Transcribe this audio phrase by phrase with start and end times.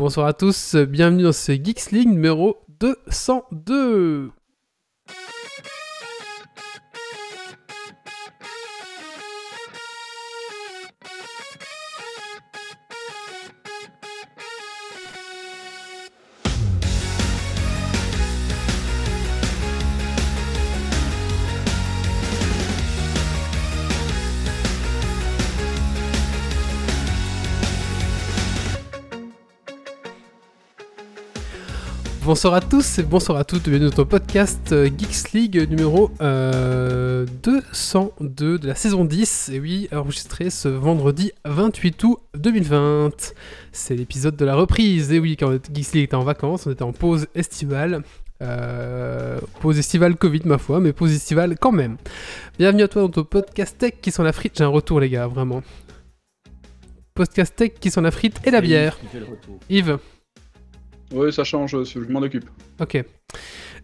[0.00, 4.30] Bonsoir à tous, bienvenue dans ce Geeks League numéro 202.
[32.30, 36.12] Bonsoir à tous et bonsoir à toutes, bienvenue dans notre podcast euh, Geeks League numéro
[36.20, 43.34] euh, 202 de la saison 10, et oui, enregistré ce vendredi 28 août 2020.
[43.72, 46.84] C'est l'épisode de la reprise, et oui, quand Geeks League était en vacances, on était
[46.84, 48.04] en pause estivale.
[48.42, 51.96] Euh, pause estivale Covid ma foi, mais pause estivale quand même.
[52.60, 54.52] Bienvenue à toi dans ton podcast tech qui sont la frite.
[54.56, 55.64] J'ai un retour les gars, vraiment.
[57.12, 58.96] Podcast tech qui sont la frite et la bière.
[59.68, 59.98] Yves.
[61.12, 62.48] Oui, ça change, je m'en occupe.
[62.80, 63.02] Ok.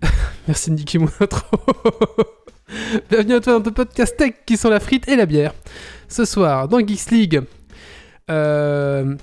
[0.48, 1.44] Merci de mon intro.
[3.10, 5.52] Bienvenue à toi dans ton podcast tech qui sont la frite et la bière.
[6.08, 7.42] Ce soir, dans Geeks League,
[8.30, 9.16] euh,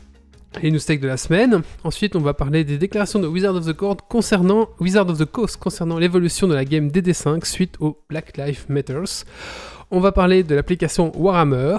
[0.62, 1.62] les news tech de la semaine.
[1.86, 5.26] Ensuite, on va parler des déclarations de Wizard of the Coast concernant Wizard of the
[5.26, 9.24] Coast concernant l'évolution de la game DD5 suite au Black Lives Matters.
[9.92, 11.78] On va parler de l'application Warhammer.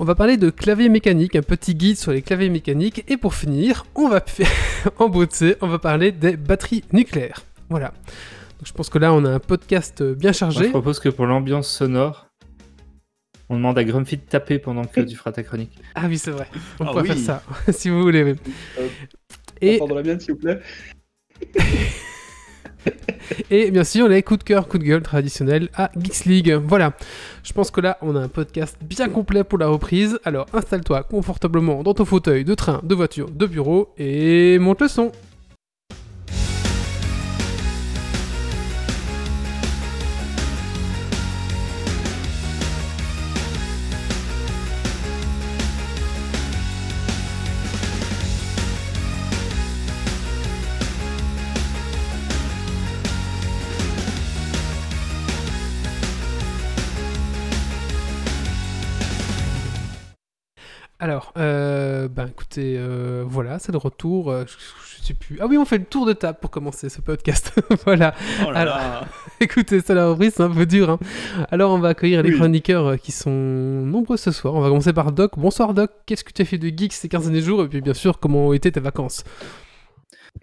[0.00, 3.04] On va parler de clavier mécanique, un petit guide sur les claviers mécaniques.
[3.06, 4.24] Et pour finir, on va
[4.98, 7.42] en beauté, on va parler des batteries nucléaires.
[7.70, 7.88] Voilà.
[8.58, 10.58] Donc je pense que là, on a un podcast bien chargé.
[10.58, 12.26] Moi, je propose que pour l'ambiance sonore,
[13.48, 15.78] on demande à Grumpy de taper pendant que tu feras ta chronique.
[15.94, 16.48] Ah oui, c'est vrai.
[16.80, 17.42] On ah pourrait faire ça,
[17.72, 18.24] si vous voulez.
[18.24, 18.34] Oui.
[18.78, 18.88] Euh,
[19.60, 19.78] Et...
[19.78, 20.60] la mienne, s'il vous plaît.
[23.50, 26.52] Et bien sûr, les coups de cœur, coups de gueule traditionnels à Geeks League.
[26.64, 26.92] Voilà.
[27.42, 30.18] Je pense que là, on a un podcast bien complet pour la reprise.
[30.24, 34.88] Alors installe-toi confortablement dans ton fauteuil de train, de voiture, de bureau et monte le
[34.88, 35.12] son.
[61.04, 64.30] Alors, euh, ben écoutez, euh, voilà, c'est le retour.
[64.30, 65.36] Euh, je, sais plus.
[65.38, 67.52] Ah oui, on fait le tour de table pour commencer ce podcast.
[67.84, 68.14] voilà.
[68.42, 68.78] Oh Alors,
[69.40, 70.88] écoutez, ça la reprise, c'est un peu dur.
[70.88, 70.98] Hein.
[71.50, 74.54] Alors, on va accueillir les chroniqueurs qui sont nombreux ce soir.
[74.54, 75.32] On va commencer par Doc.
[75.36, 75.90] Bonsoir Doc.
[76.06, 77.62] Qu'est-ce que tu as fait de geek ces 15 derniers jours?
[77.64, 79.24] Et puis, bien sûr, comment ont été tes vacances?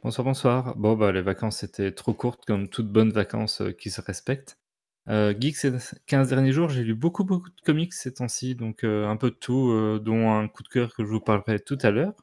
[0.03, 0.75] Bonsoir, bonsoir.
[0.77, 4.59] Bon, bah, les vacances étaient trop courtes, comme toutes bonnes vacances qui se respectent.
[5.09, 5.73] Euh, geek ces
[6.05, 9.31] 15 derniers jours, j'ai lu beaucoup, beaucoup de comics ces temps-ci, donc euh, un peu
[9.31, 12.13] de tout, euh, dont un coup de cœur que je vous parlerai tout à l'heure.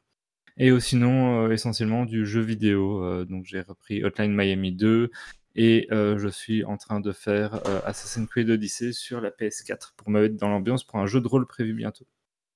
[0.57, 3.23] Et sinon, essentiellement du jeu vidéo.
[3.23, 5.09] donc j'ai repris Hotline Miami 2
[5.55, 10.19] et je suis en train de faire Assassin's Creed Odyssey sur la PS4 pour me
[10.21, 12.05] mettre dans l'ambiance pour un jeu de rôle prévu bientôt.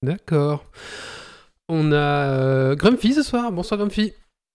[0.02, 0.70] D'accord.
[1.70, 3.54] On a Grumpy ce soir.
[3.54, 4.12] Bonsoir Grumpy.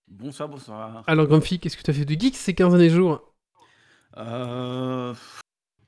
[0.08, 1.04] Bonsoir, bonsoir.
[1.06, 3.32] Alors Grumpy, qu'est-ce que tu as fait de geek ces 15 derniers jours?
[4.18, 5.14] Euh,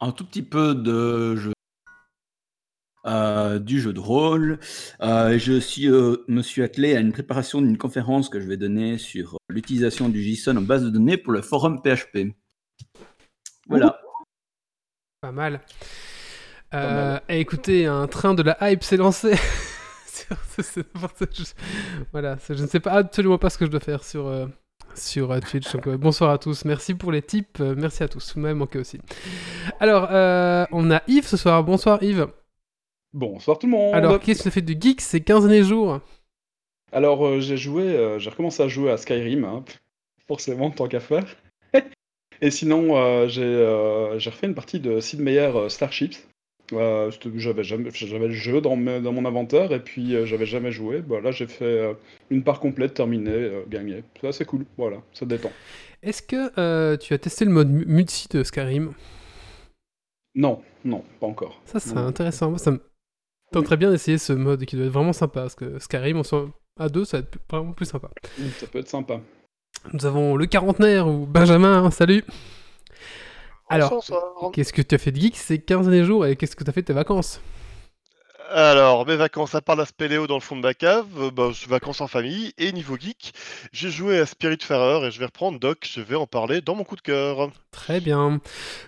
[0.00, 1.52] un tout petit peu de jeu.
[3.06, 4.58] Euh, du jeu de rôle.
[5.00, 8.58] Euh, je suis, euh, me suis attelé à une préparation d'une conférence que je vais
[8.58, 12.34] donner sur l'utilisation du JSON en base de données pour le forum PHP.
[13.68, 13.98] Voilà.
[15.22, 15.62] Pas mal.
[16.72, 19.32] Eh, écoutez, un train de la hype s'est lancé.
[22.12, 24.28] voilà, je ne sais pas absolument pas ce que je dois faire sur,
[24.94, 25.76] sur euh, Twitch.
[25.98, 28.98] bonsoir à tous, merci pour les tips, euh, merci à tous, vous m'avez manqué aussi.
[29.78, 32.28] Alors, euh, on a Yves ce soir, bonsoir Yves.
[33.12, 33.94] Bonsoir tout le monde.
[33.94, 36.00] Alors, qu'est-ce que tu fait du geek ces 15 derniers jours?
[36.92, 39.64] Alors, j'ai joué, j'ai recommencé à jouer à Skyrim, hein,
[40.28, 41.24] forcément, tant qu'à faire.
[42.40, 46.29] Et sinon, j'ai refait une partie de Sid Meier Starships.
[46.72, 50.72] Euh, j'avais jamais, j'avais le jeu dans, dans, mon inventaire et puis euh, j'avais jamais
[50.72, 51.00] joué.
[51.00, 51.94] Bah, là, j'ai fait euh,
[52.30, 54.04] une part complète, terminée, gagnée.
[54.20, 54.64] C'est assez cool.
[54.76, 55.50] Voilà, ça détend.
[56.02, 58.92] Est-ce que tu as testé le mode multi de Skyrim?
[60.34, 61.60] Non, non, pas encore.
[61.64, 62.50] Ça, c'est intéressant.
[62.50, 62.80] Moi, ça me
[63.52, 66.48] tenterait bien d'essayer ce mode qui doit être vraiment sympa parce que Skyrim, on soit
[66.78, 68.10] à deux, ça va être vraiment plus sympa.
[68.58, 69.20] Ça peut être sympa.
[69.92, 72.24] Nous avons le quarantenaire ou Benjamin, hein, salut
[73.70, 74.04] alors,
[74.52, 76.70] qu'est-ce que tu as fait de geek ces 15 derniers jours et qu'est-ce que tu
[76.70, 77.40] as fait de tes vacances?
[78.52, 81.50] Alors, mes vacances, à part la spéléo dans le fond de ma cave, euh, bah,
[81.68, 82.52] vacances en famille.
[82.58, 83.32] Et niveau geek,
[83.72, 86.82] j'ai joué à Spiritfarer et je vais reprendre Doc, je vais en parler dans mon
[86.82, 87.52] coup de cœur.
[87.70, 88.40] Très bien,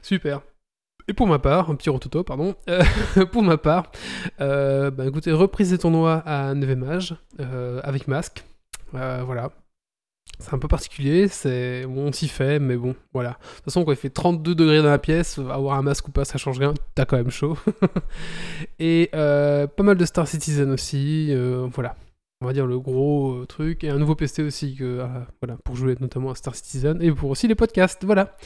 [0.02, 0.40] super.
[1.06, 2.56] Et pour ma part, un petit rototo, pardon.
[2.68, 2.82] Euh,
[3.30, 3.92] pour ma part,
[4.40, 7.14] euh, bah, écoutez, reprise des tournois à 9 Mage
[7.84, 8.42] avec masque.
[8.92, 9.52] voilà,
[10.42, 13.30] c'est un peu particulier, c'est on s'y fait, mais bon, voilà.
[13.30, 16.10] De toute façon, quand il fait 32 degrés dans la pièce, avoir un masque ou
[16.10, 17.56] pas, ça change rien, t'as quand même chaud.
[18.78, 21.94] et euh, pas mal de Star Citizen aussi, euh, voilà.
[22.40, 25.06] On va dire le gros euh, truc, et un nouveau PC aussi, que,
[25.40, 28.36] voilà, pour jouer notamment à Star Citizen, et pour aussi les podcasts, voilà.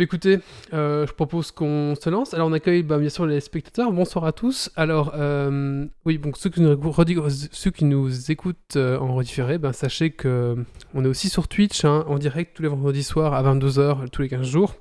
[0.00, 0.38] Écoutez,
[0.72, 2.32] euh, je propose qu'on se lance.
[2.32, 3.92] Alors, on accueille bah, bien sûr les spectateurs.
[3.92, 4.70] Bonsoir à tous.
[4.74, 9.74] Alors, euh, oui, donc ceux qui nous, ceux qui nous écoutent euh, en redifféré, ben,
[9.74, 10.56] sachez que
[10.94, 14.22] on est aussi sur Twitch hein, en direct tous les vendredis soirs à 22h tous
[14.22, 14.74] les 15 jours.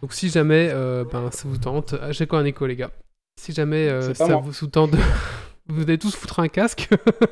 [0.00, 0.72] Donc, si jamais
[1.12, 2.90] ben, ça vous tente, j'ai quoi un écho, les gars?
[3.38, 4.40] Si jamais ça moi.
[4.42, 4.92] vous sous-tente
[5.68, 6.88] Vous allez tous foutre un casque.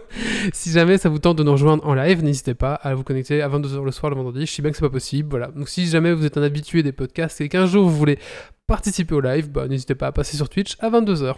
[0.52, 3.42] si jamais ça vous tente de nous rejoindre en live, n'hésitez pas à vous connecter
[3.42, 4.44] à 22h le soir le vendredi.
[4.46, 5.28] Je sais bien que c'est pas possible.
[5.30, 5.48] Voilà.
[5.48, 8.18] Donc si jamais vous êtes un habitué des podcasts et qu'un jour vous voulez
[8.66, 11.36] participer au live, bah, n'hésitez pas à passer sur Twitch à 22h.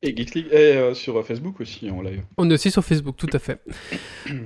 [0.00, 2.22] Et Geeks League est euh, sur Facebook aussi en live.
[2.36, 3.60] On est aussi sur Facebook, tout à fait.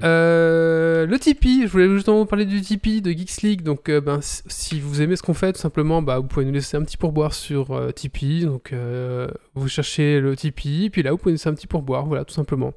[0.04, 3.62] Euh, le Tipeee, je voulais justement vous parler du Tipeee de Geeks League.
[3.62, 6.52] Donc, euh, ben, si- vous aimez ce qu'on fait, tout simplement, bah, vous pouvez nous
[6.52, 8.44] laisser un petit pourboire sur euh, Tipeee.
[8.44, 12.06] Donc, euh, vous cherchez le Tipeee, puis là, vous pouvez nous laisser un petit pourboire,
[12.06, 12.72] voilà, tout simplement.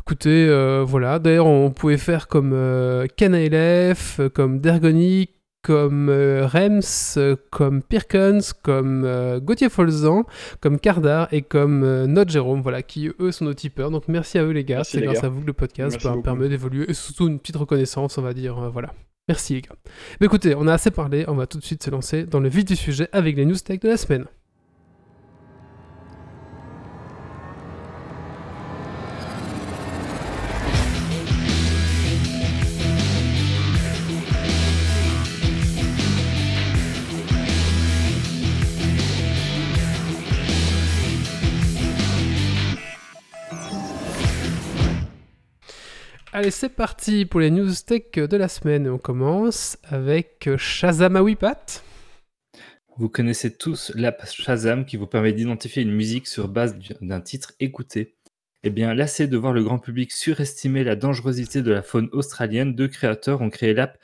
[0.00, 1.18] Écoutez, euh, voilà.
[1.18, 5.30] D'ailleurs, on pouvait faire comme euh, euh, comme Dergonic,
[5.62, 10.24] comme euh, Rems, comme Pirkens, comme euh, Gauthier Folzan,
[10.60, 13.90] comme Cardar et comme euh, Jérôme, voilà, qui eux sont nos tipeurs.
[13.90, 15.26] Donc merci à eux les gars, c'est grâce gars.
[15.26, 18.32] à vous que le podcast bah, permet d'évoluer et surtout une petite reconnaissance, on va
[18.32, 18.94] dire, euh, voilà.
[19.28, 19.74] Merci les gars.
[20.20, 22.48] Mais écoutez, on a assez parlé, on va tout de suite se lancer dans le
[22.48, 24.24] vif du sujet avec les news tech de la semaine.
[46.32, 48.88] Allez, c'est parti pour les news tech de la semaine.
[48.88, 51.82] On commence avec euh, Shazam à Wipat.
[52.96, 57.20] Vous connaissez tous l'app Shazam qui vous permet d'identifier une musique sur base du- d'un
[57.20, 58.14] titre écouté.
[58.62, 62.74] Eh bien, lassé de voir le grand public surestimer la dangerosité de la faune australienne,
[62.74, 63.98] deux créateurs ont créé l'app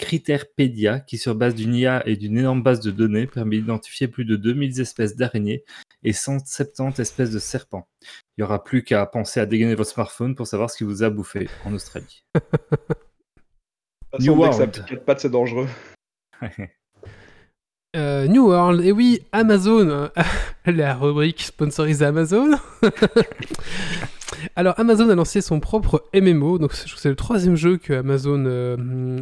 [0.00, 4.24] Criterpedia qui, sur base d'une IA et d'une énorme base de données, permet d'identifier plus
[4.24, 5.62] de 2000 espèces d'araignées
[6.02, 7.86] et 170 espèces de serpents.
[8.02, 11.02] Il n'y aura plus qu'à penser à dégainer votre smartphone pour savoir ce qui vous
[11.02, 12.24] a bouffé en Australie.
[14.18, 15.18] New dès que ça World.
[15.18, 15.68] c'est dangereux.
[17.96, 20.10] Euh, New World, et oui, Amazon,
[20.64, 22.52] la rubrique sponsorisée Amazon.
[24.56, 28.76] Alors, Amazon a lancé son propre MMO, donc c'est le troisième jeu que Amazon euh,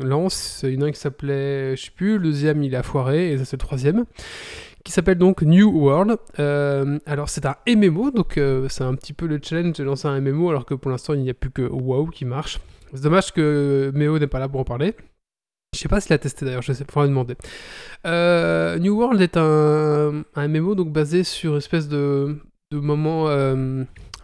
[0.05, 0.60] lance.
[0.64, 3.32] Il y en a un qui s'appelait, je sais plus, le deuxième il a foiré,
[3.32, 4.05] et ça c'est le troisième,
[4.84, 6.16] qui s'appelle donc New World.
[6.38, 10.08] Euh, alors, c'est un MMO, donc euh, c'est un petit peu le challenge de lancer
[10.08, 12.60] un MMO, alors que pour l'instant il n'y a plus que WoW qui marche.
[12.93, 14.94] C'est dommage que Méo n'est pas là pour en parler.
[15.75, 17.37] Je sais pas s'il a testé d'ailleurs, je sais pas, faudrait demander.
[18.06, 22.38] Euh, New World est un, MMO donc basé sur une espèce de,
[22.70, 23.26] de moment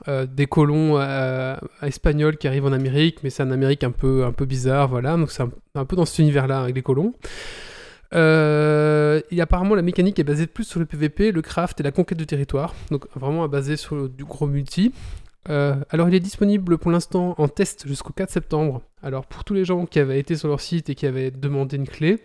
[0.09, 4.25] euh, des colons euh, espagnols qui arrivent en Amérique, mais c'est un Amérique un peu,
[4.25, 5.17] un peu bizarre, voilà.
[5.17, 7.15] Donc c'est un, peu dans cet univers-là avec les colons.
[8.15, 11.91] Euh, et apparemment la mécanique est basée plus sur le PVP, le craft et la
[11.91, 14.93] conquête du territoire, donc vraiment basé sur du gros multi.
[15.47, 18.83] Alors il est disponible pour l'instant en test jusqu'au 4 septembre.
[19.03, 21.77] Alors pour tous les gens qui avaient été sur leur site et qui avaient demandé
[21.77, 22.19] une clé,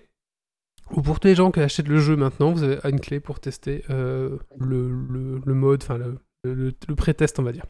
[0.92, 3.39] ou pour tous les gens qui achètent le jeu maintenant, vous avez une clé pour
[3.39, 7.65] tester le, le- le mode, enfin le, le- pré-test on va dire.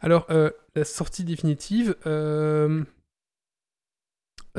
[0.00, 2.82] Alors euh, la sortie définitive, euh,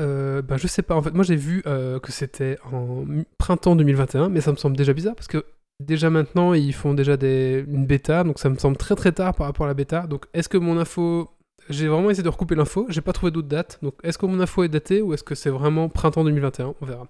[0.00, 3.04] euh, ben, je sais pas en fait, moi j'ai vu que c'était en
[3.38, 5.44] printemps 2021, mais ça me semble déjà bizarre parce que
[5.80, 9.34] déjà maintenant ils font déjà des, une bêta, donc ça me semble très très tard
[9.34, 10.06] par rapport à la bêta.
[10.06, 11.30] Donc est-ce que mon info,
[11.68, 14.40] j'ai vraiment essayé de recouper l'info, j'ai pas trouvé d'autres dates, donc est-ce que mon
[14.40, 17.06] info est datée ou est-ce que c'est vraiment printemps 2021 On verra.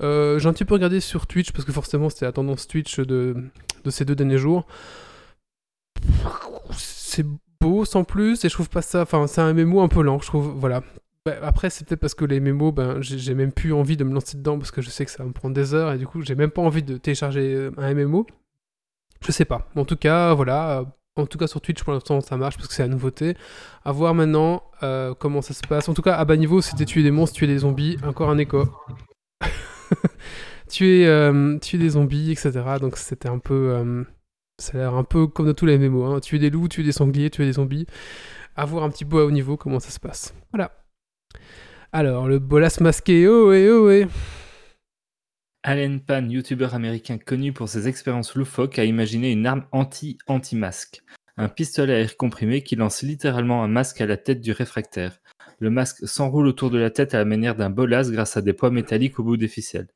[0.00, 3.36] J'ai un petit peu regardé sur Twitch parce que forcément c'était la tendance Twitch de
[3.88, 4.66] ces deux derniers jours.
[6.72, 7.26] C'est
[7.60, 9.02] beau sans plus et je trouve pas ça.
[9.02, 10.54] Enfin, c'est un MMO un peu lent, je trouve.
[10.56, 10.82] Voilà.
[11.26, 14.12] Bah, après, c'est peut-être parce que les MMO, ben, j'ai même plus envie de me
[14.12, 16.06] lancer dedans parce que je sais que ça va me prendre des heures et du
[16.06, 18.26] coup, j'ai même pas envie de télécharger euh, un MMO.
[19.24, 19.66] Je sais pas.
[19.74, 20.84] En tout cas, voilà.
[21.16, 23.36] En tout cas, sur Twitch, pour l'instant, ça marche parce que c'est la nouveauté.
[23.84, 25.88] À voir maintenant euh, comment ça se passe.
[25.88, 27.96] En tout cas, à bas niveau, c'était tuer des monstres, tuer des zombies.
[28.04, 28.68] Encore un écho.
[30.68, 32.52] tuer, euh, tuer des zombies, etc.
[32.80, 34.04] Donc c'était un peu.
[34.58, 36.04] Ça a l'air un peu comme dans tous les MMO.
[36.04, 36.20] Hein.
[36.20, 37.86] Tuer des loups, tuer des sangliers, tuer des zombies.
[38.56, 40.34] À voir un petit peu à haut niveau comment ça se passe.
[40.52, 40.72] Voilà.
[41.92, 44.06] Alors, le bolas masqué, oh et oh et.
[45.62, 51.02] Alan Pan, youtubeur américain connu pour ses expériences loufoques, a imaginé une arme anti-anti-masque.
[51.36, 55.18] Un pistolet à air comprimé qui lance littéralement un masque à la tête du réfractaire.
[55.58, 58.52] Le masque s'enroule autour de la tête à la manière d'un bolas grâce à des
[58.52, 59.88] poids métalliques au bout des ficelles.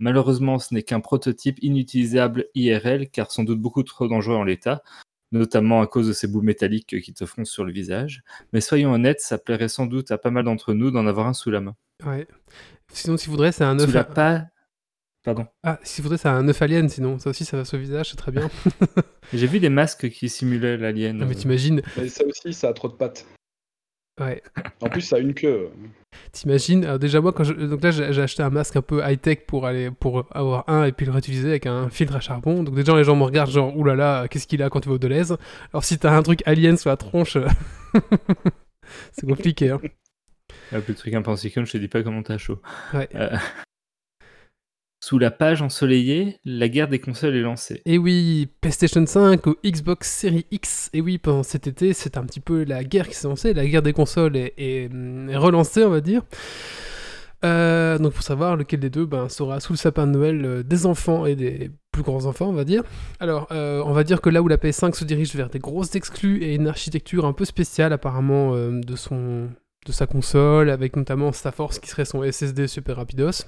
[0.00, 4.82] Malheureusement, ce n'est qu'un prototype inutilisable IRL car sans doute beaucoup trop dangereux en l'état,
[5.30, 8.22] notamment à cause de ces bouts métalliques qui te foncent sur le visage.
[8.52, 11.34] Mais soyons honnêtes, ça plairait sans doute à pas mal d'entre nous d'en avoir un
[11.34, 11.76] sous la main.
[12.04, 12.26] Ouais.
[12.92, 13.94] Sinon, s'il voudrait, c'est un œuf.
[13.94, 14.44] à- pas...
[15.22, 15.46] Pardon.
[15.62, 17.18] Ah, s'il voudrait, c'est un œuf alien, sinon.
[17.18, 18.48] Ça aussi, ça va sur le visage, c'est très bien.
[19.34, 21.18] J'ai vu des masques qui simulaient l'alien.
[21.18, 21.82] Non, mais t'imagines.
[21.98, 23.26] Mais ça aussi, ça a trop de pattes.
[24.20, 24.42] Ouais.
[24.82, 25.70] En plus, ça a une queue.
[26.32, 27.52] T'imagines, alors déjà moi quand je...
[27.52, 30.84] donc là j'ai acheté un masque un peu high tech pour aller pour avoir un
[30.84, 32.64] et puis le réutiliser avec un filtre à charbon.
[32.64, 34.98] Donc déjà les gens me regardent genre oulala qu'est-ce qu'il a quand tu vas au
[34.98, 35.36] Deleuze?
[35.72, 37.38] Alors si t'as un truc alien sur la tronche,
[39.12, 39.70] c'est compliqué.
[39.70, 39.80] Hein.
[40.72, 42.60] Un peu de truc cyclone, je te dis pas comment t'as chaud.
[42.92, 43.08] Ouais.
[43.14, 43.36] Euh,
[45.02, 47.80] Sous la page ensoleillée, la guerre des consoles est lancée.
[47.86, 50.90] Et oui, PlayStation 5 ou Xbox Series X.
[50.92, 53.54] Et oui, pendant cet été, c'est un petit peu la guerre qui s'est lancée.
[53.54, 54.90] La guerre des consoles est, est
[55.36, 56.22] relancée, on va dire.
[57.42, 60.62] Euh, donc pour savoir lequel des deux ben, sera sous le sapin de Noël euh,
[60.62, 62.82] des enfants et des plus grands enfants, on va dire.
[63.18, 65.94] Alors, euh, on va dire que là où la PS5 se dirige vers des grosses
[65.94, 71.52] exclus et une architecture un peu spéciale apparemment de, de sa console, avec notamment sa
[71.52, 73.46] force qui serait son SSD super rapidos.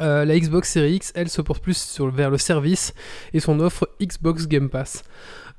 [0.00, 2.94] Euh, la Xbox Series X, elle, se porte plus vers le service
[3.32, 5.02] et son offre Xbox Game Pass.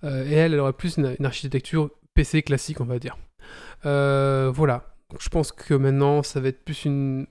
[0.04, 3.18] Euh, et elle, elle aurait plus une, architecture PC classique, on va dire.
[3.86, 4.96] Euh, voilà.
[5.20, 7.26] Je pense que maintenant, ça va être plus une,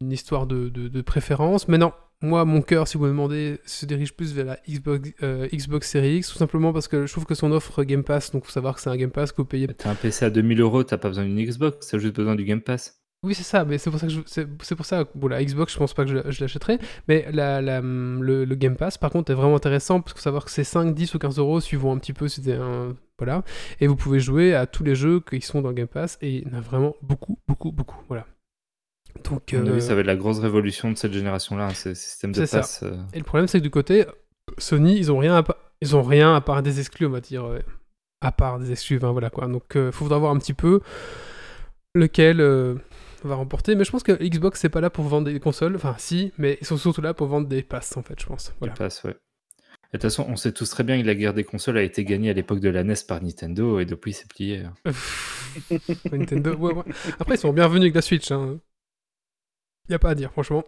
[0.00, 1.68] histoire de, préférence.
[1.68, 5.10] Mais non, moi, mon cœur, si vous me demandez, se dirige plus vers la Xbox,
[5.52, 8.44] Xbox Series X, tout simplement parce que je trouve que son offre Game Pass, donc
[8.44, 9.66] faut savoir que c'est un Game Pass que vous payez.
[9.68, 12.44] T'as un PC à 2000 euros, t'as pas besoin d'une Xbox, t'as juste besoin du
[12.44, 12.98] Game Pass.
[13.24, 14.46] Oui, c'est ça, mais c'est pour ça que je, c'est,
[14.76, 17.80] pour ça, bon, la Xbox, je pense pas que je, je l'achèterai, mais la, la,
[17.80, 20.62] le, le Game Pass, par contre, est vraiment intéressant parce qu'il faut savoir que c'est
[20.62, 22.94] 5, 10 ou 15 euros suivant un petit peu si un.
[23.18, 23.42] Voilà.
[23.80, 26.48] Et vous pouvez jouer à tous les jeux qui sont dans Game Pass et il
[26.48, 28.00] y en a vraiment beaucoup, beaucoup, beaucoup.
[28.06, 28.24] Voilà.
[29.28, 29.52] Donc.
[29.52, 32.44] Euh, avis, ça va être la grosse révolution de cette génération-là, hein, ce système de
[32.44, 32.58] ça.
[32.58, 32.84] passe.
[32.84, 34.04] euh, Et le problème, c'est que du côté
[34.58, 35.44] Sony, ils ont rien à,
[35.82, 37.44] ils ont rien à part des exclus, on va dire.
[38.20, 39.48] À part des exclus, voilà quoi.
[39.48, 40.80] Donc, il faudra voir un petit peu
[41.94, 42.76] lequel euh,
[43.24, 43.74] va remporter.
[43.74, 45.76] Mais je pense que Xbox, c'est pas là pour vendre des consoles.
[45.76, 48.52] Enfin, si, mais ils sont surtout là pour vendre des passes, en fait, je pense.
[48.60, 48.74] Voilà.
[48.74, 49.12] Game Pass, ouais.
[49.14, 49.16] De
[49.98, 52.28] toute façon, on sait tous très bien que la guerre des consoles a été gagnée
[52.28, 54.64] à l'époque de la NES par Nintendo et depuis c'est plié.
[54.64, 54.74] hein.
[56.12, 56.84] Nintendo, ouais, ouais.
[57.18, 58.30] Après, ils sont bienvenus avec la Switch.
[58.30, 58.58] Hein.
[59.88, 60.62] Y a pas à dire, franchement.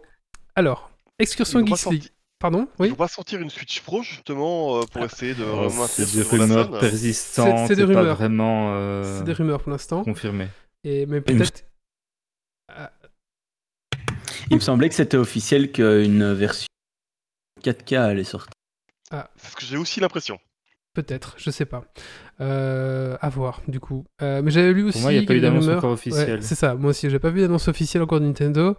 [0.55, 2.09] Alors, excursion Geeks League.
[2.39, 2.67] Pardon?
[2.79, 2.89] Oui?
[2.89, 6.23] vont pas sortir une Switch Pro justement euh, pour essayer de Oh, c'est ce des
[6.23, 10.03] rumeurs persistantes, C'est- des pas vraiment euh, C'est des rumeurs pour l'instant.
[10.03, 10.47] confirmées.
[10.83, 11.63] Et, mais peut-être.
[14.49, 16.67] Il me semblait que c'était officiel qu'une version
[17.63, 18.51] 4K allait sortir.
[19.35, 20.39] C'est ce que j'ai aussi l'impression.
[20.93, 21.85] Peut-être, je sais pas.
[22.41, 24.03] Euh, à voir, du coup.
[24.21, 24.93] Euh, mais j'avais lu aussi.
[24.97, 26.43] Pour moi, il n'y a pas eu qu'il y avait des d'annonce Ouais, officielle.
[26.43, 28.75] c'est ça, moi aussi, j'ai pas vu d'annonce officielle encore de Nintendo.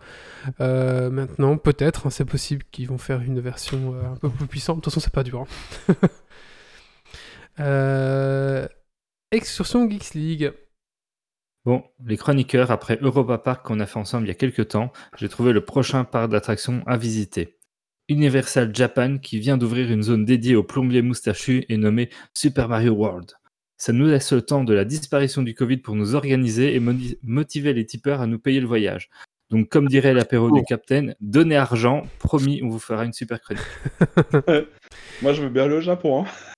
[0.61, 4.47] Euh, maintenant, peut-être, hein, c'est possible qu'ils vont faire une version euh, un peu plus
[4.47, 4.77] puissante.
[4.77, 5.47] De toute façon, c'est pas dur.
[5.89, 5.95] hein.
[7.61, 8.67] Euh,
[9.31, 10.53] Excursion Geeks League.
[11.65, 14.93] Bon, les chroniqueurs, après Europa Park qu'on a fait ensemble il y a quelques temps,
[15.17, 17.57] j'ai trouvé le prochain parc d'attractions à visiter.
[18.09, 22.95] Universal Japan qui vient d'ouvrir une zone dédiée aux plombiers moustachus et nommée Super Mario
[22.95, 23.35] World.
[23.79, 27.73] Ça nous laisse le temps de la disparition du Covid pour nous organiser et motiver
[27.73, 29.09] les tipeurs à nous payer le voyage.
[29.51, 33.63] Donc, comme dirait l'apéro du Capitaine, donnez argent, promis, on vous fera une super chronique.
[35.23, 36.25] Moi, je veux bien aller au Japon.
[36.25, 36.52] Hein.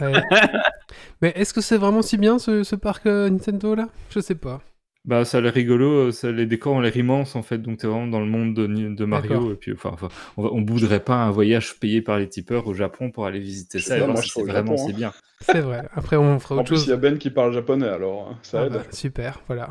[0.00, 0.12] Ouais.
[1.22, 3.88] mais est-ce que c'est vraiment si bien ce, ce parc euh, Nintendo là?
[4.10, 4.60] Je sais pas.
[5.06, 7.86] Bah, ça a l'air rigolo, ça, les décors ont l'air immenses en fait, donc t'es
[7.86, 9.52] vraiment dans le monde de, Mario.
[9.52, 12.74] Et puis, enfin, enfin, on, on bouderait pas un voyage payé par les tipeurs au
[12.74, 14.94] Japon pour aller visiter ça moi, si c'est vraiment c'est hein.
[14.94, 15.12] bien.
[15.40, 15.88] C'est vrai.
[15.94, 16.86] Après, on fera En autre plus, chose.
[16.86, 18.72] il y a Ben qui parle japonais, alors hein, ça Ah aide.
[18.74, 19.70] bah, super, voilà.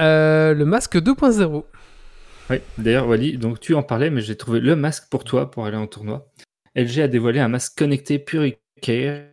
[0.00, 1.64] Euh, le masque 2.0.
[2.50, 5.64] Oui, d'ailleurs, Wally, donc tu en parlais, mais j'ai trouvé le masque pour toi pour
[5.64, 6.26] aller en tournoi.
[6.76, 9.28] LG a dévoilé un masque connecté Puricare.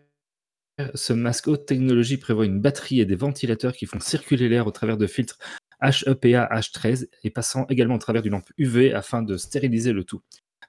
[0.95, 4.71] Ce masque haute technologie prévoit une batterie et des ventilateurs qui font circuler l'air au
[4.71, 5.38] travers de filtres
[5.81, 10.21] HEPA H13 et passant également au travers d'une lampe UV afin de stériliser le tout.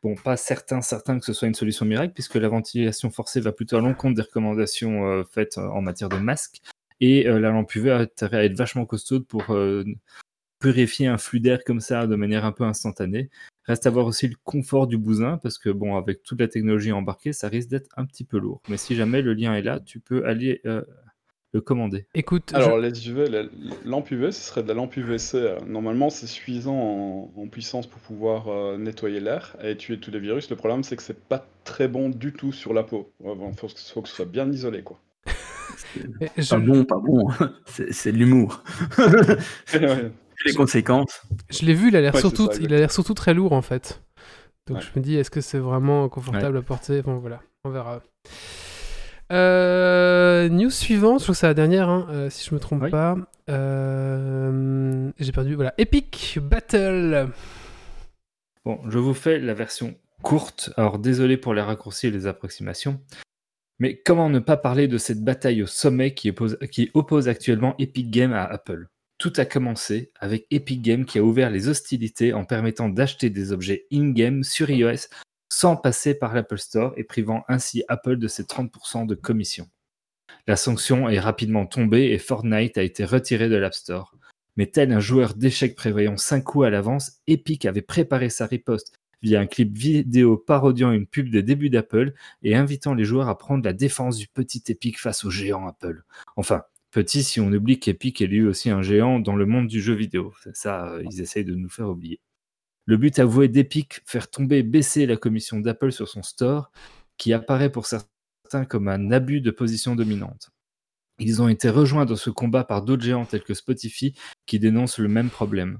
[0.02, 3.52] Bon, pas certain, certain que ce soit une solution miracle, puisque la ventilation forcée va
[3.52, 6.60] plutôt à l'encontre des recommandations euh, faites euh, en matière de masque.
[7.00, 9.54] Et euh, la lampe UV a intérêt à être vachement costaude pour
[10.62, 13.28] purifier un flux d'air comme ça de manière un peu instantanée.
[13.64, 16.92] Reste à voir aussi le confort du bousin, parce que bon, avec toute la technologie
[16.92, 18.60] embarquée, ça risque d'être un petit peu lourd.
[18.68, 20.82] Mais si jamais le lien est là, tu peux aller euh,
[21.52, 22.06] le commander.
[22.14, 23.48] Écoute, je- Alors, les UV, les
[23.84, 25.58] lampes UV, ce serait de la lampe UVC.
[25.66, 30.18] Normalement, c'est suffisant en, en puissance pour pouvoir euh, nettoyer l'air et tuer tous les
[30.18, 30.50] virus.
[30.50, 33.12] Le problème, c'est que c'est pas très bon du tout sur la peau.
[33.20, 35.00] Il faut, que- faut que ce soit bien isolé, quoi.
[36.36, 37.28] Je, Pas bon, pas bon.
[37.66, 38.62] C'est c'est de l'humour.
[39.74, 40.10] Ouais.
[40.44, 41.22] Les conséquences.
[41.50, 43.52] je l'ai vu, il a l'air Ouais, surtout, ça, il a l'air surtout très lourd
[43.52, 44.02] en fait.
[44.66, 44.82] Donc Ouais.
[44.94, 47.02] je me dis, est-ce que c'est vraiment confortable à porter?
[47.02, 48.00] Bon voilà, on verra.
[49.32, 52.82] Euh, news suivante, je crois que c'est la dernière, hein, euh, si je me trompe
[52.82, 52.90] Oui.
[52.90, 53.16] pas.
[53.48, 55.74] Euh, J'ai perdu, voilà.
[55.78, 57.28] Epic Battle.
[58.64, 63.00] Bon, je vous fais la version courte, alors désolé pour les raccourcis et les approximations.
[63.78, 67.74] Mais comment ne pas parler de cette bataille au sommet qui oppose, qui oppose actuellement
[67.78, 68.86] Epic Games à Apple?
[69.22, 73.52] Tout a commencé avec Epic Games qui a ouvert les hostilités en permettant d'acheter des
[73.52, 75.06] objets in-game sur iOS
[75.48, 79.68] sans passer par l'Apple Store et privant ainsi Apple de ses 30% de commission.
[80.48, 84.16] La sanction est rapidement tombée et Fortnite a été retiré de l'App Store.
[84.56, 88.92] Mais tel un joueur d'échecs prévoyant 5 coups à l'avance, Epic avait préparé sa riposte
[89.22, 92.12] via un clip vidéo parodiant une pub des débuts d'Apple
[92.42, 96.02] et invitant les joueurs à prendre la défense du petit Epic face au géant Apple.
[96.34, 99.80] Enfin, petit si on oublie qu'Epic est lui aussi un géant dans le monde du
[99.80, 100.32] jeu vidéo.
[100.54, 102.20] Ça, euh, ils essayent de nous faire oublier.
[102.84, 106.70] Le but avoué d'Epic, faire tomber baisser la commission d'Apple sur son store,
[107.16, 110.50] qui apparaît pour certains comme un abus de position dominante.
[111.18, 114.14] Ils ont été rejoints dans ce combat par d'autres géants tels que Spotify
[114.46, 115.78] qui dénoncent le même problème.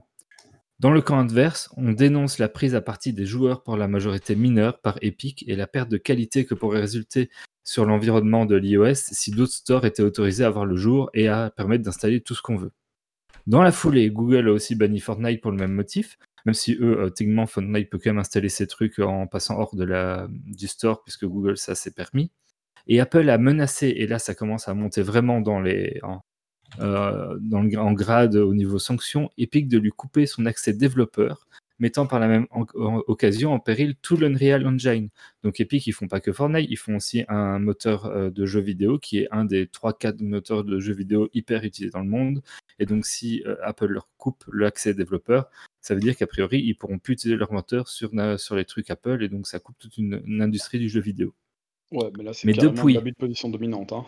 [0.78, 4.35] Dans le camp adverse, on dénonce la prise à partie des joueurs pour la majorité
[4.35, 7.31] mineure par Epic et la perte de qualité que pourrait résulter
[7.64, 11.50] sur l'environnement de l'iOS si d'autres stores étaient autorisés à voir le jour et à
[11.50, 12.73] permettre d'installer tout ce qu'on veut.
[13.47, 17.00] Dans la foulée, Google a aussi banni Fortnite pour le même motif, même si eux,
[17.00, 21.25] euh, techniquement, Fortnite peut quand même installer ses trucs en passant hors du store, puisque
[21.25, 22.31] Google, ça, c'est permis.
[22.87, 26.21] Et Apple a menacé, et là, ça commence à monter vraiment dans les, en,
[26.81, 31.47] euh, en grade au niveau sanction, Epic de lui couper son accès développeur,
[31.83, 35.09] mettant par la même en- en- occasion en péril tout l'Unreal Engine.
[35.43, 38.61] Donc Epic, ils font pas que Fortnite, ils font aussi un moteur euh, de jeux
[38.61, 42.41] vidéo qui est un des 3-4 moteurs de jeux vidéo hyper utilisés dans le monde.
[42.79, 46.75] Et donc si euh, Apple leur coupe l'accès développeur, ça veut dire qu'a priori, ils
[46.75, 49.77] pourront plus utiliser leur moteur sur, na- sur les trucs Apple, et donc ça coupe
[49.79, 51.35] toute une, une industrie du jeu vidéo.
[51.90, 53.92] Ouais, mais là, c'est depuis- de l'abus de position dominante.
[53.92, 54.05] Hein.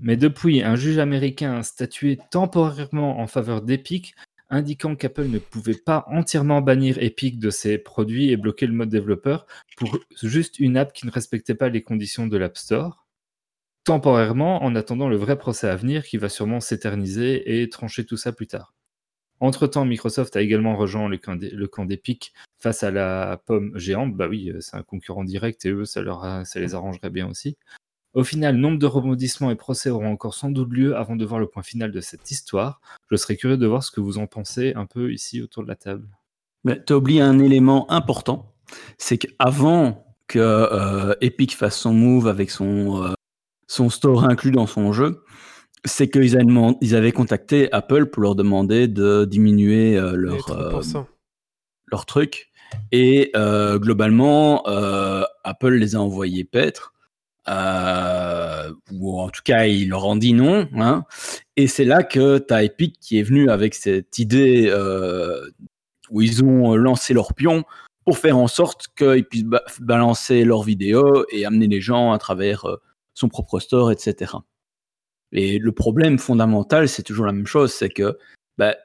[0.00, 4.14] Mais depuis, un juge américain a statué temporairement en faveur d'Epic,
[4.50, 8.88] indiquant qu'Apple ne pouvait pas entièrement bannir Epic de ses produits et bloquer le mode
[8.88, 13.06] développeur pour juste une app qui ne respectait pas les conditions de l'App Store.
[13.84, 18.16] Temporairement, en attendant le vrai procès à venir qui va sûrement s'éterniser et trancher tout
[18.16, 18.74] ça plus tard.
[19.40, 24.14] Entre-temps, Microsoft a également rejoint le camp d'Epic face à la pomme géante.
[24.16, 26.02] Bah oui, euh, c'est un concurrent direct et eux, ça
[26.56, 27.56] les arrangerait bien aussi.
[28.18, 31.38] Au final, nombre de rebondissements et procès auront encore sans doute lieu avant de voir
[31.38, 32.80] le point final de cette histoire.
[33.12, 35.68] Je serais curieux de voir ce que vous en pensez un peu ici autour de
[35.68, 36.08] la table.
[36.64, 38.56] Mais tu as oublié un élément important,
[38.98, 43.12] c'est qu'avant que euh, Epic fasse son move avec son, euh,
[43.68, 45.22] son store inclus dans son jeu,
[45.84, 50.50] c'est qu'ils avaient, demandé- ils avaient contacté Apple pour leur demander de diminuer euh, leur,
[50.50, 51.06] euh, 30%.
[51.86, 52.50] leur truc.
[52.90, 56.94] Et euh, globalement, euh, Apple les a envoyés paître.
[57.48, 60.68] Euh, ou en tout cas, il leur en dit non.
[60.76, 61.04] hein.
[61.56, 65.48] Et c'est là que tu as Epic qui est venu avec cette idée euh,
[66.10, 67.64] où ils ont lancé leur pion
[68.04, 72.18] pour faire en sorte qu'ils puissent ba- balancer leurs vidéos et amener les gens à
[72.18, 72.76] travers euh,
[73.14, 74.34] son propre store, etc.
[75.32, 78.16] Et le problème fondamental, c'est toujours la même chose, c'est que
[78.56, 78.76] bah,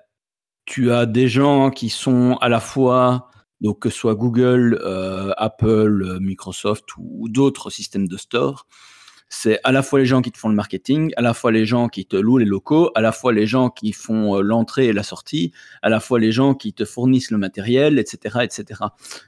[0.65, 3.29] tu as des gens qui sont à la fois,
[3.63, 8.67] donc que ce soit Google, euh, Apple, euh, Microsoft ou d'autres systèmes de store,
[9.29, 11.65] c'est à la fois les gens qui te font le marketing, à la fois les
[11.65, 14.87] gens qui te louent les locaux, à la fois les gens qui font euh, l'entrée
[14.87, 18.39] et la sortie, à la fois les gens qui te fournissent le matériel, etc.
[18.43, 18.81] etc.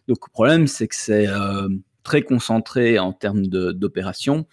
[0.08, 1.28] Donc le problème, c'est que c'est
[2.04, 4.46] très concentré en termes d'opération,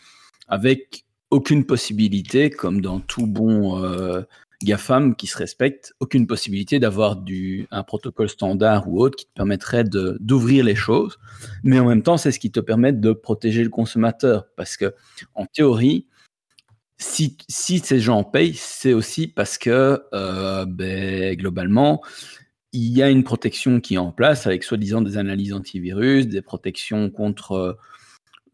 [0.49, 3.83] avec aucune possibilité, comme dans tout bon
[4.65, 7.23] GAFAM qui se respecte, aucune possibilité d'avoir
[7.71, 11.19] un protocole standard ou autre qui te permettrait d'ouvrir les choses.
[11.63, 14.47] Mais en même temps, c'est ce qui te permet de protéger le consommateur.
[14.57, 14.95] Parce que,
[15.35, 16.07] en théorie,
[16.99, 22.03] si, si ces gens payent, c'est aussi parce que, euh, ben, globalement,
[22.73, 26.43] il y a une protection qui est en place avec soi-disant des analyses antivirus, des
[26.43, 27.73] protections contre euh,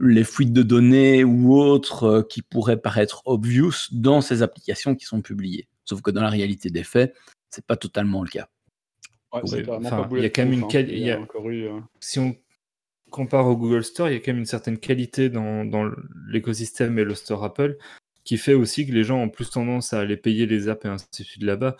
[0.01, 5.05] les fuites de données ou autres euh, qui pourraient paraître obvious dans ces applications qui
[5.05, 5.69] sont publiées.
[5.89, 7.17] Sauf que dans la réalité des faits,
[7.49, 8.49] c'est pas totalement le cas.
[9.33, 9.79] Ouais, pas
[10.19, 10.97] il y a quand même une quali- hein.
[10.97, 11.65] il y a- encore eu.
[11.67, 12.37] euh, Si on
[13.11, 15.91] compare au Google Store, il y a quand même une certaine qualité dans, dans
[16.29, 17.79] l'écosystème et le store Apple
[18.25, 20.89] qui fait aussi que les gens ont plus tendance à aller payer les apps et
[20.89, 21.77] ainsi de suite là-bas.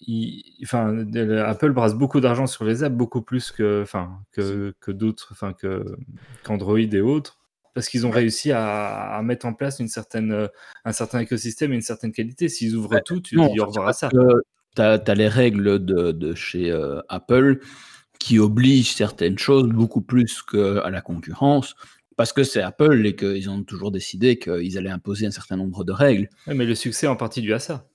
[0.00, 0.96] Il- Enfin,
[1.44, 5.52] Apple brasse beaucoup d'argent sur les apps, beaucoup plus que, enfin, que, que d'autres, enfin,
[5.54, 5.96] que,
[6.44, 7.38] qu'Android et autres.
[7.74, 10.48] Parce qu'ils ont réussi à, à mettre en place une certaine, euh,
[10.84, 12.48] un certain écosystème et une certaine qualité.
[12.48, 14.08] S'ils ouvrent tout, tu Non, dis au revoir à ça.
[14.76, 17.60] Tu as, les règles de, de chez euh, Apple
[18.18, 21.74] qui obligent certaines choses beaucoup plus qu'à la concurrence,
[22.16, 25.84] parce que c'est Apple et qu'ils ont toujours décidé qu'ils allaient imposer un certain nombre
[25.84, 26.28] de règles.
[26.46, 27.86] Ouais, mais le succès est en partie dû à ça.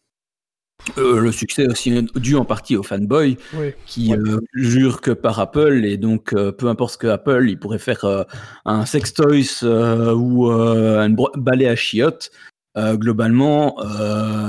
[0.97, 3.73] Euh, le succès est aussi dû en partie aux fanboys Oui.
[3.85, 7.59] qui euh, jurent que par Apple et donc euh, peu importe ce que Apple, ils
[7.59, 8.25] pourraient faire
[8.65, 12.31] un sextoys ou un balai à chiottes.
[12.77, 13.75] Globalement,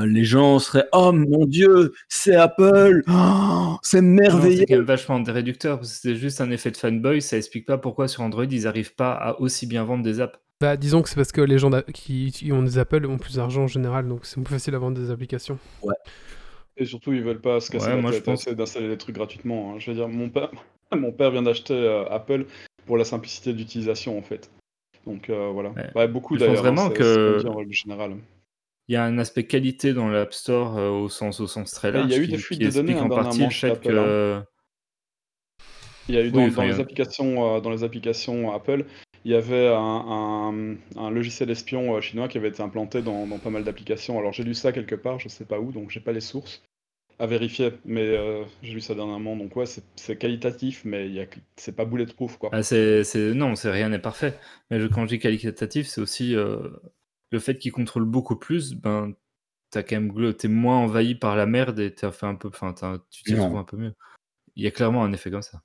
[0.04, 4.58] les gens seraient oh mon dieu, c'est Apple, Oh, c'est merveilleux.
[4.58, 7.66] C'est quand même vachement réducteur, parce que c'est juste un effet de fanboy, ça explique
[7.66, 10.38] pas pourquoi sur Android ils arrivent pas à aussi bien vendre des apps.
[10.60, 13.36] Bah, disons que c'est parce que les gens qui, qui ont des Apple ont plus
[13.36, 15.58] d'argent en général, donc c'est plus facile à vendre des applications.
[16.76, 18.88] Et surtout, ils veulent pas se casser Ouais, la moi, je tête pense- essayer d'installer
[18.88, 19.72] des trucs gratuitement.
[19.74, 19.78] hein.
[19.78, 20.50] Je veux dire, mon père,
[20.96, 22.44] mon père vient d'acheter euh, Apple
[22.86, 24.50] pour la simplicité d'utilisation, en fait.
[25.06, 25.70] Donc euh, voilà.
[25.70, 25.90] Ouais.
[25.94, 26.66] Ouais, beaucoup Je pense d'ailleurs.
[26.66, 28.16] hein, vraiment c'est- que- générale.
[28.88, 31.88] Il y a un aspect qualité dans l'App Store euh, au sens au sens très
[31.92, 33.46] Ouais, il large y a eu qui, des fuites de données, hein, en partie dernièrement
[33.46, 34.42] le chez fait que
[36.08, 38.84] Il y a eu dans, Oui, les applications, euh, dans les applications Apple,
[39.24, 43.26] il y avait un, un- un logiciel espion euh, chinois qui avait été implanté dans,
[43.26, 44.18] dans pas mal d'applications.
[44.18, 46.62] Alors j'ai lu ça quelque part, je sais pas où, donc j'ai pas les sources
[47.18, 49.36] à vérifier, mais euh, j'ai lu ça dernièrement.
[49.36, 52.48] Donc ouais, c'est- c'est qualitatif, mais il y a que- c'est pas bulletproof quoi.
[52.52, 54.38] Ah, c'est, c'est- non, c'est rien n'est parfait.
[54.70, 56.70] Mais je- quand je dis qualitatif, c'est aussi euh,
[57.30, 58.74] le fait qu'ils contrôlent beaucoup plus.
[58.74, 59.12] Ben,
[59.70, 62.74] t'as quand même, t'es moins envahi par la merde et t'as fait un peu, enfin,
[63.10, 63.42] tu t'y Non.
[63.42, 63.94] retrouves un peu mieux.
[64.56, 65.62] Il y a clairement un effet comme ça.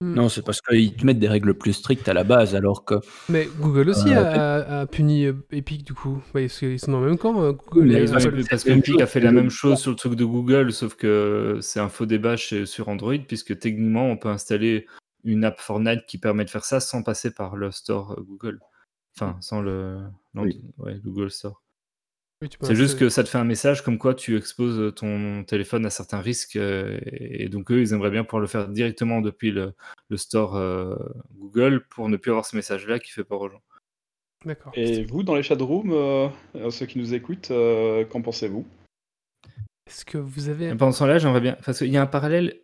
[0.00, 2.94] Non, c'est parce qu'ils te mettent des règles plus strictes à la base, alors que
[3.28, 6.22] Mais Google aussi Euh, a, puni euh, Epic du coup.
[6.34, 7.42] Ouais, parce qu'ils sont dans le même camp.
[7.42, 8.44] euh, Google et Apple.
[8.48, 10.24] Parce que la même Epic chose a fait la même chose sur le truc de
[10.24, 14.86] Google, sauf que c'est un faux débat chez- sur Android, puisque techniquement, on peut installer
[15.24, 18.60] une app Fortnite qui permet de faire ça sans passer par le store Google.
[19.16, 19.98] Enfin, sans le,
[20.36, 20.60] Oui.
[20.78, 21.60] ouais, Google Store.
[22.40, 25.84] Oui, C'est juste que ça te fait un message comme quoi tu exposes ton téléphone
[25.86, 29.50] à certains risques euh, et donc eux ils aimeraient bien pouvoir le faire directement depuis
[29.50, 29.72] le,
[30.08, 30.94] le store euh,
[31.34, 33.62] Google pour ne plus avoir ce message là qui fait peur aux gens.
[34.44, 34.72] D'accord.
[34.76, 36.28] Et vous, dans les chatrooms, euh,
[36.70, 38.66] ceux qui nous écoutent, euh, qu'en pensez-vous?
[39.88, 40.68] Est-ce que vous avez.
[40.68, 42.60] Et pendant ce temps-là, j'aimerais bien parce qu'il y a un parallèle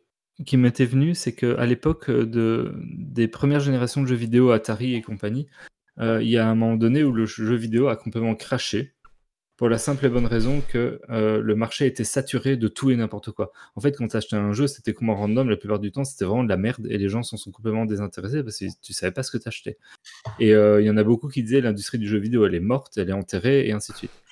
[0.46, 4.94] qui m'était venu, c'est que à l'époque de des premières générations de jeux vidéo Atari
[4.94, 5.48] et compagnie,
[5.98, 8.93] euh, il y a un moment donné où le jeu vidéo a complètement craché
[9.56, 12.96] pour la simple et bonne raison que euh, le marché était saturé de tout et
[12.96, 13.52] n'importe quoi.
[13.76, 15.48] En fait, quand tu achetais un jeu, c'était complètement random.
[15.48, 17.86] La plupart du temps, c'était vraiment de la merde et les gens s'en sont complètement
[17.86, 19.78] désintéressés parce que tu savais pas ce que tu achetais.
[20.40, 22.60] Et euh, il y en a beaucoup qui disaient l'industrie du jeu vidéo, elle est
[22.60, 24.22] morte, elle est enterrée et ainsi de suite.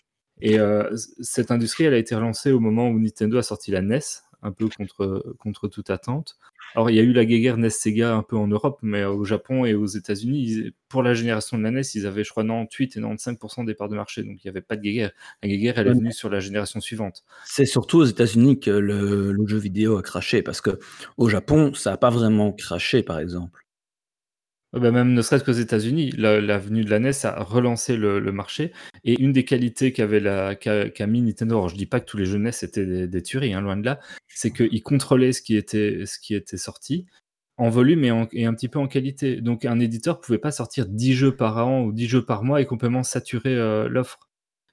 [0.40, 3.80] Et euh, cette industrie, elle a été relancée au moment où Nintendo a sorti la
[3.80, 4.00] NES,
[4.42, 6.36] un peu contre, contre toute attente.
[6.74, 9.64] Alors, il y a eu la guéguerre NES-Sega un peu en Europe, mais au Japon
[9.64, 13.00] et aux États-Unis, pour la génération de la NES, ils avaient, je crois, 98 et
[13.00, 15.12] 95% des parts de marché, donc il n'y avait pas de guéguerre.
[15.42, 17.24] La guéguerre, elle est venue sur la génération suivante.
[17.44, 20.78] c'est surtout aux États-Unis que le, le jeu vidéo a craché, parce que
[21.16, 23.61] au Japon, ça n'a pas vraiment craché, par exemple.
[24.72, 28.20] Ouais, bah, même ne serait-ce qu'aux États-Unis, la, venue de la NES a relancé le,
[28.32, 28.72] marché.
[29.04, 32.24] Et une des qualités qu'avait la qu'a qu'a Nintendo, je dis pas que tous les
[32.24, 36.06] jeux NES étaient des, tueries, hein, loin de là, c'est qu'ils contrôlaient ce qui était
[36.06, 37.06] ce qui était sorti
[37.58, 39.40] en volume et un petit peu en qualité.
[39.40, 42.60] Donc un éditeur pouvait pas sortir 10 jeux par an ou 10 jeux par mois
[42.60, 44.18] et complètement saturer euh, l'offre.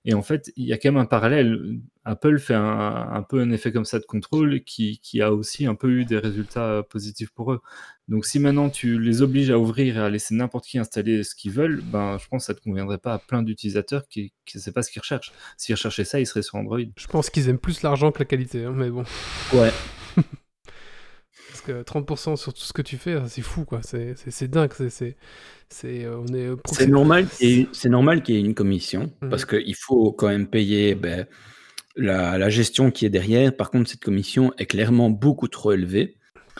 [0.05, 1.79] Et en fait, il y a quand même un parallèle.
[2.05, 5.65] Apple fait un, un peu un effet comme ça de contrôle qui, qui a aussi
[5.65, 7.61] un peu eu des résultats euh, positifs pour eux.
[8.07, 11.35] Donc si maintenant tu les obliges à ouvrir et à laisser n'importe qui installer ce
[11.35, 14.59] qu'ils veulent, ben je pense que ça ne conviendrait pas à plein d'utilisateurs qui ne
[14.59, 15.33] savent pas ce qu'ils recherchent.
[15.57, 16.79] S'ils recherchaient ça, ils seraient sur Android.
[16.97, 19.03] Je pense qu'ils aiment plus l'argent que la qualité, hein, mais bon.
[19.53, 19.71] Ouais.
[21.59, 23.81] Parce que 30% sur tout ce que tu fais, c'est fou, quoi.
[23.81, 24.71] C'est dingue.
[24.75, 25.17] C'est c'est-
[25.69, 26.49] c'est, on est.
[26.67, 29.29] C'est proxi- normal qu'il y ait- c'est normal qu'il y ait une commission, Mhm.
[29.29, 31.27] parce qu'il faut quand même payer ben,
[31.95, 33.55] la, la gestion qui est derrière.
[33.55, 36.15] Par contre, cette commission est clairement beaucoup trop élevée.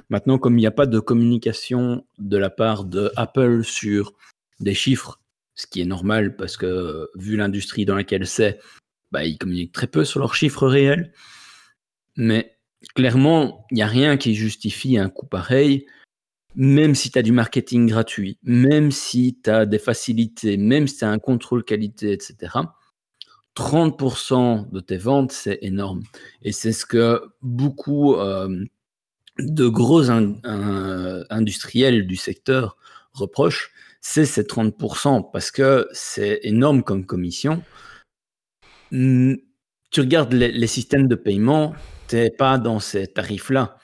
[0.10, 4.14] Maintenant, comme il n'y a pas de communication de la part de Apple sur
[4.60, 5.20] des chiffres,
[5.56, 8.60] ce qui est normal parce que vu l'industrie dans laquelle c'est,
[9.12, 11.14] bah, ils communiquent très peu sur leurs chiffres réels.
[12.16, 12.56] Mais
[12.96, 15.86] clairement, il n'y a rien qui justifie un coût pareil,
[16.56, 20.98] même si tu as du marketing gratuit, même si tu as des facilités, même si
[20.98, 22.36] tu as un contrôle qualité, etc.
[23.56, 26.04] 30% de tes ventes, c'est énorme.
[26.42, 28.66] Et c'est ce que beaucoup euh,
[29.38, 32.78] de gros in- in- industriels du secteur
[33.14, 37.62] reprochent, c'est ces 30%, parce que c'est énorme comme commission.
[38.92, 41.74] Tu regardes les systèmes de paiement,
[42.10, 43.78] t'es pas dans ces tarifs-là.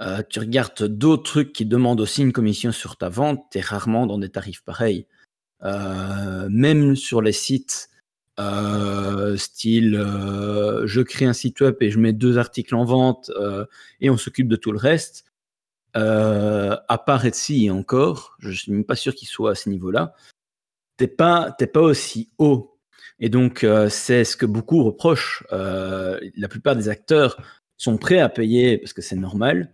[0.00, 3.60] Euh, tu regardes d'autres trucs qui demandent aussi une commission sur ta vente, tu es
[3.60, 5.06] rarement dans des tarifs pareils.
[5.64, 7.88] euh, même sur les sites
[8.40, 9.92] euh, style
[10.84, 13.30] je crée un site web et je mets deux articles en vente
[14.00, 15.24] et on s'occupe de tout le reste.
[15.94, 20.14] À part Etsy et encore, je suis même pas sûr qu'il soit à ce niveau-là.
[20.96, 22.78] T'es pas, pas aussi haut.
[23.20, 25.44] Et donc c'est ce que beaucoup reprochent.
[25.50, 27.36] La plupart des acteurs
[27.82, 29.72] sont prêts à payer parce que c'est normal,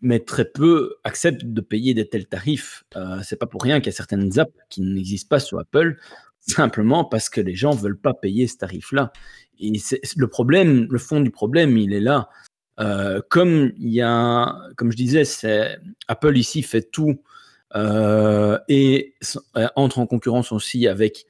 [0.00, 2.84] mais très peu acceptent de payer des tels tarifs.
[2.96, 5.98] Euh, c'est pas pour rien qu'il y a certaines apps qui n'existent pas sur Apple,
[6.40, 9.12] simplement parce que les gens veulent pas payer ce tarif-là.
[9.58, 9.72] Et
[10.16, 12.30] le problème, le fond du problème, il est là.
[12.78, 15.24] Euh, comme il y a, comme je disais,
[16.08, 17.20] Apple ici fait tout
[17.76, 19.14] euh, et
[19.76, 21.26] entre en concurrence aussi avec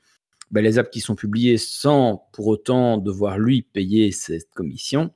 [0.52, 5.12] ben, les apps qui sont publiées sans pour autant devoir lui payer cette commission.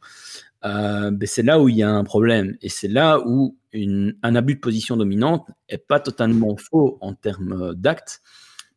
[0.64, 4.16] Euh, ben, c'est là où il y a un problème et c'est là où une-
[4.22, 8.22] un abus de position dominante est pas totalement faux en termes euh, d'actes.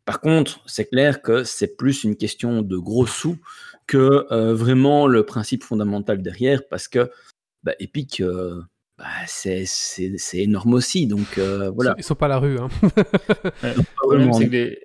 [0.03, 3.37] Par contre, c'est clair que c'est plus une question de gros sous
[3.87, 7.09] que euh, vraiment le principe fondamental derrière, parce que
[7.63, 8.61] bah, Epic, euh,
[8.97, 9.65] bah, c'est
[10.33, 11.07] énorme aussi.
[11.07, 11.93] Donc euh, voilà.
[11.97, 12.57] Ils sont pas à la rue.
[12.57, 12.69] Hein.
[13.63, 14.79] Le problème, c'est que les,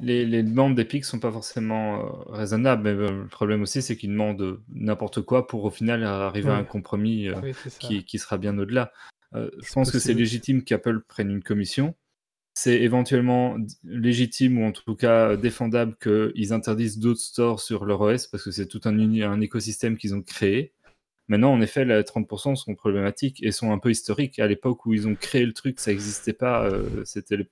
[0.00, 2.82] les, les demandes d'Epic sont pas forcément euh, raisonnables.
[2.82, 6.50] Mais euh, le problème aussi, c'est qu'ils demandent euh, n'importe quoi pour au final arriver
[6.50, 8.92] à un compromis euh, Oui, qui, qui sera bien au-delà.
[9.32, 11.96] Je pense que c'est légitime qu'Apple prenne une commission.
[12.56, 18.28] C'est éventuellement légitime ou en tout cas défendable qu'ils interdisent d'autres stores sur leur OS
[18.28, 20.72] parce que c'est tout un, un écosystème qu'ils ont créé.
[21.26, 24.38] Maintenant, en effet, les 30% sont problématiques et sont un peu historiques.
[24.38, 26.70] À l'époque où ils ont créé le truc, ça n'existait pas.
[27.04, 27.48] c'était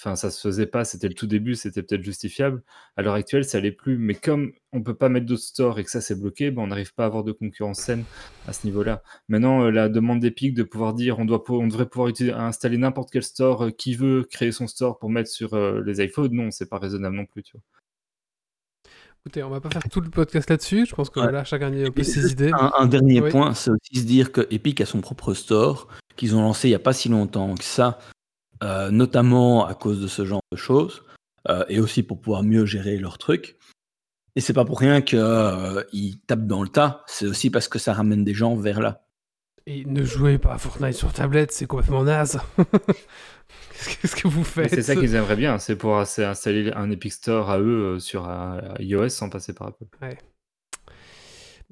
[0.00, 2.62] Enfin, ça se faisait pas, c'était le tout début, c'était peut-être justifiable.
[2.96, 3.98] À l'heure actuelle, ça l'est plus.
[3.98, 6.66] Mais comme on peut pas mettre d'autres stores et que ça c'est bloqué, ben, on
[6.68, 8.04] n'arrive pas à avoir de concurrence saine
[8.46, 9.02] à ce niveau-là.
[9.28, 12.78] Maintenant, euh, la demande d'Epic de pouvoir dire on, doit, on devrait pouvoir utiliser- installer
[12.78, 16.32] n'importe quel store euh, qui veut créer son store pour mettre sur euh, les iPhones,
[16.32, 17.42] non, c'est pas raisonnable non plus.
[17.42, 17.62] Tu vois.
[19.26, 20.86] Écoutez, on va pas faire tout le podcast là-dessus.
[20.86, 21.26] Je pense que Ouais.
[21.26, 22.52] voilà, chacun y a un peu Et ses idées.
[22.52, 23.30] Un, un dernier Oui.
[23.30, 26.70] point, c'est aussi se dire que Epic a son propre store qu'ils ont lancé il
[26.70, 27.98] n'y a pas si longtemps que ça,
[28.62, 31.04] euh, notamment à cause de ce genre de choses,
[31.48, 33.56] euh, et aussi pour pouvoir mieux gérer leurs trucs.
[34.36, 37.92] Et c'est pas pour rien qu'ils tapent dans le tas, c'est aussi parce que ça
[37.92, 39.04] ramène des gens vers là.
[39.66, 42.40] Et ne jouez pas à Fortnite sur tablette, c'est complètement naze.
[44.00, 47.50] Qu'est-ce que vous faites C'est ça qu'ils aimeraient bien, c'est pour installer un Epic Store
[47.50, 49.84] à eux euh, sur euh, iOS sans passer par Apple.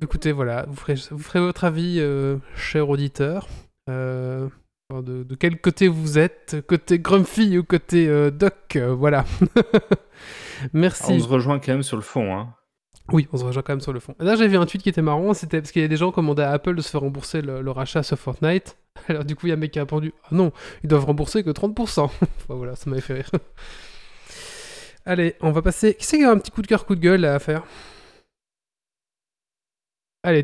[0.02, 3.48] Écoutez, voilà, vous ferez, vous ferez votre avis, euh, cher auditeur.
[3.88, 4.48] Euh,
[4.90, 9.24] de, de quel côté vous êtes Côté Grumpy ou côté euh, Doc euh, Voilà.
[10.72, 11.12] Merci.
[11.12, 12.34] On se rejoint quand même sur le fond.
[12.34, 12.54] Hein.
[13.12, 14.14] Oui, on se rejoint quand même sur le fond.
[14.20, 16.10] Et là, vu un tweet qui était marrant, c'était parce qu'il y a des gens
[16.10, 18.76] qui demandaient à Apple de se faire rembourser le, leur achat sur Fortnite.
[19.08, 21.04] Alors du coup, il y a un mec qui a répondu Ah non, ils doivent
[21.04, 22.00] rembourser que 30%.
[22.04, 23.30] Enfin, voilà, ça m'avait fait rire.
[25.04, 25.94] Allez, on va passer.
[25.94, 27.64] Qui c'est qui a un petit coup de cœur, coup de gueule là, à faire?
[30.22, 30.42] Allez.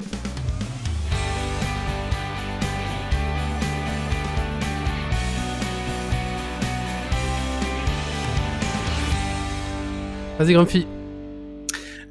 [10.43, 10.87] Vas-y, Grumpy.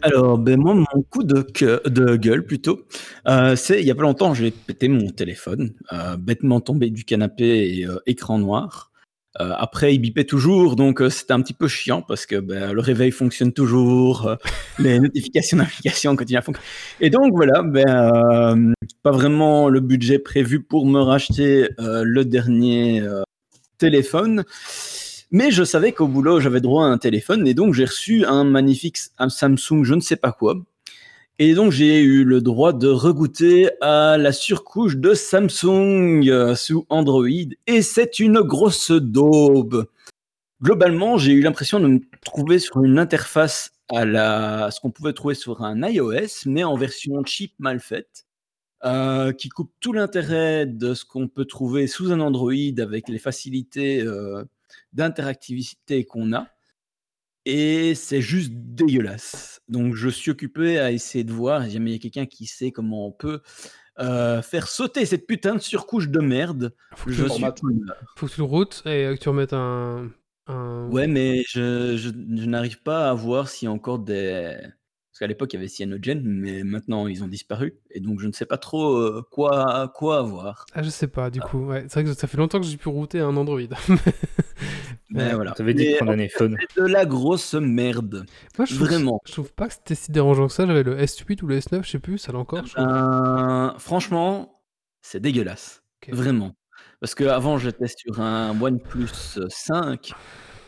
[0.02, 1.46] Alors, ben moi, mon coup de,
[1.90, 2.86] de gueule, plutôt,
[3.28, 7.04] euh, c'est il y a pas longtemps, j'ai pété mon téléphone, euh, bêtement tombé du
[7.04, 8.90] canapé et euh, écran noir.
[9.36, 13.12] Après, il bipait toujours, donc c'était un petit peu chiant parce que ben, le réveil
[13.12, 14.38] fonctionne toujours,
[14.80, 16.68] les notifications d'application continuent à fonctionner.
[17.02, 23.04] Et donc voilà, ben, pas vraiment le budget prévu pour me racheter le dernier
[23.78, 24.44] téléphone.
[25.34, 28.44] Mais je savais qu'au boulot, j'avais droit à un téléphone et donc j'ai reçu un
[28.44, 30.56] magnifique un Samsung, je ne sais pas quoi.
[31.40, 36.86] Et donc j'ai eu le droit de regoûter à la surcouche de Samsung euh, sous
[36.90, 37.28] Android
[37.66, 39.88] et c'est une grosse daube.
[40.62, 45.14] Globalement, j'ai eu l'impression de me trouver sur une interface à la, ce qu'on pouvait
[45.14, 48.26] trouver sur un iOS, mais en version cheap mal faite,
[48.84, 53.18] euh, qui coupe tout l'intérêt de ce qu'on peut trouver sous un Android avec les
[53.18, 54.44] facilités euh,
[54.94, 56.48] d'interactivité qu'on a.
[57.46, 59.62] Et c'est juste dégueulasse.
[59.68, 62.46] Donc je suis occupé à essayer de voir si jamais il y a quelqu'un qui
[62.46, 63.42] sait comment on peut
[64.00, 66.76] euh, faire sauter cette putain de surcouche de merde.
[66.96, 67.62] Faut que, Je tu, suis formate.
[68.16, 70.12] faut que tu le routes et que tu remettes un.
[70.48, 70.88] un...
[70.90, 74.56] Ouais, mais je, je, je n'arrive pas à voir s'il y a encore des.
[75.22, 77.76] Qu'à l'époque, il y avait Cyanogen, mais maintenant, ils ont disparu.
[77.92, 80.66] Et donc, je ne sais pas trop euh, quoi, quoi avoir.
[80.74, 81.60] Ah, je sais pas, du coup.
[81.68, 83.60] Ouais, c'est vrai que ça fait longtemps que j'ai pu router un Android.
[85.12, 85.36] Mais Ouais.
[85.36, 85.52] voilà.
[85.52, 86.58] T'avais dit de prendre un iPhone.
[86.74, 88.26] c'est de la grosse merde.
[88.58, 89.20] Moi, je trouve, Vraiment.
[89.28, 90.66] Je trouve pas que c'était si dérangeant que ça.
[90.66, 92.66] J'avais le S8 ou le S9, je sais plus, ça l'a encore.
[92.66, 92.88] je trouve.
[92.88, 94.60] Euh, franchement,
[95.04, 95.84] c'est dégueulasse.
[96.10, 96.56] Vraiment.
[97.00, 99.08] Parce que avant j'étais sur un OnePlus
[99.50, 100.14] 5.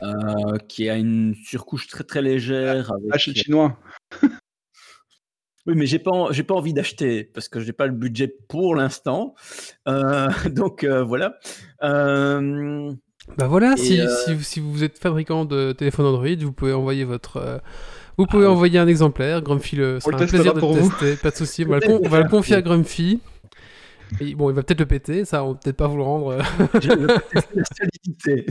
[0.04, 2.92] euh, qui a une surcouche très très légère.
[2.92, 3.06] Avec...
[3.16, 3.80] Achète chinois.
[5.66, 8.76] Oui, mais j'ai pas, j'ai pas envie d'acheter parce que j'ai pas le budget pour
[8.76, 9.34] l'instant.
[9.88, 11.36] Euh, donc euh, voilà.
[11.84, 12.92] Euh,
[13.38, 16.74] Bah voilà, si, euh, si, vous- si vous êtes fabricant de téléphone Android, vous pouvez
[16.74, 17.38] envoyer votre.
[17.38, 17.58] euh,
[18.18, 19.42] vous pouvez Ah, envoyer un exemplaire.
[19.42, 20.90] Grumpy, le, le un plaisir de pour le vous.
[20.90, 21.16] tester.
[21.16, 21.64] Pas de souci.
[21.68, 22.32] On va le, Je con- vais on va le faire.
[22.32, 23.22] confier à Grumpy.
[24.20, 26.38] Et bon, il va peut-être le péter, ça, on va peut-être pas vous le rendre.
[26.76, 26.80] je
[27.32, 28.46] tester la solidité.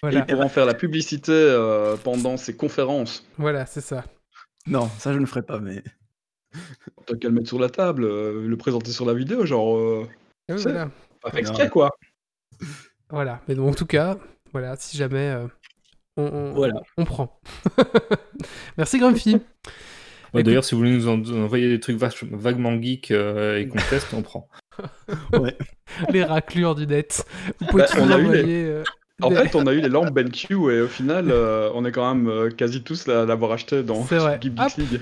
[0.00, 3.26] voilà, Ils pourront faire la publicité euh, pendant ces conférences.
[3.36, 4.04] voilà, c'est ça.
[4.66, 5.82] Non, ça je ne ferai pas, mais.
[7.06, 9.76] T'as qu'à le mettre sur la table, euh, le présenter sur la vidéo, genre.
[9.76, 10.06] Euh,
[10.48, 10.90] Et oui, C'est- voilà.
[11.22, 11.90] pas fait exprès, quoi.
[13.10, 13.40] Voilà.
[13.48, 14.16] Mais donc, en tout cas,
[14.52, 15.46] voilà, si jamais euh,
[16.16, 16.80] on, on- Voilà.
[16.96, 17.40] on prend.
[18.78, 19.38] Merci Grumpy.
[20.32, 23.68] Ouais, D'ailleurs, si vous voulez nous en- nous envoyer des trucs vaguement geeks euh, et
[23.68, 24.48] qu'on teste, on prend.
[26.10, 27.24] les raclures du net.
[27.60, 28.64] Vous pouvez Bah, toujours on a eu les- envoyer.
[28.66, 28.82] euh,
[29.22, 31.92] En des- fait, on a eu les lampes BenQ et au final, euh, on est
[31.92, 34.38] quand même euh, quasi tous à l'avoir acheté dans C'est vrai.
[34.42, 34.76] Geek.
[34.76, 35.00] League.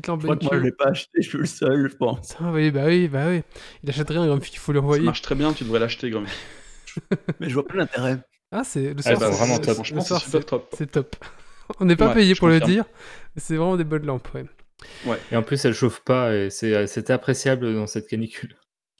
[0.00, 1.96] Petite lampe Je crois que moi je l'ai pas acheté, je suis le seul, je
[1.96, 2.28] pense.
[2.28, 3.42] Ça, oui, bah oui, bah oui.
[3.82, 5.04] Il achète rien, Grumpy, il faut lui Ça envoyer.
[5.04, 6.30] marche très bien, tu devrais l'acheter, Grumpy.
[7.40, 8.18] Mais je vois pas l'intérêt.
[8.52, 9.74] Ah, c'est le Ah, soir, bah, c'est- vraiment top.
[9.74, 10.74] Franchement, le c'est soir, top.
[10.76, 11.16] c'est top.
[11.80, 12.84] On n'est pas Ouais, payé pour le dire,
[13.34, 14.46] mais c'est vraiment des bonnes lampes, ouais.
[15.32, 18.54] Et en plus, elle chauffe pas et c'est- c'était appréciable dans cette canicule.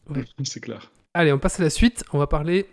[0.44, 0.90] C'est clair.
[1.14, 2.04] Allez, on passe à la suite.
[2.12, 2.66] On va parler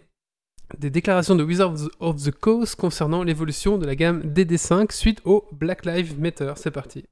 [0.77, 5.47] des déclarations de Wizards of the Coast concernant l'évolution de la gamme DD5 suite au
[5.51, 6.53] Black Lives Matter.
[6.55, 7.05] C'est parti.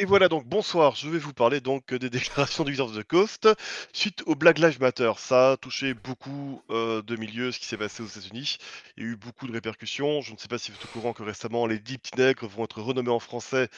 [0.00, 3.02] Et voilà donc, bonsoir, je vais vous parler donc des déclarations du Wizards of the
[3.02, 3.48] Coast
[3.92, 5.10] suite au Black Lives Matter.
[5.16, 8.58] Ça a touché beaucoup euh, de milieux, ce qui s'est passé aux États-Unis.
[8.96, 10.20] Il y a eu beaucoup de répercussions.
[10.20, 12.46] Je ne sais pas si vous êtes au courant que récemment, les 10 petits nègres
[12.46, 13.70] vont être renommés en français.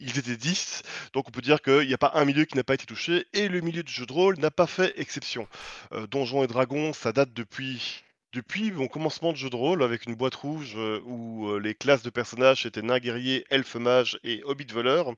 [0.00, 0.82] Ils étaient 10.
[1.12, 3.28] Donc on peut dire qu'il n'y a pas un milieu qui n'a pas été touché
[3.32, 5.46] et le milieu du jeu de rôle n'a pas fait exception.
[5.92, 8.02] Euh, Donjons et Dragons, ça date depuis.
[8.34, 11.74] Depuis mon commencement de jeu de rôle avec une boîte rouge euh, où euh, les
[11.74, 15.14] classes de personnages étaient nains guerriers, elfes mages et hobbits voleurs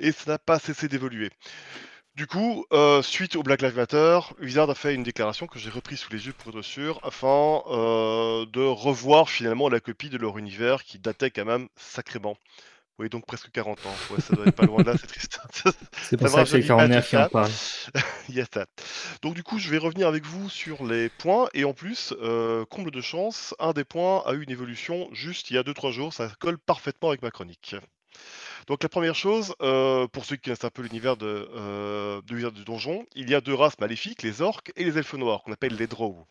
[0.00, 1.30] et ça n'a pas cessé d'évoluer.
[2.16, 5.70] Du coup, euh, suite au Black Lives Matter, Wizard a fait une déclaration que j'ai
[5.70, 10.36] reprise sous les yeux pour être sûr, afin de revoir finalement la copie de leur
[10.36, 12.36] univers qui datait quand même sacrément.
[13.00, 13.96] Oui, donc presque 40 ans.
[14.10, 15.40] Ouais, ça doit être pas loin de là, c'est triste.
[16.02, 17.50] C'est pour Ça que c'est tout qui en parle.
[18.28, 18.66] Il y a ça.
[19.22, 22.66] Donc du coup, je vais revenir avec vous sur les points et en plus, euh,
[22.66, 25.92] comble de chance, un des points a eu une évolution juste il y a 2-3
[25.92, 27.74] jours, ça colle parfaitement avec ma chronique.
[28.66, 32.34] Donc la première chose, euh, pour ceux qui connaissent un peu l'univers de, euh, de
[32.34, 35.42] Wizards du Donjon, il y a deux races maléfiques, les orques et les elfes noirs,
[35.42, 36.26] qu'on appelle les drow.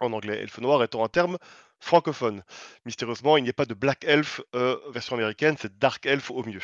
[0.00, 1.38] En anglais, elfe noir étant un terme
[1.80, 2.42] francophone.
[2.86, 6.42] Mystérieusement, il n'y a pas de black elf euh, version américaine, c'est dark elf au
[6.44, 6.60] mieux.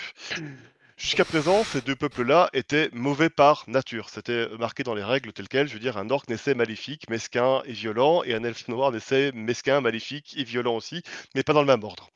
[0.96, 4.10] Jusqu'à présent, ces deux peuples-là étaient mauvais par nature.
[4.10, 5.66] C'était marqué dans les règles telles quelles.
[5.66, 9.32] Je veux dire, un orc naissait maléfique, mesquin et violent, et un elfe noir naissait
[9.32, 11.02] mesquin, maléfique et violent aussi,
[11.34, 12.10] mais pas dans le même ordre.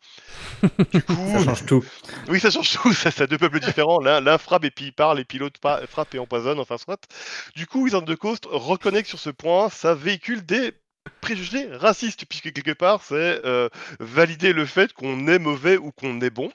[0.92, 1.82] Du coup, Ça change tout.
[2.28, 2.92] oui, ça change tout.
[2.92, 4.00] Ça, c'est deux peuples différents.
[4.00, 7.00] L'un, frappe et puis il parle, et puis l'autre frappe et empoisonne, enfin soit.
[7.56, 10.74] Du coup, Wizard the Coast reconnaît que sur ce point, ça véhicule des
[11.20, 13.68] préjugés racistes, puisque quelque part, c'est euh,
[14.00, 16.50] valider le fait qu'on est mauvais ou qu'on est bon.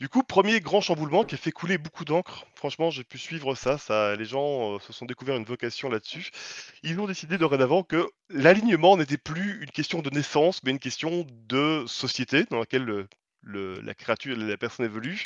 [0.00, 2.46] Du coup, premier grand chamboulement qui a fait couler beaucoup d'encre.
[2.54, 3.78] Franchement, j'ai pu suivre ça.
[3.78, 6.30] ça les gens euh, se sont découverts une vocation là-dessus.
[6.82, 11.26] Ils ont décidé dorénavant que l'alignement n'était plus une question de naissance, mais une question
[11.48, 13.08] de société dans laquelle le-
[13.42, 15.24] le- la créature, la personne évolue.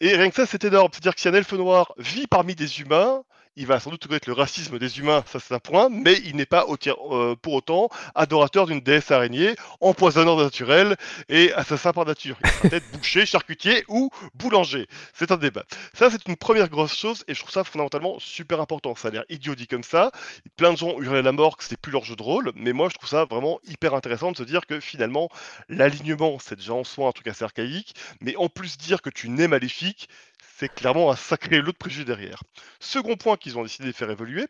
[0.00, 0.88] Et rien que ça, c'est énorme.
[0.92, 3.22] C'est-à-dire que si un elfe noir vit parmi des humains,
[3.56, 6.36] il va sans doute connaître le racisme des humains, ça c'est un point, mais il
[6.36, 10.96] n'est pas euh, pour autant adorateur d'une déesse araignée, empoisonneur naturel
[11.28, 12.36] et assassin par nature.
[12.42, 14.88] Il sera peut-être boucher, charcutier ou boulanger.
[15.12, 15.64] C'est un débat.
[15.92, 18.94] Ça, c'est une première grosse chose et je trouve ça fondamentalement super important.
[18.94, 20.10] Ça a l'air idiot dit comme ça.
[20.56, 22.88] Plein de gens hurlaient la mort que c'était plus leur jeu de rôle, mais moi
[22.88, 25.28] je trouve ça vraiment hyper intéressant de se dire que finalement,
[25.68, 29.28] l'alignement, c'est déjà en soi un truc assez archaïque, mais en plus dire que tu
[29.28, 30.08] nais maléfique,
[30.56, 32.42] c'est clairement un sacré lot de préjugés derrière.
[32.78, 34.46] Second point qu'ils ont décidé de faire évoluer,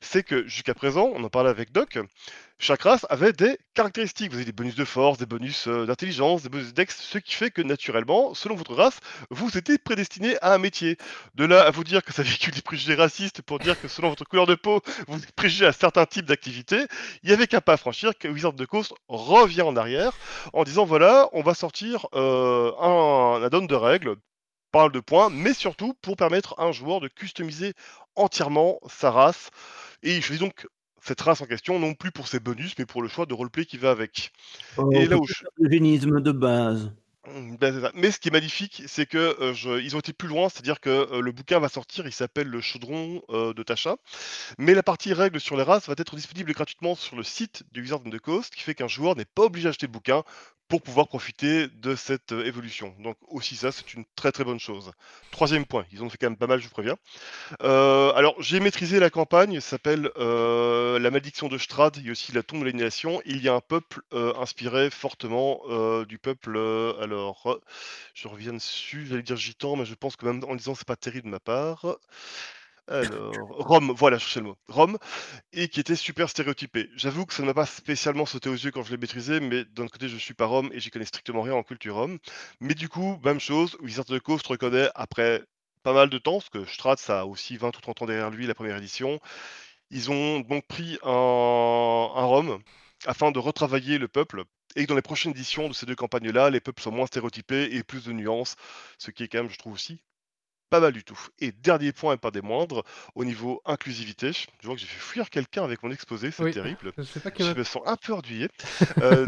[0.00, 1.98] c'est que jusqu'à présent, on en parlait avec Doc,
[2.58, 4.30] chaque race avait des caractéristiques.
[4.30, 7.34] Vous avez des bonus de force, des bonus euh, d'intelligence, des bonus d'ex, ce qui
[7.34, 8.98] fait que naturellement, selon votre race,
[9.30, 10.96] vous étiez prédestiné à un métier.
[11.34, 14.08] De là à vous dire que ça véhicule des préjugés racistes pour dire que selon
[14.08, 16.86] votre couleur de peau, vous êtes préjugé à certains types d'activités,
[17.22, 20.12] il n'y avait qu'un pas à franchir que Wizard of the Coast revient en arrière
[20.52, 24.16] en disant voilà, on va sortir euh, un, un de règles
[24.72, 27.74] parle de points, mais surtout pour permettre à un joueur de customiser
[28.14, 29.50] entièrement sa race.
[30.02, 30.66] Et il choisit donc
[31.02, 33.64] cette race en question, non plus pour ses bonus, mais pour le choix de roleplay
[33.64, 34.32] qui va avec.
[34.76, 35.34] Oh, Et là où je-
[36.20, 36.92] de base.
[37.26, 37.90] Mmh, bah.
[37.94, 41.32] Mais ce qui est magnifique, c'est que, ils ont été plus loin, c'est-à-dire que, le
[41.32, 43.96] bouquin va sortir, il s'appelle Le Chaudron, de Tasha.
[44.58, 47.80] Mais la partie règles sur les races va être disponible gratuitement sur le site de
[47.80, 50.22] Wizards of the Coast, qui fait qu'un joueur n'est pas obligé d'acheter le bouquin
[50.68, 52.94] pour pouvoir profiter de cette, évolution.
[52.98, 54.90] Donc aussi ça, c'est une très, très bonne chose.
[55.30, 56.96] Troisième point, ils ont fait quand même pas mal, je vous préviens.
[57.60, 62.32] Alors j'ai maîtrisé la campagne, ça s'appelle, La Malédiction de Strahd, il y a aussi
[62.32, 63.20] La Tombe de l'Aliénation.
[63.26, 65.60] Il y a un peuple, inspiré fortement,
[66.08, 66.58] du peuple,
[67.16, 67.60] heu,
[68.14, 70.96] je reviens dessus, j'allais dire gitan, mais je pense que même en disant, c'est pas
[70.96, 71.98] terrible de ma part.
[72.88, 74.56] Alors, Rome, voilà, je cherchais le mot.
[74.68, 74.98] Rome
[75.52, 76.88] et qui était super stéréotypé.
[76.94, 79.64] J'avoue que ça ne m'a pas spécialement sauté aux yeux quand je l'ai maîtrisé, mais
[79.64, 82.18] d'un côté, je suis pas Rome et j'y connais strictement rien en culture Rome.
[82.60, 85.42] Mais du coup, même chose, Wizards of the Coast reconnaît après
[85.82, 88.30] pas mal de temps, parce que Strahd, ça a aussi 20 ou 30 ans derrière
[88.30, 89.18] lui, la première édition.
[89.90, 91.08] Ils ont donc pris un
[92.24, 92.60] Rome
[93.06, 94.44] afin de retravailler le peuple
[94.76, 97.74] et que dans les prochaines éditions de ces deux campagnes-là, les peuples soient moins stéréotypés
[97.74, 98.56] et plus de nuances,
[98.98, 100.00] ce qui est quand même, je trouve aussi,
[100.70, 101.18] pas mal du tout.
[101.38, 104.98] Et dernier point et pas des moindres, au niveau inclusivité, je vois que j'ai fait
[105.00, 106.52] fuir quelqu'un avec mon exposé, c'est Oui.
[106.52, 106.92] terrible.
[106.98, 107.54] Je sais pas qui Je a...
[107.54, 108.48] me sens un peu ennuyé.
[109.02, 109.26] Euh,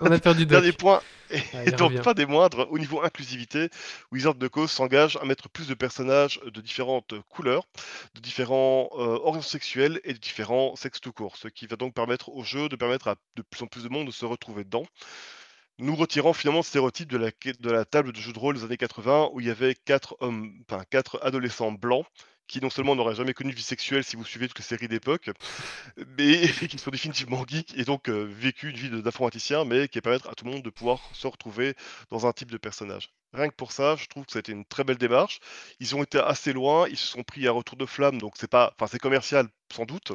[0.00, 1.00] On a perdu Dernier point,
[1.30, 2.02] et Ah, donc revient.
[2.02, 3.70] pas des moindres, au niveau inclusivité,
[4.12, 7.66] Wizard the Coast s'engage à mettre plus de personnages de différentes couleurs,
[8.14, 11.94] de différents euh, orientations sexuelles et de différents sexes tout court, ce qui va donc
[11.94, 14.64] permettre au jeu de permettre à de plus en plus de monde de se retrouver
[14.64, 14.84] dedans.
[15.78, 19.30] Nous retirant finalement le stéréotype de la, table de jeu de rôle des années 80
[19.32, 20.16] où il y avait quatre
[21.22, 22.06] adolescents blancs
[22.46, 24.88] qui non seulement n'auraient jamais connu de vie sexuelle si vous suivez toutes les séries
[24.88, 25.30] d'époque,
[26.18, 30.28] mais qui sont définitivement geeks et donc euh, vécu une vie d'informaticien, mais qui permettre
[30.28, 31.74] à tout le monde de pouvoir se retrouver
[32.10, 33.10] dans un type de personnage.
[33.32, 35.40] Rien que pour ça, je trouve que ça a été une très belle démarche.
[35.80, 38.50] Ils ont été assez loin, ils se sont pris à retour de flamme, donc c'est
[38.50, 40.12] pas, enfin c'est commercial sans doute,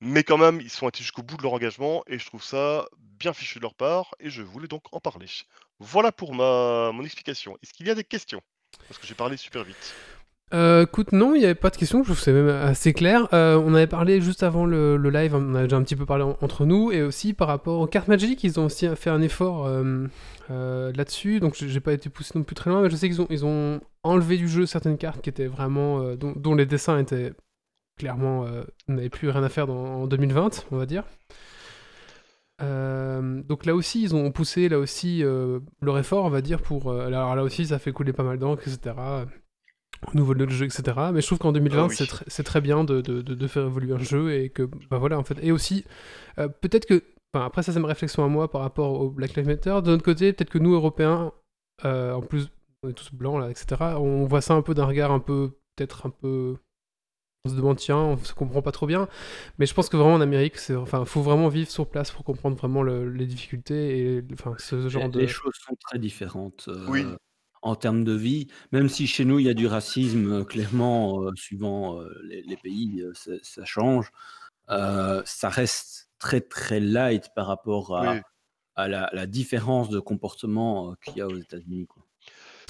[0.00, 2.86] mais quand même ils sont allés jusqu'au bout de leur engagement et je trouve ça
[2.98, 5.28] bien fichu de leur part et je voulais donc en parler.
[5.78, 7.56] Voilà pour ma mon explication.
[7.62, 8.42] Est-ce qu'il y a des questions?
[8.86, 9.94] Parce que j'ai parlé super vite.
[10.54, 13.28] Euh, écoute, non, il n'y avait pas de questions, je trouve que même assez clair.
[13.34, 16.24] Euh, on avait parlé juste avant le, live, on a déjà un petit peu parlé
[16.24, 19.20] en- entre nous, et aussi par rapport aux cartes Magic, ils ont aussi fait un
[19.20, 20.06] effort euh,
[20.50, 23.44] euh, là-dessus, donc j'ai pas été poussé non plus très loin, mais je sais qu'ils
[23.44, 26.14] ont, enlevé du jeu certaines cartes qui étaient vraiment.
[26.14, 27.32] dont, les dessins étaient
[27.98, 28.46] clairement.
[28.86, 31.04] n'avaient plus rien à faire en 2020, on va dire.
[32.60, 35.22] Donc là aussi, ils ont poussé là aussi
[35.82, 36.92] leur effort, on va dire, pour.
[36.92, 38.94] alors là aussi, ça fait couler pas mal d'encre, etc
[40.06, 40.82] au nouveau de jeu, etc.
[41.12, 41.94] Mais je trouve qu'en 2020, Ah oui.
[41.96, 44.62] c'est tr- c'est très bien de, de- de- de faire évoluer un jeu et que,
[44.90, 45.38] bah voilà, en fait.
[45.42, 45.84] Et aussi,
[46.38, 47.02] euh, peut-être que,
[47.34, 49.80] enfin, après ça, c'est ma réflexion à moi par rapport au Black Lives Matter.
[49.82, 51.32] De notre côté, peut-être que nous, Européens,
[51.84, 52.48] euh, en plus,
[52.82, 55.50] on est tous blancs, là, etc., on voit ça un peu d'un regard un peu,
[55.76, 56.56] peut-être un peu.
[57.44, 59.08] On se demande, tiens, on se comprend pas trop bien.
[59.58, 62.24] Mais je pense que vraiment en Amérique, c'est, enfin, faut vraiment vivre sur place pour
[62.24, 65.20] comprendre vraiment le- les difficultés et, enfin, ce genre Les, de.
[65.20, 67.04] les choses sont très différentes euh, Oui.
[67.68, 68.48] En termes de vie.
[68.72, 72.42] Même si chez nous, il y a du racisme, euh, clairement, euh, suivant euh, les,
[72.42, 73.12] les pays, euh,
[73.42, 74.10] ça, change.
[74.70, 78.20] Euh, ça reste très, très light par rapport à, Oui.
[78.74, 81.86] à la, la différence de comportement euh, qu'il y a aux États-Unis.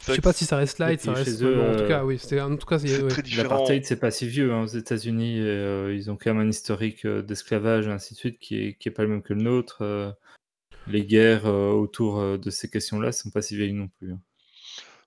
[0.07, 1.43] Je sais pas si ça reste light, ça chez reste.
[1.43, 2.19] eux, en tout cas, oui.
[2.19, 3.09] c'était- En tout cas, c'est- ouais.
[3.09, 3.43] très différent.
[3.51, 5.41] L'apartheid, c'est pas si vieux hein, aux États-Unis.
[5.41, 8.75] euh, ils ont quand même un historique euh, d'esclavage et ainsi de suite qui est,
[8.79, 9.83] qui est pas le même que le nôtre.
[9.83, 10.11] euh.
[10.87, 14.13] les guerres euh, autour euh, de ces questions-là sont pas si vieilles non plus.
[14.13, 14.21] hein.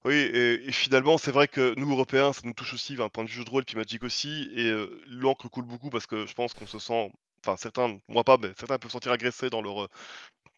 [0.03, 3.29] Oui, et, finalement, c'est vrai que nous, Européens, ça nous touche aussi d'un point de
[3.29, 6.33] vue jeu de rôle, puis Magic aussi, et euh, l'encre coule beaucoup parce que je
[6.33, 7.11] pense qu'on se sent,
[7.43, 9.87] enfin certains, moi pas, mais certains peuvent se sentir agressés dans leur, euh,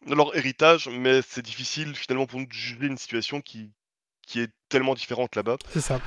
[0.06, 3.70] dans leur héritage, mais c'est difficile finalement pour nous de juger une situation qui,
[4.26, 5.56] qui est tellement différente là-bas.
[5.70, 6.00] C'est ça.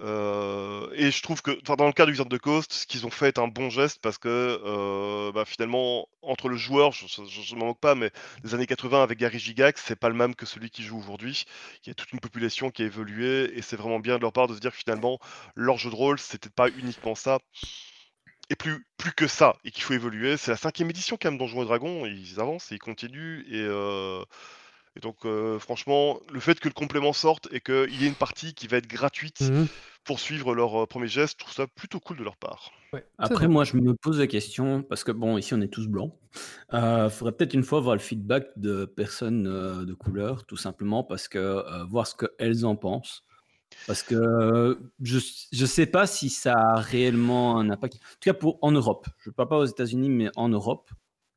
[0.00, 3.10] Euh, et je trouve que, dans le cas du Wizard the Coast, ce qu'ils ont
[3.10, 4.28] fait est un bon geste parce que,
[4.64, 8.10] euh, bah, finalement, entre le joueur, je, je m'en moque pas, mais
[8.44, 11.44] les années 80 avec Gary Gigax, c'est pas le même que celui qui joue aujourd'hui.
[11.84, 14.32] Il y a toute une population qui a évolué et c'est vraiment bien de leur
[14.32, 15.18] part de se dire que finalement,
[15.54, 17.38] leur jeu de rôle, c'était pas uniquement ça.
[18.50, 20.36] Et plus, plus que ça, et qu'il faut évoluer.
[20.36, 23.44] C'est la cinquième édition quand même Donjons et Dragons, ils avancent et ils continuent.
[23.48, 24.22] Et, euh,
[24.96, 28.14] et donc, euh, franchement, le fait que le complément sorte et qu'il y ait une
[28.14, 29.66] partie qui va être gratuite Mhm.
[30.04, 32.72] pour suivre leur euh, premier geste, je trouve ça plutôt cool de leur part.
[32.92, 35.88] Ouais, Après, moi, je me pose la question, parce que bon, ici, on est tous
[35.88, 36.12] blancs.
[36.72, 41.02] Il faudrait peut-être une fois voir le feedback de personnes euh, de couleur, tout simplement,
[41.04, 43.24] parce que euh, voir ce qu'elles en pensent.
[43.86, 47.94] Parce que euh, je ne sais pas si ça a réellement un impact.
[47.94, 49.06] En tout cas, pour, en Europe.
[49.20, 50.90] Je ne parle pas aux États-Unis, mais en Europe,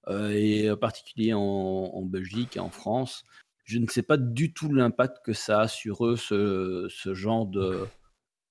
[0.10, 3.24] euh, et en particulier en, en Belgique et en France,
[3.66, 7.46] je ne sais pas du tout l'impact que ça a sur eux, ce, ce genre
[7.48, 7.86] de,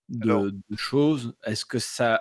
[0.08, 1.34] de, Alors- de choses.
[1.44, 2.20] Est-ce que ça,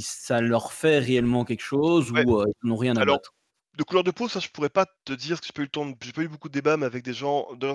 [0.00, 2.24] ça leur fait réellement quelque chose Ouais.
[2.26, 3.34] ou euh, ils n'ont rien à Alors, battre?
[3.76, 5.64] De couleur de peau, ça je pourrais pas te dire, parce que j'ai pas eu
[5.64, 7.72] le temps, j'ai pas eu beaucoup de débats, mais avec des gens de,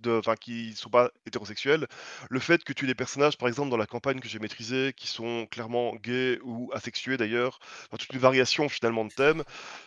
[0.00, 1.86] de, enfin, qui sont pas hétérosexuels,
[2.30, 4.94] le fait que tu aies des personnages, par exemple dans la campagne que j'ai maîtrisée,
[4.96, 7.58] qui sont clairement gays ou asexués d'ailleurs,
[7.90, 9.44] dans toute une variation finalement de thèmes,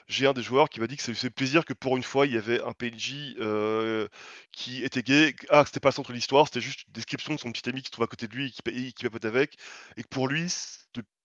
[0.07, 2.03] j'ai un des joueurs qui m'a dit que ça lui faisait plaisir que pour une
[2.03, 4.07] fois il y avait un PNJ euh,
[4.51, 7.39] qui était gay, ah c'était pas le centre de l'histoire, c'était juste une description de
[7.39, 9.57] son petit ami qui se trouve à côté de lui et qui, qui papote avec,
[9.97, 10.47] et que pour lui,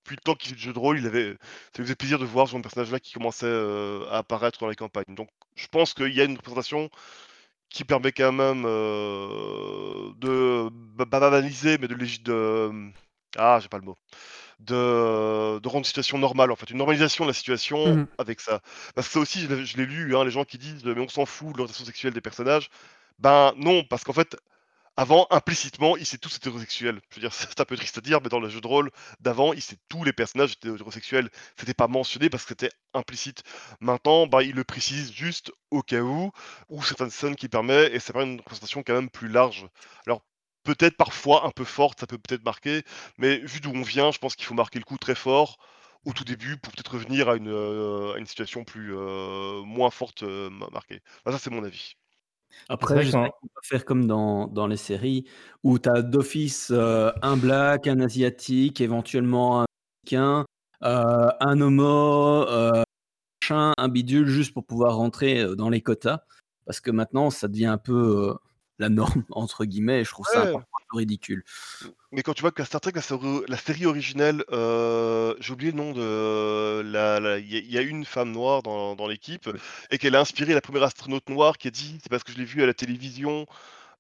[0.05, 2.19] depuis le temps qu'il fait du jeu de rôle, il avait, ça lui faisait plaisir
[2.19, 5.15] de voir ce genre de personnage-là qui commençait euh, à apparaître dans les campagnes.
[5.15, 6.91] Donc je pense qu'il y a une représentation
[7.71, 11.95] qui permet quand même euh, de ba- ba- banaliser, mais de
[12.25, 12.73] de
[13.37, 13.97] ah j'ai pas le mot
[14.61, 18.07] de, de rendre une situation normale en fait, une normalisation de la situation Mhm.
[18.19, 18.61] avec ça.
[18.95, 21.01] Parce que ça aussi, je l'ai je l'ai lu, hein, les gens qui disent mais
[21.01, 22.71] on s'en fout de l'orientation sexuelle des personnages.
[23.19, 24.37] Ben non, parce qu'en fait,
[24.97, 27.01] avant, implicitement, ils étaient tous hétérosexuels.
[27.11, 28.91] Je veux dire, c'est un peu triste à dire, mais dans le jeu de rôle
[29.21, 31.31] d'avant, ils étaient tous les personnages étaient hétérosexuels.
[31.57, 33.43] C'était pas mentionné parce que c'était implicite.
[33.81, 36.31] Maintenant, bah, ils le précisent juste au cas où,
[36.69, 39.67] ou certaines scènes qui permettent, et ça permet une représentation quand même plus large.
[40.07, 40.23] Alors,
[40.65, 42.83] peut-être parfois un peu forte, ça peut peut-être marquer,
[43.19, 45.59] mais vu d'où on vient, je pense qu'il faut marquer le coup très fort
[46.05, 50.49] au tout début pour peut-être revenir à une, euh, situation plus euh, moins forte euh,
[50.51, 51.01] ma- marquée.
[51.25, 51.95] Enfin, ça, c'est mon avis.
[52.69, 55.25] Après, j'espère qu'en- qu'on va faire comme dans, dans les séries
[55.65, 59.67] où tu as d'office euh, un black, un asiatique, éventuellement un
[60.05, 60.45] mexicain,
[60.83, 62.83] euh, un homo, euh,
[63.51, 66.21] un bidule, juste pour pouvoir rentrer euh, dans les quotas.
[66.67, 68.37] Parce que maintenant, ça devient un peu
[68.79, 70.47] la norme, entre guillemets, et je trouve ça.
[70.91, 71.45] Peu ridicule.
[72.13, 75.53] Mais quand tu vois que la Star Trek, la série, la série originelle, euh, j'ai
[75.53, 78.63] oublié le nom de la, la- il y, a- il y a une femme noire
[78.63, 79.49] dans, dans l'équipe
[79.91, 82.39] et qu'elle a inspiré la première astronaute noire qui a dit, c'est parce que je
[82.39, 83.47] l'ai vue à la télévision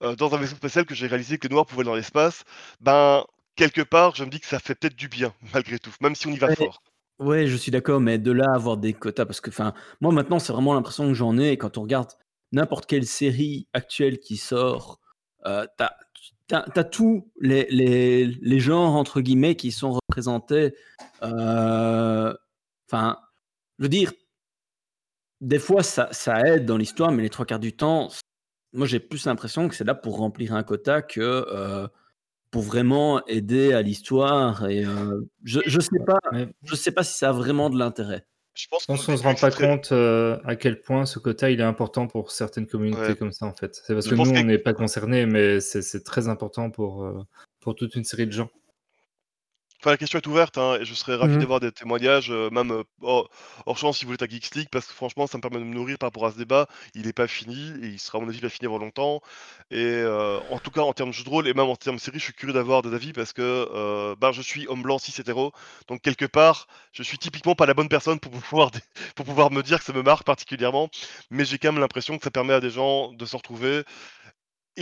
[0.02, 2.44] euh, dans un vaisseau spatial que j'ai réalisé que les noirs pouvaient aller dans l'espace.
[2.80, 3.24] Ben
[3.56, 6.26] quelque part, je me dis que ça fait peut-être du bien malgré tout, même si
[6.28, 6.56] on y va Ouais.
[6.56, 6.82] fort.
[7.18, 10.12] Ouais, je suis d'accord, mais de là à avoir des quotas, parce que, enfin, moi
[10.12, 11.58] maintenant, c'est vraiment l'impression que j'en ai.
[11.58, 12.10] Quand on regarde
[12.52, 15.00] n'importe quelle série actuelle qui sort,
[15.46, 15.92] euh, t'as
[16.54, 20.74] as, tous les, les, les genres, entre guillemets, qui sont représentés.
[21.22, 22.34] euh,
[22.90, 23.18] Enfin,
[23.78, 24.12] je veux dire,
[25.40, 28.08] des fois, ça, ça aide dans l'histoire, mais les trois quarts du temps,
[28.72, 31.88] moi, j'ai plus l'impression que c'est là pour remplir un quota que euh,
[32.50, 34.68] pour vraiment aider à l'histoire.
[34.68, 36.18] Et euh, je, je sais pas.
[36.32, 38.26] Mais Je sais pas si ça a vraiment de l'intérêt.
[38.54, 41.60] Je pense qu'on se début, rend pas compte euh, à quel point ce quota il
[41.60, 43.16] est important pour certaines communautés Ouais.
[43.16, 43.80] comme ça en fait.
[43.86, 46.70] C'est parce Je que nous que- on n'est pas concernés, mais c'est c'est très important
[46.70, 47.22] pour, euh,
[47.60, 48.50] pour toute une série de gens.
[49.80, 51.38] Enfin, la question est ouverte hein, et je serais ravi Mhm.
[51.38, 53.30] d'avoir des témoignages, euh, même euh, hors,
[53.64, 55.64] hors champ si vous voulez à Geeks League, parce que franchement, ça me permet de
[55.64, 56.66] me nourrir par rapport à ce débat.
[56.94, 59.22] Il n'est pas fini et il sera, à mon avis, pas fini avant longtemps.
[59.70, 61.96] Et euh, en tout cas, en termes de jeu de rôle et même en termes
[61.96, 64.98] de série, je suis curieux d'avoir des avis parce que ben, je suis homme blanc,
[64.98, 65.52] cis hétéro.
[65.88, 68.70] Donc, quelque part, je suis typiquement pas la bonne personne pour pouvoir,
[69.16, 70.90] pour pouvoir me dire que ça me marque particulièrement.
[71.30, 73.82] Mais j'ai quand même l'impression que ça permet à des gens de se retrouver.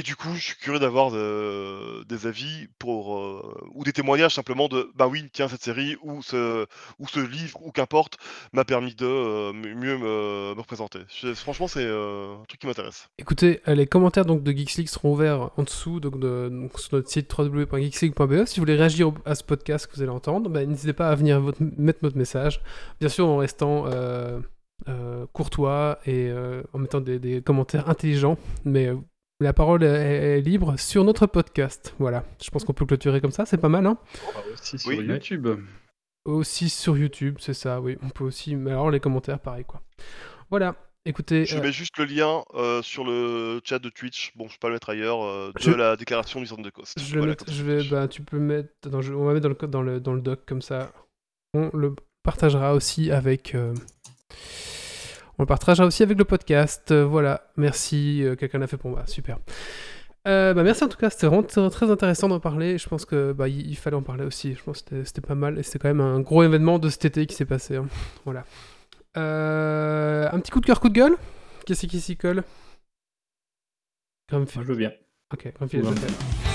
[0.01, 3.43] Et du coup, je suis curieux d'avoir de- des avis pour euh,
[3.75, 6.67] ou des témoignages simplement de bah oui, tiens cette série ou ce
[7.01, 8.17] ou ce livre ou qu'importe
[8.53, 11.01] m'a permis de euh, mieux me, me représenter.
[11.35, 13.09] Franchement, c'est euh, un truc qui m'intéresse.
[13.19, 17.29] Écoutez, les commentaires donc, de Geeks seront ouverts en dessous donc, de- sur notre site
[17.37, 18.45] www.geeksleague.be.
[18.47, 21.15] Si vous voulez réagir à ce podcast que vous allez entendre, bah, n'hésitez pas à
[21.17, 21.43] venir
[21.77, 22.61] mettre votre message.
[23.01, 23.87] Bien sûr, en restant
[25.33, 26.31] courtois et
[26.73, 28.37] en mettant des, des commentaires intelligents.
[28.65, 28.91] Mais
[29.41, 31.95] la parole est, est libre sur notre podcast.
[31.99, 33.87] Voilà, je pense qu'on peut clôturer comme ça, c'est pas mal.
[33.87, 33.99] Hein
[34.53, 34.97] Aussi sur Oui.
[34.99, 35.49] YouTube.
[36.25, 37.97] aussi sur YouTube, c'est ça, oui.
[38.03, 38.57] On peut aussi.
[38.57, 39.81] Mais alors, les commentaires, pareil, quoi.
[40.51, 40.75] Voilà,
[41.05, 41.45] écoutez.
[41.47, 44.33] Je euh, mets juste le lien euh, sur le chat de Twitch.
[44.37, 46.71] Bon, je peux pas le mettre ailleurs euh, de Je- la déclaration du centre de
[46.71, 46.99] cost.
[46.99, 48.71] Je Voilà, vais, bah, tu peux mettre,
[49.01, 50.91] je- on va mettre dans le, dans le, dans le doc comme ça.
[51.55, 53.73] On le partagera aussi avec, euh,
[55.39, 56.91] on le partagera aussi avec le podcast.
[56.91, 59.39] Euh, voilà, merci, euh, quelqu'un l'a fait pour moi, super.
[60.27, 62.77] Euh, bah, merci en tout cas, c'était vraiment très, intéressant d'en parler.
[62.77, 64.55] Je pense que bah, il, fallait en parler aussi.
[64.55, 67.05] Je pense que c'était- pas mal et c'était quand même un gros événement de cet
[67.07, 67.77] été qui s'est passé.
[67.77, 67.87] hein.
[68.25, 68.45] Voilà.
[69.17, 71.17] Euh, un petit coup de cœur, coup de gueule?
[71.67, 72.43] Qu'est-ce qui s'y colle?
[74.31, 74.93] Moi je veux bien.
[75.33, 75.69] Ok, Ouais.
[75.73, 76.48] je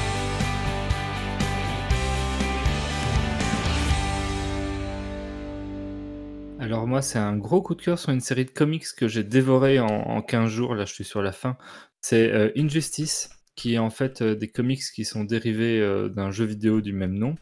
[6.73, 9.23] Alors moi, c'est un gros coup de cœur sur une série de comics que j'ai
[9.23, 10.73] dévoré en, en 15 jours.
[10.73, 11.55] Là, je suis sur la fin.
[12.01, 16.31] C'est euh, Injustice, qui est en fait euh, des comics qui sont dérivés euh, d'un
[16.31, 17.35] jeu vidéo du même nom.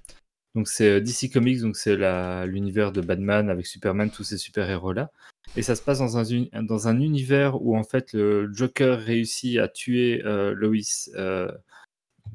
[0.53, 1.95] Donc c'est DC Comics, donc c'est
[2.45, 5.11] l'univers de Batman avec Superman, tous ces super-héros-là.
[5.55, 6.23] Et ça se passe dans un,
[6.63, 11.07] dans un univers où en fait le Joker réussit à tuer Lois,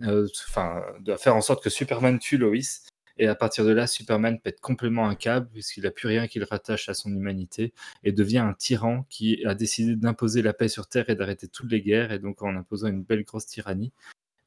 [0.00, 2.88] enfin, de faire en sorte que Superman tue Lois.
[3.18, 6.38] Et à partir de là, Superman pète complètement un câble puisqu'il n'a plus rien qui
[6.38, 7.72] le rattache à son humanité
[8.04, 11.70] et devient un tyran qui a décidé d'imposer la paix sur Terre et d'arrêter toutes
[11.70, 13.92] les guerres et donc en imposant une belle grosse tyrannie.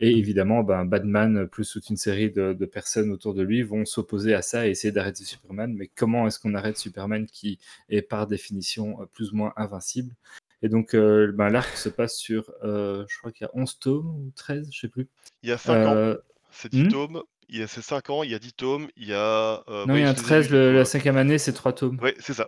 [0.02, 3.84] Et évidemment, ben, Batman, plus toute une série de, de personnes autour de lui, vont
[3.84, 5.74] s'opposer à ça et essayer d'arrêter Superman.
[5.74, 7.60] Mais comment est-ce qu'on arrête Superman qui
[7.90, 10.16] est par définition euh, plus ou moins invincible?
[10.62, 13.80] Et donc, euh, ben, l'arc se passe sur, euh, je crois qu'il y a 11
[13.80, 15.08] tomes ou 13, je sais plus.
[15.44, 16.16] Il y a 5 ans, Euh,
[16.52, 16.88] c'est 10 hmm?
[16.90, 17.24] tomes.
[17.52, 19.64] Il y a c'est 5 ans, il y a 10 tomes, il y a.
[19.68, 20.74] euh, non, ouais, il y a un je les ai 13, lus, le- du coup,
[20.76, 20.86] la euh.
[20.86, 22.00] cinquième année, c'est 3 tomes.
[22.00, 22.48] Ouais, c'est ça.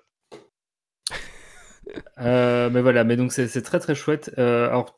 [2.20, 4.32] Euh, mais voilà, mais donc c'est très très chouette.
[4.38, 4.98] Euh, alors,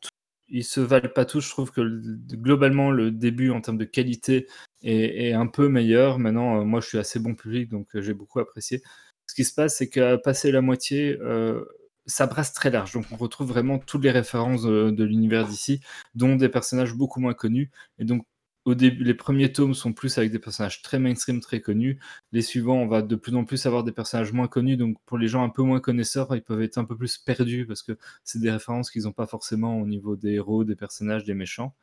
[0.49, 1.39] ils se valent pas tous.
[1.41, 4.47] Je trouve que le- globalement, le début en termes de qualité
[4.83, 6.19] est, est un peu meilleur.
[6.19, 8.81] Maintenant, euh, moi, je suis assez bon public, donc euh, j'ai beaucoup apprécié.
[9.27, 11.63] Ce qui se passe, c'est qu'à passer la moitié, euh,
[12.05, 12.91] ça brasse très large.
[12.91, 15.79] Donc, on retrouve vraiment toutes les références de, de l'univers d'ici,
[16.13, 17.71] dont des personnages beaucoup moins connus.
[17.97, 18.25] Et donc,
[18.65, 21.99] au début, les premiers tomes sont plus avec des personnages très mainstream, très connus.
[22.31, 24.77] Les suivants, on va de plus en plus avoir des personnages moins connus.
[24.77, 27.65] Donc, pour les gens un peu moins connaisseurs, ils peuvent être un peu plus perdus
[27.67, 31.25] parce que c'est des références qu'ils n'ont pas forcément au niveau des héros, des personnages,
[31.25, 31.75] des méchants.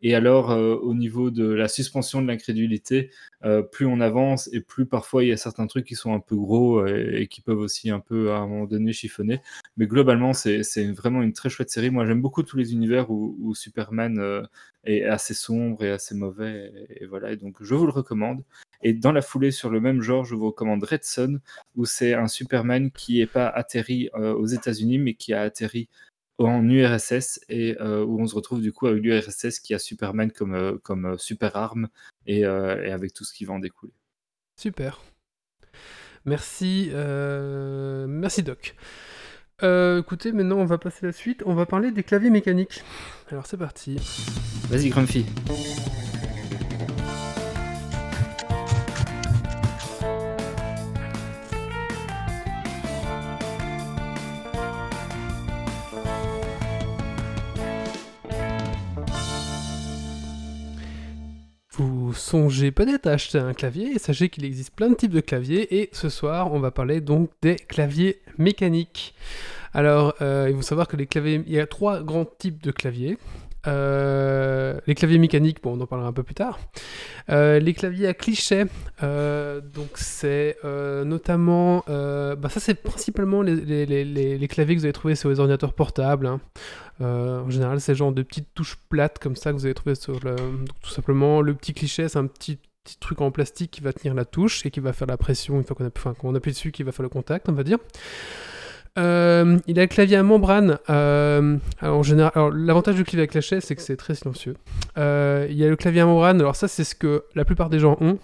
[0.00, 3.10] Et alors, euh, au niveau de la suspension de l'incrédulité,
[3.44, 6.20] euh, plus on avance et plus parfois il y a certains trucs qui sont un
[6.20, 9.40] peu gros euh, et, qui peuvent aussi un peu à un moment donné chiffonner.
[9.76, 11.90] Mais globalement, c'est vraiment une très chouette série.
[11.90, 14.46] Moi, j'aime beaucoup tous les univers où, Superman
[14.84, 16.72] est assez sombre et assez mauvais.
[16.90, 18.44] Et, voilà, et donc je vous le recommande.
[18.82, 21.40] Et dans la foulée, sur le même genre, je vous recommande Red Son,
[21.76, 25.88] où c'est un Superman qui n'est pas atterri aux États-Unis, mais qui a atterri
[26.46, 30.30] en URSS et euh, où on se retrouve du coup avec l'URSS qui a Superman
[30.30, 31.88] comme, euh, comme euh, super arme
[32.26, 33.92] et, euh, et avec tout ce qui va en découler.
[34.56, 35.02] Super.
[36.24, 38.76] Merci, merci Doc.
[39.62, 41.42] Écoutez, maintenant on va passer à la suite.
[41.46, 42.82] On va parler des claviers mécaniques.
[43.30, 43.96] Alors c'est parti.
[44.68, 45.24] Vas-y, Grumpy.
[62.28, 65.88] Songez peut-être à acheter un clavier sachez qu'il existe plein de types de claviers et
[65.92, 69.14] ce soir on va parler donc des claviers mécaniques.
[69.72, 72.70] Alors euh, il faut savoir que les claviers, il y a trois grands types de
[72.70, 73.16] claviers.
[73.66, 76.58] Euh, les claviers mécaniques, bon on en parlera un peu plus tard.
[77.28, 78.64] Euh, les claviers à clichés,
[79.02, 80.56] euh, donc c'est
[81.04, 86.26] notamment, bah ça c'est principalement les, claviers que vous allez trouver sur les ordinateurs portables.
[86.26, 86.40] hein.
[87.00, 90.18] En général, c'est genre de petites touches plates comme ça que vous allez trouver sur
[90.24, 90.36] le.
[90.82, 94.14] tout simplement, le petit cliché, c'est un petit, petit truc en plastique qui va tenir
[94.14, 96.82] la touche et qui va faire la pression une fois qu'on appuie, appuie dessus, qui
[96.82, 97.78] va faire le contact, on va dire.
[98.98, 100.78] Euh, il a le clavier à membrane.
[100.90, 102.02] euh, alors,
[102.50, 104.54] l'avantage du clavier à cliché, c'est que c'est très silencieux.
[104.96, 106.40] Euh, il y a le clavier à membrane.
[106.40, 108.18] Alors ça, c'est ce que la plupart des gens ont.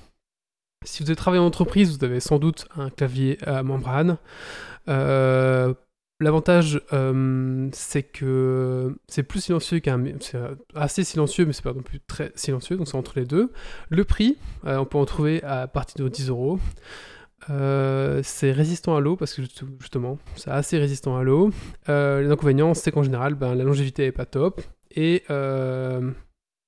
[0.85, 4.19] Si vous avez travaillé en entreprise, vous avez sans doute un clavier à membrane.
[4.89, 5.73] Euh,
[6.21, 6.81] L'avantage,
[7.73, 10.03] c'est que c'est plus silencieux qu'un.
[10.21, 10.39] C'est
[10.75, 13.51] assez silencieux, mais c'est pas non plus très silencieux, donc c'est entre les deux.
[13.91, 16.61] Le prix, on peut en trouver à partir de 10 euros.
[17.51, 21.51] Euh, c'est résistant à l'eau parce que juste- justement, c'est assez résistant à l'eau.
[21.89, 24.63] Euh, les inconvénients, c'est qu'en général, ben, la longévité est pas top.
[24.95, 26.11] Et euh,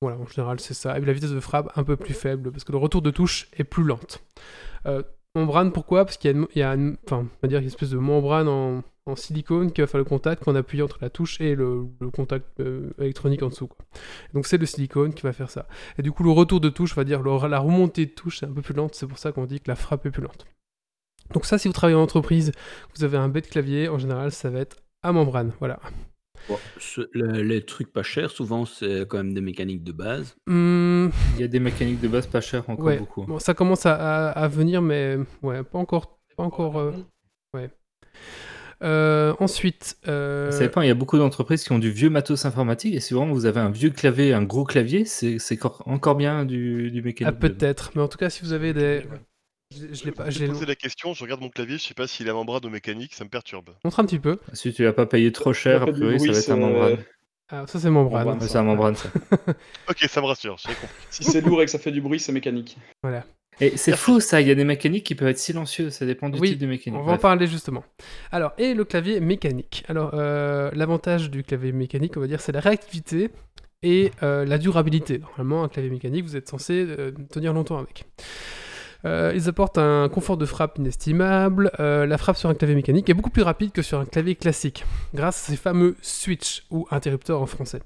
[0.01, 0.99] voilà, en général, c'est ça.
[0.99, 3.49] Et la vitesse de frappe un peu plus faible parce que le retour de touche
[3.57, 4.23] est plus lente.
[4.87, 5.03] Euh,
[5.35, 6.05] membrane, pourquoi?
[6.05, 8.83] Parce qu'il y a, une, on va dire une espèce de membrane en,
[9.15, 12.61] silicone qui va faire le contact qu'on appuie entre la touche et le, contact
[12.99, 13.69] électronique en dessous.
[14.35, 15.69] Donc c'est le silicone qui va faire ça.
[15.97, 18.47] Et du coup, le retour de touche, on va dire la remontée de touche, c'est
[18.47, 18.97] un peu plus lente.
[18.97, 20.45] C'est pour ça qu'on dit que la frappe est plus lente.
[21.33, 22.53] Donc ça, si vous travaillez en entreprise,
[22.95, 25.53] vous avez un bête clavier, en général, ça va être à membrane.
[25.59, 25.79] Voilà.
[26.49, 30.37] Bon, ce- le- les trucs pas chers, souvent, c'est quand même des mécaniques de base.
[30.49, 32.99] Hum, Il y a des mécaniques de base pas chères encore ouais.
[32.99, 33.25] beaucoup.
[33.25, 36.19] Bon, ça commence à, à- à venir, mais ouais, pas encore.
[36.37, 36.93] Pas encore euh,
[37.55, 37.71] ouais.
[38.83, 42.45] Euh, ensuite, euh, Ça dépend, il y a beaucoup d'entreprises qui ont du vieux matos
[42.45, 45.83] informatique et si vraiment vous avez un vieux clavier, un gros clavier, c'est c'est cor-
[45.87, 47.35] encore bien du, du ah, mécanique.
[47.41, 49.03] de- peut-être, mais en tout cas, si vous avez des.
[49.77, 50.31] Je, je l'ai pas.
[50.31, 52.71] J'ai posé la question, je regarde mon clavier, je sais pas s'il est membrane ou
[52.71, 53.71] mécanique, ça me perturbe.
[53.85, 54.39] montre un petit peu.
[54.53, 56.99] Si tu l'as pas payé trop cher, a priori, ça va être un membrane.
[57.49, 58.41] Ah, ça, c'est membrane.
[58.41, 59.09] C'est un membrane, ça.
[59.89, 60.97] Ok, ça me rassure, j'ai compris.
[61.11, 62.77] Si c'est lourd et que ça fait du bruit, c'est mécanique.
[63.61, 66.29] Et c'est fou ça, il y a des mécaniques qui peuvent être silencieux, ça dépend
[66.29, 67.01] du Oui, type de mécanique.
[67.01, 67.85] On va en parler justement.
[68.31, 69.85] Alors, et le clavier mécanique?
[69.89, 73.31] Alors, euh, l'avantage du clavier mécanique, on va dire, c'est la réactivité
[73.83, 75.21] et euh, la durabilité.
[75.21, 78.05] Normalement, un clavier mécanique, vous êtes censé euh, tenir longtemps avec.
[79.07, 81.71] Euh, ils apportent un confort de frappe inestimable.
[81.79, 84.35] Euh, la frappe sur un clavier mécanique est beaucoup plus rapide que sur un clavier
[84.35, 84.85] classique,
[85.15, 87.83] grâce à ces fameux switch ou interrupteurs en français,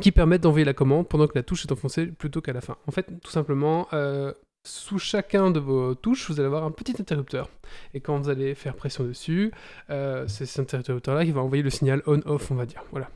[0.00, 2.76] qui permettent d'envoyer la commande pendant que la touche est enfoncée plutôt qu'à la fin.
[2.86, 4.32] En fait, tout simplement, euh,
[4.64, 7.50] sous chacun de vos touches, vous allez avoir un petit interrupteur.
[7.94, 9.50] Et quand vous allez faire pression dessus,
[9.88, 12.82] c'est cet interrupteur-là qui va envoyer le signal on-off, on va dire.
[12.92, 13.08] Voilà.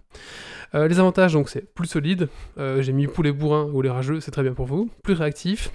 [0.72, 2.28] Les avantages, donc, c'est plus solide.
[2.56, 4.88] J'ai mis pour les bourrins ou les rageux, c'est très bien pour vous.
[5.02, 5.70] Plus réactif.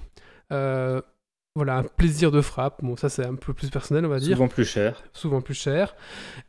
[1.57, 2.83] Voilà, un plaisir de frappe.
[2.83, 5.01] Bon, ça, c'est un peu plus personnel, on va dire Souvent plus cher.
[5.11, 5.95] souvent plus cher.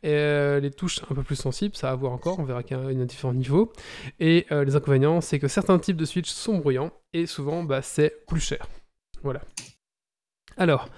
[0.03, 2.77] Et euh, les touches un peu plus sensibles, ça à voir encore, on verra qu'il
[2.77, 3.73] y a un différents niveaux.
[4.19, 7.81] Et euh, les inconvénients, c'est que certains types de Switch sont bruyants et souvent bah,
[7.81, 8.67] c'est plus cher.
[9.23, 9.41] Voilà.
[10.57, 10.89] Alors,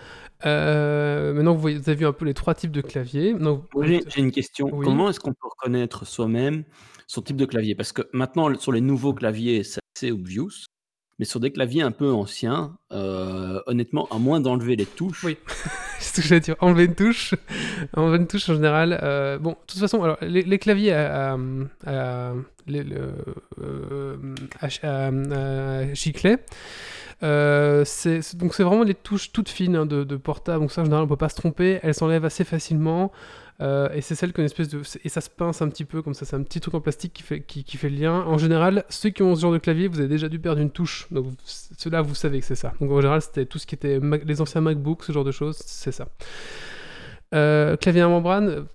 [0.45, 3.33] euh, maintenant vous, voyez, vous avez vu un peu les trois types de claviers.
[3.81, 4.69] J'ai j'ai une question.
[4.73, 4.83] Oui.
[4.83, 6.65] Comment est-ce qu'on peut reconnaître soi-même
[7.07, 7.75] son type de clavier?
[7.75, 10.49] Parce que maintenant, sur les nouveaux claviers, c'est assez obvious.
[11.21, 15.37] Mais sur des claviers un peu anciens, euh, honnêtement, à moins d'enlever les touches, Oui.
[15.99, 16.55] c'est ce que j'allais dire.
[16.61, 17.35] Enlever une touche.
[17.95, 18.99] Enlever une touche en général.
[19.03, 21.37] euh, bon, de toute façon, alors, les, claviers à, à-
[21.85, 22.33] à- à, à-
[24.65, 25.89] à
[27.85, 30.61] c'est vraiment les touches toutes fines hein, de, de portable.
[30.61, 31.79] Donc ça, en général, on peut pas se tromper.
[31.83, 33.11] Elles s'enlèvent assez facilement.
[33.61, 35.85] Euh, et c'est celle qui a une espèce de et ça se pince un petit
[35.85, 38.13] peu comme ça c'est un petit truc en plastique qui fait qui, fait le lien.
[38.21, 40.71] En général ceux qui ont ce genre de clavier vous avez déjà dû perdre une
[40.71, 41.07] touche.
[41.11, 42.73] Donc ceux-là vous savez que c'est ça.
[42.81, 45.57] Donc en général c'était tout ce qui était les anciens MacBooks ce genre de choses
[45.65, 46.07] c'est ça.
[47.35, 48.65] Euh, clavier à membrane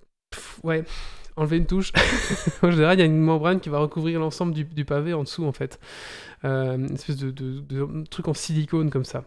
[0.63, 0.85] ouais
[1.35, 1.91] enlever une touche.
[2.61, 5.23] En général il y a une membrane qui va recouvrir l'ensemble du, du pavé en
[5.23, 5.79] dessous en fait.
[6.45, 9.25] Euh, une espèce de, truc en silicone comme ça.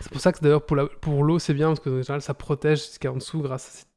[0.00, 2.22] C'est pour ça que d'ailleurs pour la- pour l'eau c'est bien parce que en général
[2.22, 3.93] ça protège ce qu'il y a en dessous grâce à cette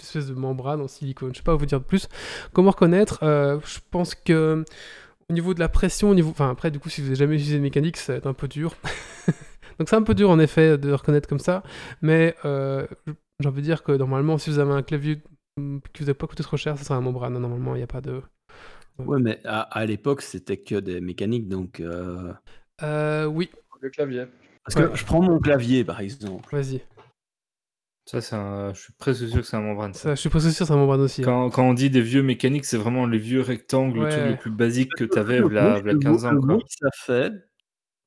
[0.00, 1.30] espèce de membrane en silicone.
[1.32, 2.08] Je sais pas vous dire de plus.
[2.52, 4.64] Comment reconnaître Euh, Je pense que
[5.30, 7.34] au niveau de la pression, au niveau, enfin après du coup si vous n'avez jamais
[7.36, 8.74] utilisé de mécanique, ça va être un peu dur.
[9.78, 11.62] Donc c'est un peu dur en effet de reconnaître comme ça,
[12.02, 12.86] mais euh,
[13.40, 15.20] j'ai envie de dire que normalement si vous avez un clavier
[15.58, 17.38] mm, qui vous a pas coûté trop cher, ça sera un membrane.
[17.38, 18.22] Normalement il n'y a pas de.
[18.98, 21.48] ouais, mais à, à l'époque, c'était que des mécaniques.
[21.48, 22.32] Donc, euh,
[22.82, 24.26] Euh, oui, Le clavier.
[24.64, 24.90] parce Ouais.
[24.90, 26.48] que je prends mon clavier, par exemple.
[26.52, 26.82] vas-y.
[28.08, 29.92] Ça, c'est un- je suis presque sûr que c'est un membrane.
[29.92, 30.00] ça.
[30.00, 31.22] Ça, je suis presque sûr que c'est un membrane aussi.
[31.22, 31.50] hein.
[31.52, 34.10] Quand, on dit des vieux mécaniques, c'est vraiment les vieux rectangles, le Ouais.
[34.10, 36.40] truc le plus basique que tu avais il y a bruit- le 15 ans.
[36.40, 36.58] Quoi.
[36.68, 37.32] ça fait.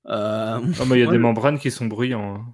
[0.08, 2.36] euh, il y a Ouais, des membranes qui sont bruyants.
[2.36, 2.46] hein.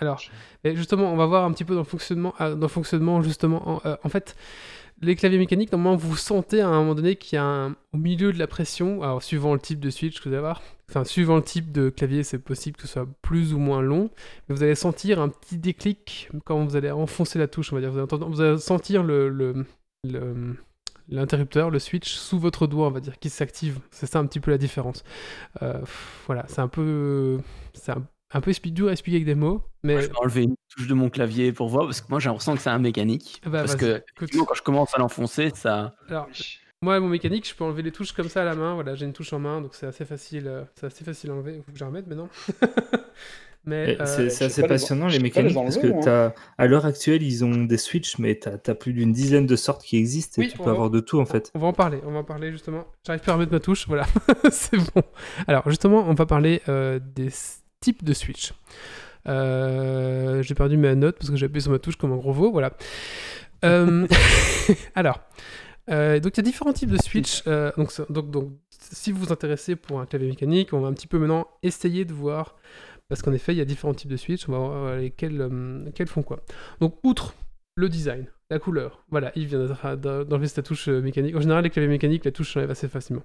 [0.00, 0.22] Alors,
[0.64, 3.68] justement, on va voir un petit peu dans le fonctionnement, ah, dans le fonctionnement justement.
[3.68, 4.34] En, euh, en fait,
[5.02, 7.96] les claviers mécaniques, normalement, vous sentez à un moment donné qu'il y a un, au
[7.98, 11.04] milieu de la pression, alors suivant le type de switch que vous allez avoir, enfin
[11.04, 14.10] suivant le type de clavier, c'est possible que ce soit plus ou moins long,
[14.48, 17.82] mais vous allez sentir un petit déclic quand vous allez enfoncer la touche, on va
[17.82, 17.92] dire.
[17.92, 20.56] Vous allez, vous allez sentir le, le-
[21.08, 23.78] l'interrupteur, le switch sous votre doigt, on va dire, qui s'active.
[23.90, 25.04] C'est ça un petit peu la différence.
[25.62, 25.80] Euh,
[26.26, 27.38] voilà, c'est un peu,
[27.74, 27.92] c'est
[28.36, 30.86] un peu expli- dur à expliquer avec des mots, mais Je vais enlever une touche
[30.86, 33.40] de mon clavier pour voir, parce que moi j'ai l'impression que c'est un mécanique.
[33.44, 35.94] Bah, parce que quand je commence à l'enfoncer, ça.
[36.08, 36.28] Alors,
[36.82, 38.74] moi, mon mécanique, je peux enlever les touches comme ça à la main.
[38.74, 41.32] Voilà, j'ai une touche en main, donc c'est assez facile, euh, c'est assez facile à
[41.34, 41.54] enlever.
[41.64, 42.28] Faut que je la remette maintenant.
[43.68, 46.66] mais euh, c'est assez pas passionnant les sais pas les mécaniques parce que t'as- à
[46.68, 49.96] l'heure actuelle ils ont des switches mais tu as, plus d'une dizaine de sortes qui
[49.96, 51.50] existent et Oui, tu peux va- avoir de tout en fait.
[51.54, 51.98] on va en parler.
[52.06, 52.84] On va en parler justement.
[53.04, 53.88] J'arrive plus à remettre ma touche.
[53.88, 54.06] Voilà,
[54.52, 55.02] c'est bon.
[55.48, 57.30] Alors justement, on va parler euh, des
[57.92, 58.52] de switch.
[59.28, 62.32] Euh, j'ai perdu ma note parce que j'ai appuyé sur ma touche comme un gros
[62.32, 62.50] veau.
[62.50, 62.72] Voilà.
[63.64, 64.06] Euh,
[64.94, 65.20] alors.
[65.90, 67.44] euh, donc il y a différents types de switch.
[67.44, 71.06] donc, donc, donc, si vous vous intéressez pour un clavier mécanique, on va un petit
[71.06, 72.56] peu maintenant essayer de voir,
[73.08, 75.48] parce qu'en effet il y a différents types de switch, on va voir lesquels,
[75.84, 76.40] lesquels font quoi.
[76.80, 77.34] Donc outre
[77.76, 79.66] le design, la couleur, voilà, il vient
[79.96, 81.34] d'enlever cette touche mécanique.
[81.36, 83.22] En général les claviers mécaniques, la touche s'enlève assez facilement.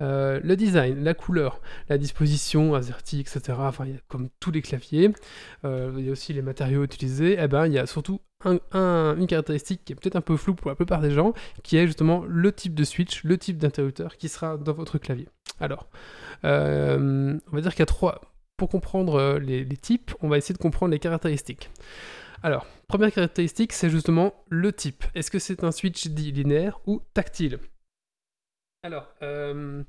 [0.00, 3.40] Euh, le design, la couleur, la disposition, AZERTY, etc.
[3.58, 5.10] Enfin, comme tous les claviers.
[5.64, 7.36] Euh, il y a aussi les matériaux utilisés.
[7.40, 10.36] Eh ben, il y a surtout un- un- une caractéristique qui est peut-être un peu
[10.36, 11.32] floue pour la plupart des gens,
[11.62, 15.28] qui est justement le type de switch, le type d'interrupteur qui sera dans votre clavier.
[15.60, 15.88] Alors,
[16.44, 18.20] euh, on va dire qu'il y a trois.
[18.56, 21.70] Pour comprendre les types, on va essayer de comprendre les caractéristiques.
[22.42, 25.04] Alors, première caractéristique, c'est justement le type.
[25.14, 27.58] Est-ce que c'est un switch dit linéaire ou tactile?
[28.84, 29.82] Alors, euh,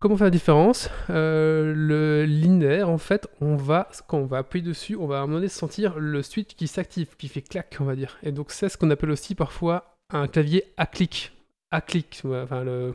[0.00, 0.90] comment faire la différence?
[1.10, 5.18] Euh, Le linéaire, en fait, on va, quand on va appuyer dessus, on va à
[5.20, 8.18] un moment donné sentir le switch qui s'active, qui fait clac, on va dire.
[8.24, 11.30] Et donc, c'est ce qu'on appelle aussi parfois un clavier à clic.
[11.70, 12.94] À clic, enfin, le...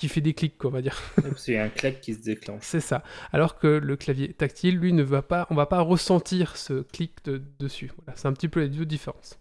[0.00, 0.98] qui fait des clics, quoi, on va dire.
[1.36, 2.62] C'est un claque qui se déclenche.
[2.62, 3.04] C'est ça.
[3.32, 7.24] Alors que le clavier tactile, lui, ne va pas, on va pas ressentir ce clic
[7.24, 7.92] de- dessus.
[7.98, 9.38] Voilà, c'est un petit peu les deux différences.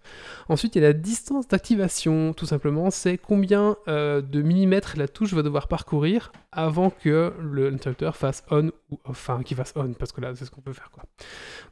[0.50, 2.92] Ensuite, il y a la distance d'activation, tout simplement.
[2.92, 8.44] C'est combien euh, de millimètres la touche va devoir parcourir avant que le- l'interrupteur fasse
[8.52, 11.04] on ou enfin qu'il fasse on, parce que là, c'est ce qu'on peut faire, quoi.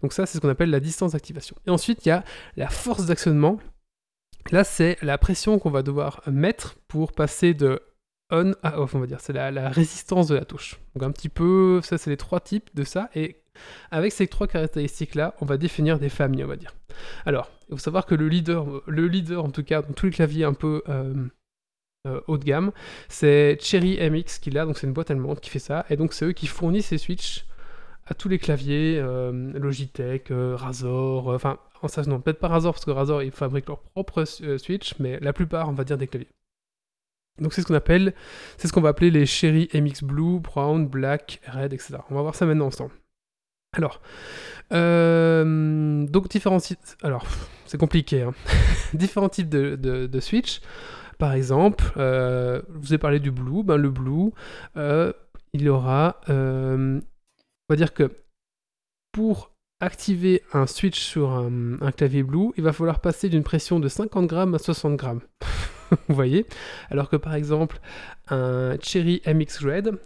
[0.02, 1.56] Donc ça, c'est ce qu'on appelle la distance d'activation.
[1.68, 2.24] Et ensuite, il y a
[2.56, 3.60] la force d'actionnement.
[4.52, 7.82] Là, c'est la pression qu'on va devoir mettre pour passer de
[8.30, 9.20] on à off, on va dire.
[9.22, 10.80] C'est la, résistance de la touche.
[10.96, 13.10] Donc un petit peu, ça c'est les trois types de ça.
[13.16, 13.38] Et
[13.92, 16.76] avec ces trois caractéristiques-là, on va définir des familles, on va dire.
[17.26, 20.12] Alors, il faut savoir que le leader, le leader en tout cas, dans tous les
[20.12, 21.14] claviers un peu euh,
[22.08, 22.72] euh, haut de gamme,
[23.10, 25.86] c'est Cherry MX qui l'a, donc c'est une boîte allemande qui fait ça.
[25.90, 27.46] Et donc c'est eux qui fournissent ces switches
[28.06, 32.86] à tous les claviers, euh, Logitech, Razor, enfin, en ça, non, peut-être pas Razor, parce
[32.86, 36.30] que Razor, ils fabriquent leur propre switch, mais la plupart, on va dire, des claviers.
[37.40, 38.14] Donc c'est ce qu'on appelle,
[38.58, 41.98] c'est ce qu'on va appeler les Cherry MX Blue, Brown, Black, Red, etc.
[42.10, 42.94] On va voir ça maintenant ensemble.
[43.74, 44.02] Alors,
[44.74, 46.60] euh, donc différents.
[47.04, 47.26] Alors,
[47.66, 48.24] c'est compliqué.
[48.24, 48.34] Hein.
[48.94, 50.62] différents types de, de, switch.
[51.20, 53.64] Par exemple, euh, je vous ai parlé du Blue.
[53.64, 54.32] Ben, le Blue,
[54.78, 55.14] euh,
[55.54, 56.22] il aura.
[56.28, 57.02] on
[57.70, 58.12] va dire que
[59.12, 63.80] pour activer un switch sur un, un, clavier Blue, il va falloir passer d'une pression
[63.80, 65.22] de 50 grammes à 60 grammes.
[66.08, 66.46] Vous voyez
[66.90, 67.80] Alors que par exemple,
[68.30, 70.00] un Cherry MX Red,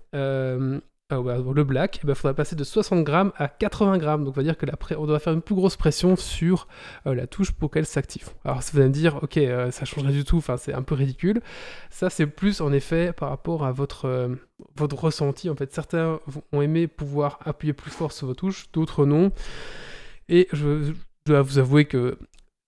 [1.12, 1.18] ah
[1.54, 4.24] le black, il eh ben, faudra passer de 60 grammes à 80 grammes.
[4.24, 4.66] Donc, on va dire que
[4.96, 6.68] on doit faire une plus grosse pression sur
[7.06, 8.30] euh, la touche pour qu'elle s'active.
[8.46, 10.96] Alors, ça vous allez me dire, ok, euh, ça changerait du tout, c'est un peu
[10.96, 11.42] ridicule.
[11.90, 14.36] Ça, c'est plus en effet par rapport à votre, euh,
[14.78, 15.50] votre ressenti.
[15.50, 16.20] En fait, certains
[16.54, 19.32] ont aimé pouvoir appuyer plus fort sur vos touches, d'autres non.
[20.30, 20.94] Et je,
[21.26, 22.18] dois vous avouer que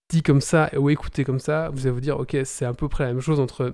[0.09, 2.89] dit comme ça ou écouté comme ça, vous allez vous dire, ok, c'est à peu
[2.89, 3.73] près la même chose entre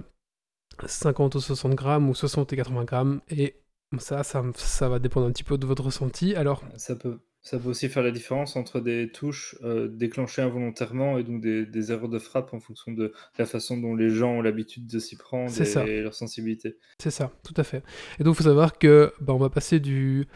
[0.86, 3.22] 50 ou 60 grammes ou 60 et 80 grammes.
[3.30, 3.56] Et
[3.98, 6.36] ça, ça, va dépendre un petit peu de votre ressenti.
[6.36, 7.20] Alors, ça peut,
[7.50, 11.92] ça peut aussi faire la différence entre des touches euh, déclenchées involontairement et donc des,
[11.92, 15.16] erreurs de frappe en fonction de la façon dont les gens ont l'habitude de s'y
[15.16, 16.78] prendre et, leur sensibilité.
[17.00, 17.82] C'est ça, tout à fait.
[18.20, 20.28] Et donc, il faut savoir que bah, on va passer du,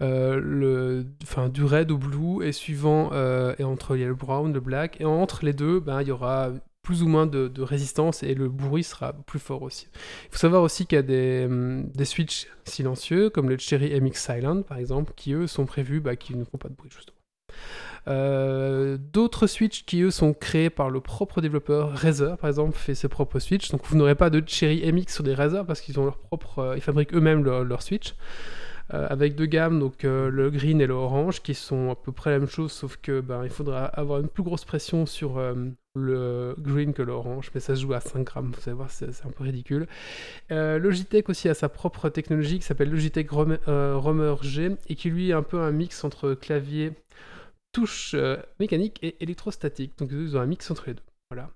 [0.00, 4.08] euh, le, enfin, du red au blue et suivant, euh, et entre il y a
[4.08, 6.50] le brown, le black, et entre les deux, ben, il y aura
[6.84, 9.88] plus ou moins de, résistance et le bruit sera plus fort aussi.
[10.26, 14.14] Il faut savoir aussi qu'il y a des, des switches silencieux, comme le Cherry MX
[14.14, 17.16] Silent par exemple, qui eux sont prévus, bah, qui ne font pas de bruit justement.
[18.06, 22.94] Euh, d'autres switches qui eux sont créés par le propre développeur, Razer par exemple fait
[22.94, 25.98] ses propres switches, donc vous n'aurez pas de Cherry MX sur des Razer parce qu'ils
[25.98, 28.14] ont leur propre, euh, ils fabriquent eux-mêmes leur, leur switch.
[28.92, 32.32] Euh, avec deux gammes, donc le green et le orange, qui sont à peu près
[32.32, 35.40] la même chose, sauf que ben, il faudra avoir une plus grosse pression sur
[35.94, 39.06] le green que l'orange, mais ça se joue à 5 grammes, vous allez voir, c'est
[39.24, 39.86] un peu ridicule.
[40.50, 45.34] Logitech aussi a sa propre technologie qui s'appelle Logitech Romer G, et qui lui est
[45.34, 46.92] un peu un mix entre clavier,
[47.72, 48.14] touche
[48.58, 51.02] mécanique et électrostatique, donc ils ont un mix entre les deux.
[51.30, 51.50] Voilà.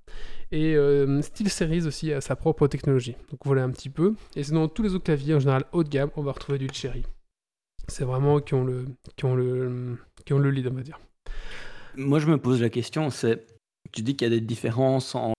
[0.50, 3.16] Et euh, SteelSeries aussi a sa propre technologie.
[3.30, 4.14] Donc voilà un petit peu.
[4.34, 6.68] Et sinon, tous les autres claviers, en général haut de gamme, on va retrouver du
[6.72, 7.04] Cherry
[7.88, 8.84] c'est vraiment qui ont le,
[9.16, 10.98] qui ont le, qui ont le lead, on va dire.
[11.96, 13.44] Moi, je me pose la question, c'est,
[13.92, 15.32] tu dis qu'il y a des différences en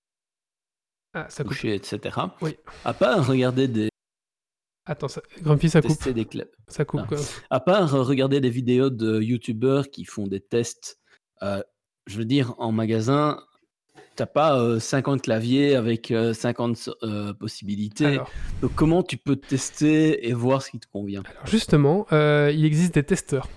[1.13, 1.65] ah, ça coupe.
[1.65, 2.17] etc.
[2.41, 2.55] Oui.
[2.85, 3.89] À part regarder des...
[4.85, 5.21] Attends, ça...
[5.41, 6.07] Grumpy, ça coupe.
[6.09, 6.27] Des
[6.67, 7.15] ça coupe, ah.
[7.49, 10.99] À part regarder des vidéos de youtubeurs qui font des tests,
[11.41, 11.61] euh,
[12.05, 13.41] je veux dire, en magasin,
[14.15, 16.89] t'as pas 50 claviers avec 50
[17.39, 18.19] possibilités.
[18.61, 21.23] Donc comment tu peux tester et voir ce qui te convient?
[21.25, 23.47] Alors justement, il existe des testeurs.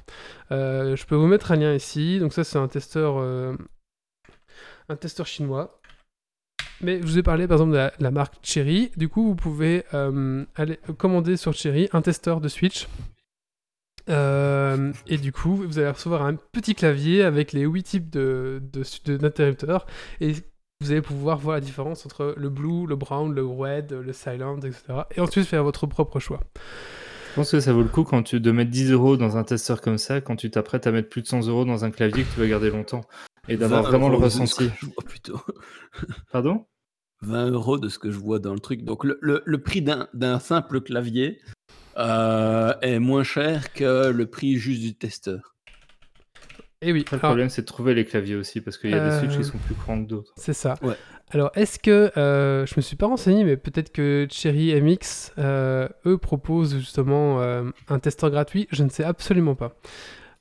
[0.51, 2.19] je peux vous mettre un lien ici.
[2.19, 3.23] Donc ça c'est un testeur,
[4.89, 5.81] un testeur chinois.
[6.81, 8.91] Mais je vous ai parlé par exemple de la, marque Cherry.
[8.97, 9.85] Du coup, vous pouvez
[10.57, 12.89] aller commander sur Cherry un testeur de Switch.
[14.09, 19.87] et du coup, vous allez recevoir un petit clavier avec les 8 types d'interrupteurs.
[20.21, 20.35] De, et
[20.83, 24.59] vous allez pouvoir voir la différence entre le blue, le brown, le red, le silent,
[24.59, 25.03] etc.
[25.17, 26.41] Et ensuite faire votre propre choix.
[27.31, 29.45] Je pense que ça vaut le coup quand tu de mettre 10 euros dans un
[29.45, 32.25] testeur comme ça, quand tu t'apprêtes à mettre plus de 100 euros dans un clavier
[32.25, 33.03] que tu vas garder longtemps.
[33.49, 34.71] Et d'avoir vraiment le ressenti.
[34.81, 35.41] Je vois plutôt.
[36.33, 36.67] Pardon?
[37.23, 38.85] 20 euros de ce que je vois dans le truc.
[38.85, 41.41] Donc le, le, prix d'un simple clavier
[41.97, 45.55] euh, est moins cher que le prix juste du testeur.
[46.81, 47.05] Et eh oui.
[47.13, 49.49] Le problème, c'est de trouver les claviers aussi, parce qu'il y a des switches qui
[49.49, 50.33] euh, sont plus grands que d'autres.
[50.37, 50.75] C'est ça.
[51.31, 52.13] Alors, est-ce que.
[52.17, 57.41] Euh, je me suis pas renseigné, mais peut-être que Cherry MX, euh, eux, proposent justement
[57.41, 58.69] euh, un testeur gratuit.
[58.71, 59.75] Je ne sais absolument pas.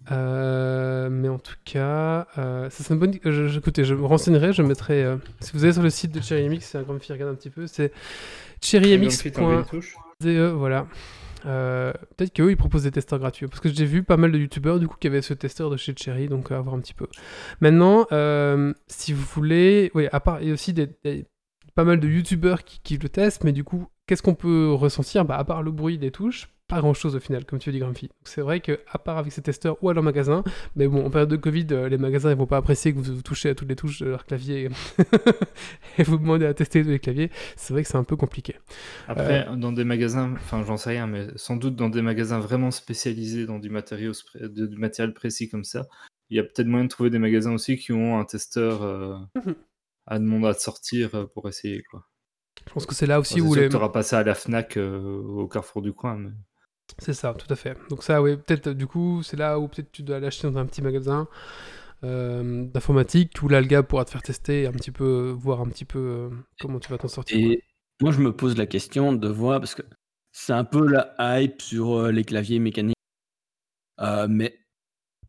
[0.09, 2.27] Mais en tout cas,
[2.69, 3.13] c'est une bonne.
[3.23, 5.05] Je, écoutez, je me renseignerai, je mettrai.
[5.39, 7.35] si vous allez sur le site de Cherry MX, c'est un grand fille, regarde un
[7.35, 7.91] petit peu, c'est
[8.61, 10.87] cherrymx.de, voilà.
[11.45, 14.37] Euh, peut-être qu'eux ils proposent des testeurs gratuits parce que j'ai vu pas mal de
[14.37, 16.93] youtubeurs du coup qui avaient ce testeur de chez Cherry donc à voir un petit
[16.93, 17.07] peu.
[17.61, 20.87] Maintenant, euh, si vous voulez, oui, à part il y a aussi des,
[21.73, 25.25] pas mal de youtubeurs qui, qui, le testent, mais du coup qu'est-ce qu'on peut ressentir?
[25.25, 27.79] Bah, À part le bruit des touches, pas grand chose au final, comme tu dis,
[27.79, 28.09] Grumpy.
[28.23, 30.43] C'est vrai que, à part avec ces testeurs ou à leur magasin,
[30.77, 33.15] mais bon, en période de Covid, euh, les magasins ils vont pas apprécier que vous,
[33.15, 34.69] vous touchez à toutes les touches de leur clavier
[35.97, 37.29] et vous demandez à tester tous les claviers.
[37.57, 38.55] C'est vrai que c'est un peu compliqué.
[39.09, 42.71] Après, dans des magasins, enfin j'en sais rien, mais sans doute dans des magasins vraiment
[42.71, 45.87] spécialisés dans du, matériel précis comme ça,
[46.29, 49.17] il y a peut-être moyen de trouver des magasins aussi qui ont un testeur euh,
[49.35, 49.55] Mhm.
[50.07, 51.83] à demander à sortir euh, pour essayer.
[51.83, 52.07] Quoi.
[52.67, 53.67] Je pense que c'est là aussi c'est où sûr les.
[53.67, 56.17] que t'auras pas ça à la Fnac euh, au carrefour du coin.
[56.17, 56.31] Mais...
[56.97, 57.77] C'est ça, tout à fait.
[57.89, 60.65] Donc ça, oui, peut-être, du coup, c'est là où peut-être tu dois l'acheter dans un
[60.65, 61.27] petit magasin
[62.03, 65.61] euh, d'informatique, où là, le gars pourra te faire tester, et un petit peu, voir
[65.61, 66.29] un petit peu euh,
[66.59, 67.37] comment tu vas t'en sortir.
[67.37, 67.47] quoi.
[67.47, 67.63] Et
[68.01, 69.83] moi, je me pose la question de voir, parce que
[70.31, 72.95] c'est un peu la hype sur euh, les claviers mécaniques.
[73.99, 74.57] Euh, mais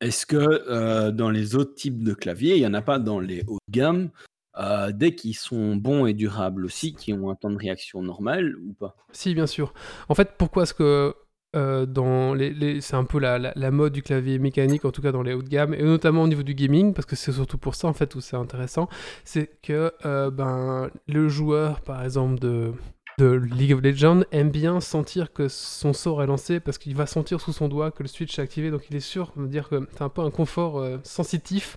[0.01, 3.21] est-ce que euh, dans les autres types de claviers, il n'y en a pas dans
[3.21, 4.11] les hauts de gamme,
[4.59, 8.57] euh, dès qu'ils sont bons et durables aussi, qui ont un temps de réaction normal
[8.57, 8.97] ou pas?
[9.13, 9.75] Si, bien sûr.
[10.09, 11.15] En fait, pourquoi est-ce que
[11.55, 15.03] euh, dans les, les- c'est un peu la, la- mode du clavier mécanique, en tout
[15.03, 17.33] cas dans les hauts de gamme, et notamment au niveau du gaming, parce que c'est
[17.33, 18.89] surtout pour ça en fait où c'est intéressant,
[19.25, 22.73] c'est que euh, ben, le joueur, par exemple, de,
[23.19, 27.07] de League of Legends aime bien sentir que son sort est lancé parce qu'il va
[27.07, 29.69] sentir sous son doigt que le switch est activé, donc il est sûr de dire
[29.69, 31.77] que c'est un peu un confort euh, sensitif.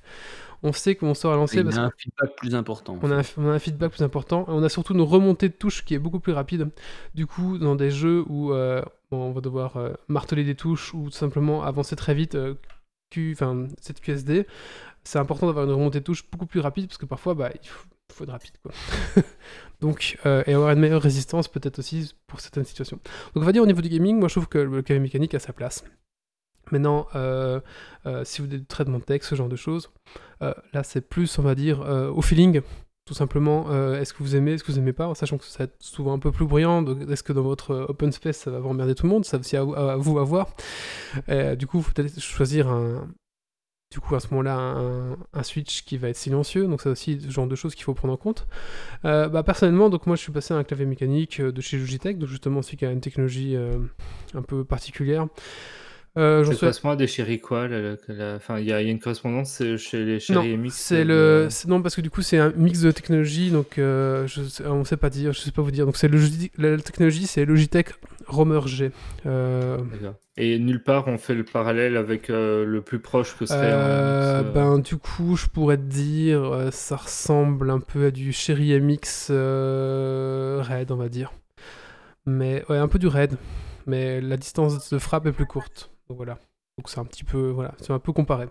[0.66, 2.98] On sait que mon sort parce y que a un feedback plus important.
[3.04, 5.54] on a, un, on a un feedback plus important on a surtout une remontée de
[5.54, 6.70] touches qui est beaucoup plus rapide.
[7.14, 11.06] Du coup, dans des jeux où euh, on va devoir euh, marteler des touches ou
[11.06, 12.56] tout simplement avancer très vite, euh,
[13.12, 13.38] Q,
[13.80, 14.48] cette QSD,
[15.04, 17.68] c'est important d'avoir une remontée de touches beaucoup plus rapide parce que parfois, bah, il
[17.68, 18.56] faut, faut être rapide.
[18.64, 18.72] Quoi.
[19.82, 23.00] Donc, et avoir une meilleure résistance peut-être aussi pour certaines situations.
[23.36, 25.36] Donc, on va dire au niveau du gaming, moi je trouve que le clavier mécanique
[25.36, 25.84] a sa place.
[26.72, 27.60] Maintenant, euh,
[28.06, 29.92] euh, si vous avez du traitement de texte, ce genre de choses,
[30.42, 32.62] euh, là c'est plus, on va dire, au feeling,
[33.06, 35.66] tout simplement, est-ce que vous aimez, est-ce que vous aimez pas, sachant que ça va
[35.66, 38.70] être souvent un peu plus bruyant, est-ce que dans votre open space ça va vous
[38.70, 39.76] emmerder tout le monde, ça aussi à, vous-
[40.20, 40.56] à voir.
[41.58, 43.08] Du coup, il faut peut-être choisir un,
[43.92, 44.58] du coup à ce moment-là
[45.34, 47.94] un, switch qui va être silencieux, donc c'est aussi ce genre de choses qu'il faut
[47.94, 48.48] prendre en compte.
[49.04, 52.30] Bah, personnellement, donc moi je suis passé à un clavier mécanique de chez Logitech, donc
[52.30, 53.56] justement celui qui a une technologie
[54.34, 55.28] un peu particulière.
[56.18, 57.96] Euh, quoi ce mois des chéris quoi la-
[58.38, 60.70] Enfin, il y, a il y a une correspondance chez les chéris MX.
[60.72, 64.42] c'est le, non parce que du coup c'est un mix de technologies, donc euh, je,
[64.66, 65.86] on sait pas dire, je sais pas vous dire.
[65.86, 67.90] Donc c'est Logi- la technologie, c'est Logitech
[68.28, 68.92] Romer G.
[69.26, 69.78] Euh.
[70.38, 74.44] Et nulle part on fait le parallèle avec euh, le plus proche que serait un
[74.44, 79.32] ben du coup je pourrais te dire, ça ressemble un peu à du Cherry MX
[79.32, 81.34] Red, on va dire.
[82.26, 83.36] Mais ouais, un peu du Red,
[83.86, 85.92] mais la distance de frappe est plus courte.
[86.10, 86.38] Donc voilà.
[86.78, 88.48] Donc c'est un petit peu, voilà, c'est un peu comparé.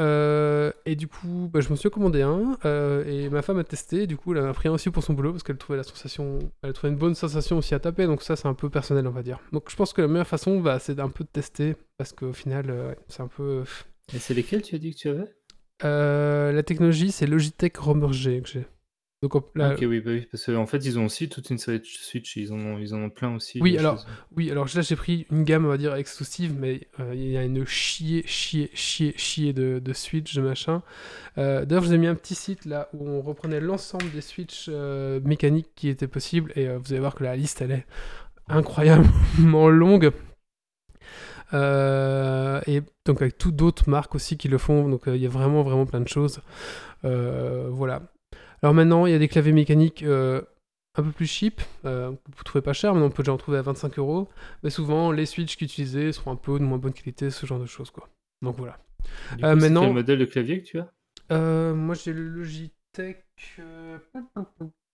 [0.00, 3.64] Euh, et du coup, bah, je me suis commandé un euh, et ma femme a
[3.64, 4.06] testé.
[4.06, 5.82] Du coup, elle en a pris un aussi pour son boulot parce qu'elle trouvait la
[5.82, 8.06] sensation, elle trouvait une bonne sensation aussi à taper.
[8.06, 9.38] Donc ça, c'est un peu personnel, on va dire.
[9.52, 12.32] Donc je pense que la meilleure façon, bah, c'est un peu de tester parce qu'au
[12.32, 13.64] final, euh, c'est un peu.
[14.14, 15.32] Et c'est lesquels tu as dit que tu avais?
[15.82, 18.66] La technologie, c'est Logitech Romer G que j'ai.
[19.22, 21.58] Donc on- là- Ok, oui, bah oui, parce qu'en fait, ils ont aussi toute une
[21.58, 23.60] série de Switch, ils en ont, ils en ont plein aussi.
[23.62, 24.04] Oui, alors.
[24.36, 27.36] Oui, alors là j'ai pris une gamme, on va dire, exclusive, mais euh, il y
[27.36, 30.82] a une chier, chier, chier, chier de, de Switch, de machin.
[31.38, 34.22] Euh, D'ailleurs, je vous ai mis un petit site là où on reprenait l'ensemble des
[34.22, 37.86] Switch euh, mécaniques qui étaient possibles, et vous allez voir que la liste, elle est
[38.48, 40.10] incroyablement longue.
[41.54, 45.26] Euh, et donc avec toutes d'autres marques aussi qui le font, donc euh, il y
[45.26, 46.40] a vraiment, vraiment plein de choses.
[47.04, 48.02] Euh, voilà.
[48.62, 50.42] Alors maintenant, il y a des claviers mécaniques euh,
[50.94, 53.58] un peu plus cheap, euh, vous trouvez pas cher, mais on peut déjà en trouver
[53.58, 54.28] à 25 euros.
[54.62, 57.66] Mais souvent, les Switch qu'utilisés seront un peu de moins bonne qualité, ce genre de
[57.66, 58.08] choses, quoi.
[58.42, 58.78] Donc voilà.
[59.36, 60.92] Du euh, coup, c'est maintenant- quel modèle de clavier que tu as?
[61.32, 63.24] Euh, moi, j'ai le Logitech.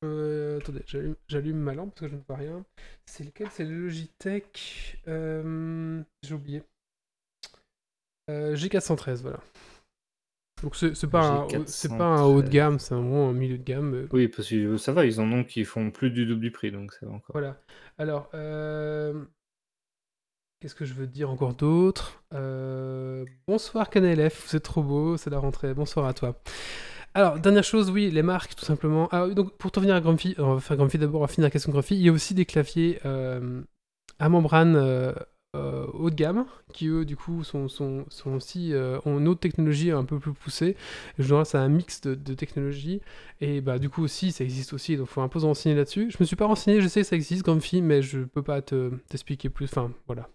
[0.05, 0.85] euh, attendez,
[1.27, 2.65] j'allume- ma lampe parce que je ne vois rien.
[3.07, 3.49] C'est lequel?
[3.51, 5.03] C'est le Logitech.
[5.07, 6.63] J'ai oublié.
[8.31, 9.41] Euh, G413, voilà.
[10.63, 13.33] Donc c'est c'est pas, un haut- c'est pas un haut de gamme, c'est vraiment un
[13.33, 13.95] milieu de gamme.
[13.95, 16.51] euh, Oui, parce que ça va, ils en ont qui font plus du double du
[16.51, 17.33] prix, donc ça va encore.
[17.33, 17.61] Voilà.
[17.97, 19.25] Alors, euh,
[20.61, 22.23] qu'est-ce que je veux dire encore d'autre?
[22.35, 25.75] Euh, Bonsoir vous êtes trop beau, c'est la rentrée.
[25.75, 26.41] Bonsoir à toi.
[27.15, 29.09] Alors, dernière chose, oui, les marques, tout simplement.
[29.13, 31.51] Ah, donc, pour revenir à Grumpy, on va faire Grumpy d'abord, on va finir la
[31.51, 31.95] question Grumpy.
[31.97, 33.63] Il y a aussi des claviers euh,
[34.19, 34.77] à membrane
[35.55, 37.67] haut de gamme, qui eux, du coup, sont,
[38.27, 40.77] aussi, euh, ont une autre technologie un peu plus poussée.
[41.19, 43.01] Je dirais, c'est un mix de, technologies.
[43.41, 45.75] Et bah, du coup, aussi, ça existe aussi, donc il faut un peu se renseigner
[45.75, 46.11] là-dessus.
[46.11, 48.63] Je me suis pas renseigné, je sais que ça existe, Grumpy, mais je peux pas
[48.63, 49.67] te- t'expliquer plus.
[49.67, 50.29] Enfin, voilà.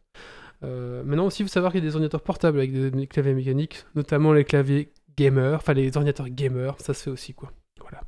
[0.63, 3.33] Euh, maintenant aussi, il faut savoir qu'il y a des ordinateurs portables avec des, claviers
[3.33, 7.51] mécaniques, notamment les claviers gamer, enfin les ordinateurs gamer, ça se fait aussi, quoi.
[7.81, 8.01] Voilà.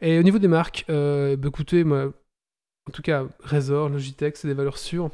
[0.00, 2.12] Et au niveau des marques, euh, bah, écoutez, moi,
[2.88, 5.10] en tout cas, Razor, Logitech, c'est des valeurs sûres.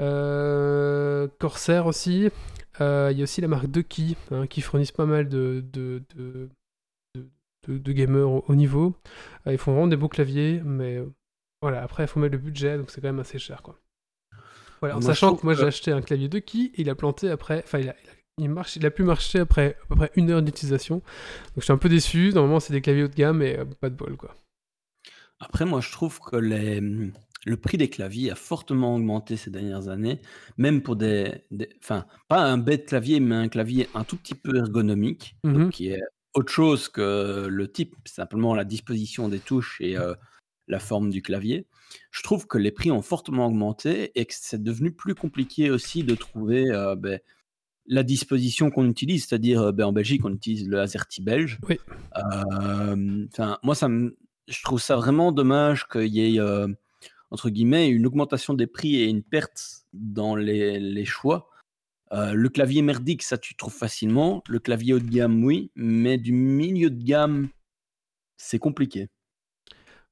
[0.00, 2.30] Euh, Corsair aussi.
[2.80, 6.02] Euh, Il y a aussi la marque Ducky hein, qui fournissent pas mal de, de,
[6.16, 6.48] de,
[7.14, 7.28] de-
[7.68, 8.94] de- de gamers au haut niveau.
[9.46, 10.98] Euh, ils font vraiment des beaux claviers, mais
[11.60, 13.62] voilà, après il faut mettre le budget, donc c'est quand même assez cher.
[13.62, 13.78] Quoi.
[14.80, 17.30] Voilà, en Moi, sachant que moi j'ai acheté un clavier Ducky et il a planté
[17.30, 17.62] après.
[17.64, 20.96] Enfin, il a, marche, il a pu marcher après à peu près une heure d'utilisation.
[20.96, 22.32] Donc je suis un peu déçu.
[22.34, 24.34] Normalement, c'est des claviers haut de gamme, euh, pas de bol quoi.
[25.38, 26.80] Après, moi, je trouve que les,
[27.44, 30.20] le prix des claviers a fortement augmenté ces dernières années,
[30.58, 34.34] même pour des, des- enfin, pas un bête clavier, mais un clavier un tout petit
[34.34, 35.70] peu ergonomique, donc Mhm.
[35.70, 36.00] qui est
[36.34, 40.14] autre chose que le type, simplement la disposition des touches et euh,
[40.68, 41.66] la forme du clavier.
[42.10, 46.04] Je trouve que les prix ont fortement augmenté et que c'est devenu plus compliqué aussi
[46.04, 47.18] de trouver euh, ben,
[47.86, 51.58] la disposition qu'on utilise, c'est-à-dire euh, ben, en Belgique, on utilise le AZERTY belge.
[51.68, 51.78] Oui.
[52.16, 53.26] Euh,
[53.62, 54.16] moi, ça me,
[54.48, 56.40] je trouve ça vraiment dommage qu'il y ait,
[57.32, 61.48] entre guillemets, une augmentation des prix et une perte dans les, les choix.
[62.12, 64.42] Euh, le clavier merdique, ça tu trouves facilement.
[64.46, 67.48] Le clavier haut de gamme, oui, mais du milieu de gamme,
[68.36, 69.08] c'est compliqué.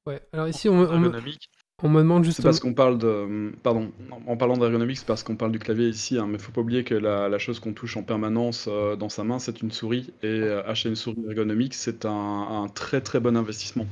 [0.07, 0.19] Ouais.
[0.33, 1.49] Alors ici, on, me- on me, Ergonomique.
[1.83, 2.45] on me demande C'est justement.
[2.45, 3.51] parce qu'on parle de.
[3.61, 3.91] Pardon,
[4.25, 6.83] en parlant d'ergonomique, c'est parce qu'on parle du clavier ici, hein, mais faut pas oublier
[6.83, 10.11] que la, la chose qu'on touche en permanence euh, dans sa main, c'est une souris.
[10.23, 12.09] Et euh, acheter une souris ergonomique, c'est un,
[12.63, 13.85] un très très bon investissement.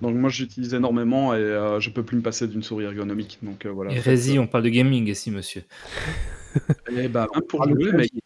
[0.00, 3.38] Donc moi j'utilise énormément et euh, je peux plus me passer d'une souris ergonomique.
[3.42, 3.92] Donc euh, voilà.
[3.92, 5.62] Hérésie, on parle de gaming ici, monsieur.
[6.90, 8.22] Et bah, même pour jouer, mais clavier.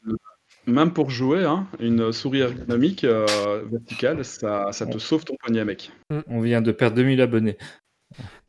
[0.67, 5.65] même pour jouer, hein, une souris ergonomique euh, verticale, ça, ça te sauve ton poignet,
[5.65, 5.91] mec.
[6.29, 7.57] On vient de perdre 2000 abonnés.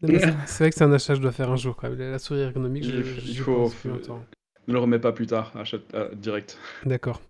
[0.02, 2.12] C'est- vrai que c'est un achat que je dois faire un jour même.
[2.12, 4.24] La souris ergonomique, je, Il- je- faut- pense longtemps.
[4.68, 6.58] Ne le remets pas plus tard, achète euh, direct.
[6.86, 7.22] D'accord,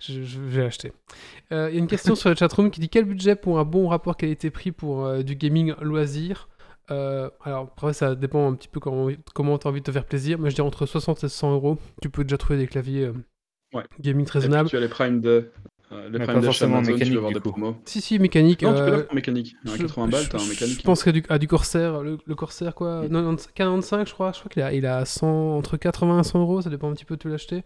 [0.00, 0.92] je, je vais acheter.
[1.52, 3.64] Euh, Il y a une question sur le chatroom qui dit quel budget pour un
[3.64, 6.48] bon rapport qualité-prix pour euh, du gaming loisir?
[6.90, 10.06] Alors après ça dépend un petit peu comment, comment tu as envie de te faire
[10.06, 13.10] plaisir, mais je dirais entre 60 et 100 euros, tu peux déjà trouver des claviers
[13.74, 13.84] Ouais.
[14.00, 14.70] gaming Et puis, raisonnables.
[14.70, 15.50] tu as les primes de.
[15.92, 17.50] Euh, les Mais pas forcément Amazon, tu mécanique, vas avoir du des coup.
[17.50, 17.76] promos.
[17.84, 18.62] Si si mécanique.
[18.62, 19.56] Non, tu peux euh, l'avoir en mécanique.
[19.66, 20.82] À je- 80 balles, je- t'as un je mécanique.
[20.84, 24.50] pense qu'à du, du Corsair, le, le Corsair quoi, 90 45 je crois, je crois
[24.50, 27.16] qu'il a, il a 100, entre 80 et 100 euros, ça dépend un petit peu
[27.16, 27.56] de tout l'acheter.
[27.56, 27.62] Ouais.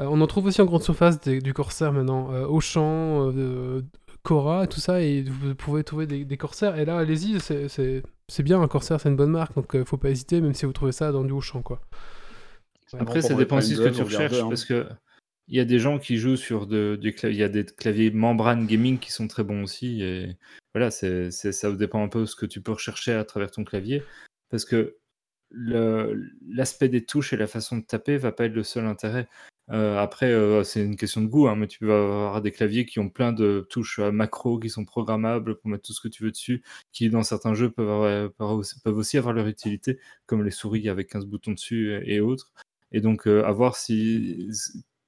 [0.00, 3.82] Euh, on en trouve aussi en grande surface des- du Corsair maintenant, euh, Auchan, euh,
[4.22, 6.78] Cora et tout ça, et vous pouvez trouver des, des Corsairs.
[6.78, 10.10] Et là, allez-y, c'est- bien, un Corsair c'est une bonne marque, donc euh, faut pas
[10.10, 11.80] hésiter, même si vous trouvez ça dans du Auchan quoi.
[12.92, 13.00] Ouais.
[13.00, 14.48] Après, ça dépend aussi de ce que tu recherches, hein.
[14.48, 14.86] parce que
[15.48, 17.64] il y a des gens qui jouent sur de, du clavier, il y a des
[17.64, 20.36] claviers membrane gaming qui sont très bons aussi, et
[20.74, 23.64] voilà, c'est, ça dépend un peu de ce que tu peux rechercher à travers ton
[23.64, 24.02] clavier,
[24.50, 24.96] parce que
[25.50, 29.28] l'aspect des touches et la façon de taper va pas être le seul intérêt.
[29.70, 32.86] Euh, après, euh, c'est une question de goût, hein, mais tu peux avoir des claviers
[32.86, 36.08] qui ont plein de touches euh, macro qui sont programmables pour mettre tout ce que
[36.08, 40.52] tu veux dessus, qui dans certains jeux peuvent, peuvent aussi- avoir leur utilité, comme les
[40.52, 42.52] souris avec 15 boutons dessus et, autres.
[42.92, 44.48] Et donc, à voir si,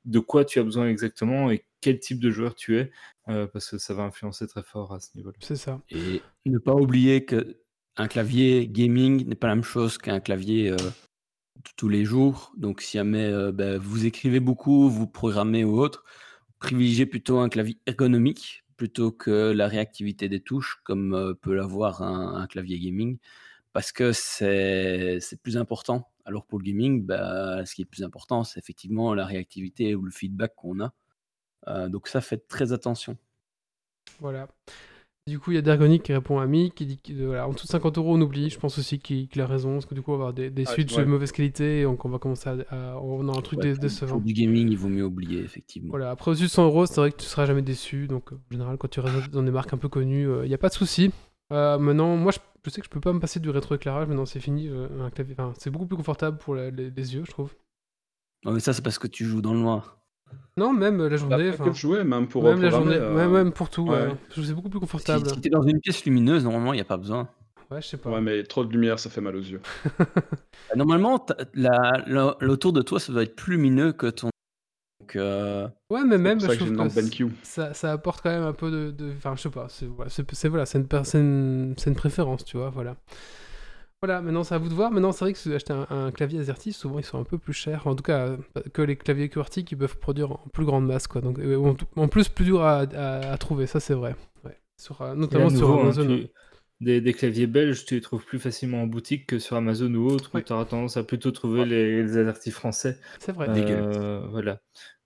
[0.09, 2.91] de quoi tu as besoin exactement et quel type de joueur tu es,
[3.29, 5.37] euh, parce que ça va influencer très fort à ce niveau-là.
[5.41, 5.81] C'est ça.
[5.91, 7.59] Et ne pas oublier que
[7.97, 12.53] un clavier gaming n'est pas la même chose qu'un clavier euh, de tous les jours.
[12.57, 16.05] Donc, si jamais euh, ben, vous écrivez beaucoup, vous programmez ou autre,
[16.59, 22.03] privilégiez plutôt un clavier ergonomique plutôt que la réactivité des touches, comme euh, peut l'avoir
[22.03, 23.19] un, un clavier gaming,
[23.73, 26.09] parce que c'est plus important.
[26.29, 29.95] Alors pour le gaming, bah, ce qui est le plus important, c'est effectivement la réactivité
[29.95, 30.93] ou le feedback qu'on a.
[31.69, 33.17] Euh, donc ça, faites très attention.
[34.21, 34.47] Voilà.
[35.27, 37.53] Du coup, il y a Dergonic qui répond à Mi, qui dit que voilà, en
[37.53, 38.51] dessous de 50 euros, on oublie.
[38.51, 40.51] Je pense aussi qu'il qu'il a raison, parce que du coup, on va avoir des,
[40.51, 41.05] des Ah, switches ouais.
[41.05, 42.57] de mauvaise qualité, et donc on va commencer à.
[42.71, 44.13] à- on a un truc Ouais, décevant.
[44.13, 45.91] Pour du gaming, il vaut mieux oublier, effectivement.
[45.91, 48.07] Voilà, après au-dessus de 100 euros, c'est vrai que tu seras jamais déçu.
[48.07, 50.55] Donc, euh, en général, quand tu restes dans des marques un peu connues, il n'y
[50.55, 51.11] a pas de souci.
[51.53, 54.07] Euh, maintenant, moi, je, je sais que je peux pas me passer du rétroéclairage.
[54.09, 54.69] Maintenant, c'est fini.
[54.69, 57.55] euh, un clavier, enfin, c'est beaucoup plus confortable pour la- les, les yeux, je trouve.
[58.45, 59.99] Non, mais ça, c'est parce que tu joues dans le noir.
[60.57, 61.53] Non, même la journée.
[61.53, 63.83] pas que jouer, même pour même la journée, euh, même pour tout.
[63.89, 64.09] ouais.
[64.09, 64.17] ouais.
[64.35, 65.29] C'est beaucoup plus Si, confortable.
[65.29, 67.29] si t'es dans une pièce lumineuse, normalement, il n'y a pas besoin.
[67.71, 68.11] Ouais, je sais pas.
[68.11, 69.61] Ouais, mais trop de lumière, ça fait mal aux yeux.
[70.69, 72.05] Bah, Normalement, la-
[72.73, 74.29] de toi, ça doit être plus lumineux que ton.
[75.09, 76.77] Donc, euh, Ouais, mais C'est même, pour ça je que trouve une
[77.11, 79.13] que ça, ça apporte quand même un peu de.
[79.17, 79.67] Enfin, je sais pas.
[79.69, 79.87] C'est
[80.49, 80.79] voilà, c'est-
[81.19, 82.71] une, préférence, tu vois.
[82.71, 82.97] Voilà.
[84.01, 84.91] Voilà, maintenant c'est à vous de voir.
[84.93, 87.25] Maintenant, c'est vrai que si vous achetez un, un clavier AZERTY, souvent ils sont un
[87.25, 87.87] peu plus chers.
[87.89, 88.37] En tout cas,
[88.73, 91.21] que les claviers QWERTY qui peuvent produire en plus grande masse, quoi.
[91.21, 94.15] Donc, euh, en, en plus, plus dur à, à- à trouver, ça c'est vrai.
[94.45, 94.57] Ouais.
[94.81, 96.07] Sur, euh, notamment sur hein, Amazon.
[96.07, 96.29] tu-
[96.81, 100.07] des, des claviers belges, tu les trouves plus facilement en boutique que sur Amazon ou
[100.09, 100.43] autre, Ouais.
[100.43, 103.01] où tu auras tendance à plutôt trouver les, les AZERTY français.
[103.19, 103.49] C'est vrai.
[103.51, 104.61] Euh, voilà.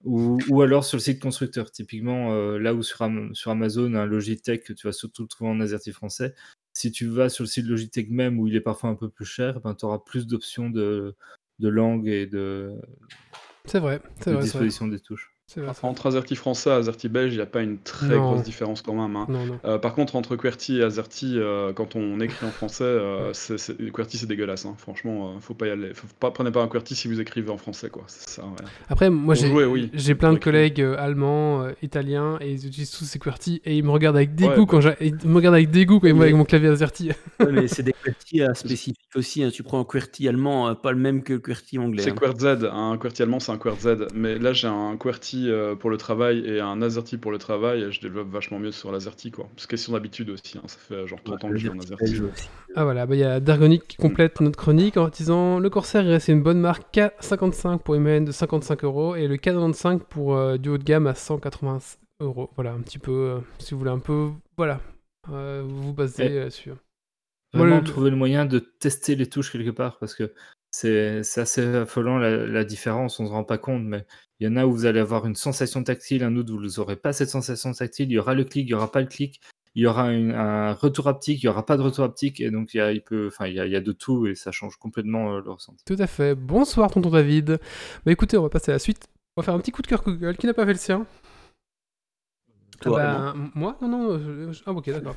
[0.05, 3.95] Ou, ou alors sur le site constructeur, typiquement, euh, là où sur, Am- sur Amazon,
[3.95, 6.35] un Logitech, tu vas surtout le trouver en AZERTY français.
[6.75, 9.27] si tu vas sur le site Logitech même où il est parfois un peu plus
[9.27, 11.15] cher, ben, tu auras plus d'options de,
[11.59, 12.73] de langue et de,
[13.67, 14.67] C'est vrai, c'est de vrai, c'est vrai.
[14.67, 15.32] disposition des touches.
[15.55, 18.23] Vrai, entre AZERTY français et AZERTY belge, il n'y a pas une très Non.
[18.33, 19.17] grosse différence quand même.
[19.17, 19.27] hein.
[19.29, 19.39] vrai.
[19.39, 19.59] Non, non.
[19.67, 23.33] Euh, par contre, entre QWERTY et AZERTY, euh, quand on écrit en français, euh,
[23.93, 24.65] QWERTY c'est dégueulasse.
[24.65, 24.75] hein.
[24.79, 25.93] Franchement, euh, faut pas y aller.
[25.93, 28.05] Faut pas, prenez pas un QWERTY si vous écrivez en français, quoi.
[28.07, 28.43] C'est ça.
[28.45, 28.51] ouais.
[28.89, 29.91] Après, moi, j'ai oui.
[30.15, 33.85] plein de collègues euh, allemands, euh, italiens, et ils utilisent tous ces QWERTY, et ils
[33.85, 36.35] me regardent avec dégoût Ouais, quand ils me regardent avec dégoût quand ils Mais- avec
[36.37, 37.11] mon clavier AZERTY.
[37.41, 39.43] Ouais, mais c'est des QWERTY euh, spécifiques aussi.
[39.45, 39.51] hein.
[39.53, 42.03] Tu prends un QWERTY allemand, euh, pas le même que le QWERTY anglais.
[42.05, 42.15] C'est hein.
[42.15, 45.97] QWERTZ, un QWERTY allemand c'est un QWERTZ, mais là j'ai un QWERTY euh, pour le
[45.97, 49.49] travail et un AZERTY pour le travail, et je développe vachement mieux sur l'AZERTY quoi.
[49.57, 50.63] C'est question d'habitude aussi, hein.
[50.67, 52.23] ça fait genre 30 ans que je joue en AZERTY.
[52.75, 56.03] Ah voilà, bah, il y a Dargonic qui complète notre chronique en disant le Corsair
[56.05, 59.99] il reste une bonne marque K55 pour une moyenne de 55 euros et le K95
[60.01, 61.79] pour euh, du haut de gamme à 180
[62.21, 62.51] euros.
[62.55, 64.81] Voilà, un petit peu, euh, si vous voulez un peu, voilà,
[65.31, 66.77] euh, vous vous basez Et- euh, sur.
[67.55, 70.33] Vraiment le- trouver le moyen de tester les touches quelque part parce que
[70.73, 74.07] c'est assez affolant la, la différence, on se rend pas compte, mais
[74.41, 76.81] il y en a où vous allez avoir une sensation tactile, un autre où vous
[76.81, 79.07] n'aurez pas cette sensation tactile, il y aura le clic, il y aura pas le
[79.07, 79.41] clic,
[79.75, 82.51] il y aura une- un retour haptique, il y aura pas de retour haptique, et
[82.51, 84.27] donc il y a, il peut, enfin, il y a, il y a de tout
[84.27, 85.85] et ça change complètement euh, le ressenti.
[85.85, 86.35] Tout à fait.
[86.35, 87.59] Bonsoir, tonton David.
[88.05, 89.07] Bah écoutez, on va passer à la suite.
[89.37, 90.37] On va faire un petit coup de cœur Google.
[90.37, 91.07] Qui n'a pas fait le sien?
[92.81, 93.79] Toi, Ah bah, Moi?
[93.81, 94.19] Non, non.
[94.53, 95.17] je- Ah, ok, d'accord.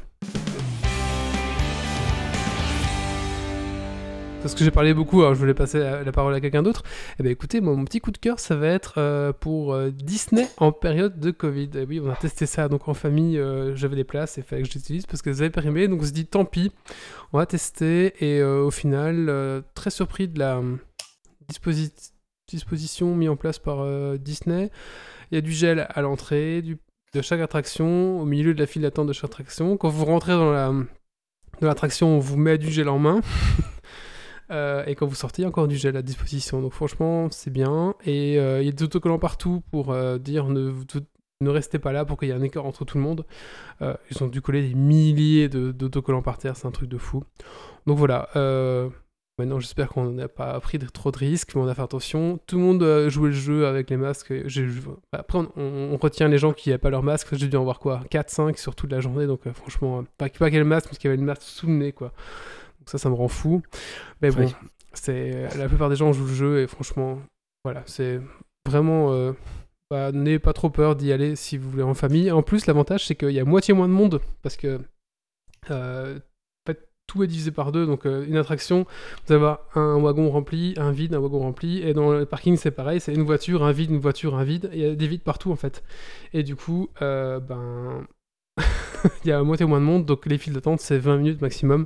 [4.45, 6.83] Parce que j'ai parlé beaucoup, alors je voulais passer la parole à quelqu'un d'autre.
[7.17, 9.89] Eh bien écoutez, moi, mon petit coup de cœur, ça va être euh, pour euh,
[9.89, 11.71] Disney en période de Covid.
[11.73, 14.61] Et oui, on a testé ça donc en famille, euh, j'avais des places et fallait
[14.61, 15.87] que je les utilise parce que avaient périmé.
[15.87, 16.71] Donc on se dit tant pis,
[17.33, 18.13] on va tester.
[18.23, 20.61] Et au final, très surpris de la
[21.51, 22.11] disposi-
[22.47, 23.83] disposition mise en place par
[24.19, 24.69] Disney.
[25.31, 28.83] Il y a du gel à l'entrée de chaque attraction, au milieu de la file
[28.83, 29.75] d'attente de chaque attraction.
[29.75, 30.71] Quand vous rentrez dans la
[31.61, 33.21] dans l'attraction, on vous met du gel en main.
[34.51, 36.61] Euh, et quand vous sortez, il y a encore du gel à disposition.
[36.61, 37.95] Donc franchement, c'est bien.
[38.05, 40.71] Et euh, il y a des autocollants partout pour euh, dire ne,
[41.49, 43.25] restez pas là pour qu'il y ait un écart entre tout le monde.
[43.81, 47.23] Ils ont dû coller des milliers d'autocollants par terre, c'est un truc de fou.
[47.85, 48.29] Donc voilà.
[49.37, 52.39] Maintenant, j'espère qu'on n'a pas pris de- trop de risques, mais on a fait attention.
[52.47, 54.33] Tout le monde euh, jouait le jeu avec les masques.
[54.45, 54.69] J'ai-
[55.11, 57.35] Après, on, retient les gens qui n'avaient pas leur masque.
[57.35, 59.27] J'ai dû en voir quoi 4-5 sur toute la journée.
[59.27, 62.13] Donc, franchement, pas, pas masque, parce qu'il y avait le masque sous le nez, quoi.
[62.85, 63.61] Donc, ça, ça me rend fou.
[64.21, 64.55] Mais bon, Oui.
[64.93, 67.19] c'est la plupart des gens jouent le jeu et franchement,
[67.63, 68.21] voilà, c'est
[68.67, 69.11] vraiment.
[69.13, 69.33] euh,
[69.89, 72.31] bah, N'ayez pas trop peur d'y aller si vous voulez en famille.
[72.31, 74.79] En plus, l'avantage, c'est qu'il y a moitié moins de monde parce que.
[75.71, 76.19] euh,
[77.07, 77.85] tout est divisé par deux.
[77.85, 78.79] Donc, euh, une attraction,
[79.27, 81.83] vous allez avoir un wagon rempli, un vide, un wagon rempli.
[81.83, 84.71] Et dans le parking, c'est pareil c'est une voiture, un vide, une voiture, un vide.
[84.73, 85.83] Il y a des vides partout, en fait.
[86.33, 88.07] Et du coup, euh, ben.
[89.23, 91.85] Il y a moitié moins de monde, donc les files d'attente, c'est 20 minutes maximum.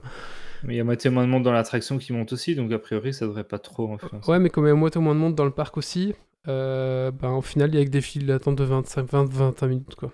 [0.64, 2.80] Mais il y a moitié moins de monde dans l'attraction qui monte aussi, donc a
[2.80, 4.30] priori ça devrait pas trop influencer.
[4.30, 6.14] Ouais, mais comme il y a moitié moins de monde dans le parc aussi,
[6.48, 9.68] euh, ben, au final, il y a que des files d'attente de 25, 20, 25
[9.68, 10.12] minutes, quoi.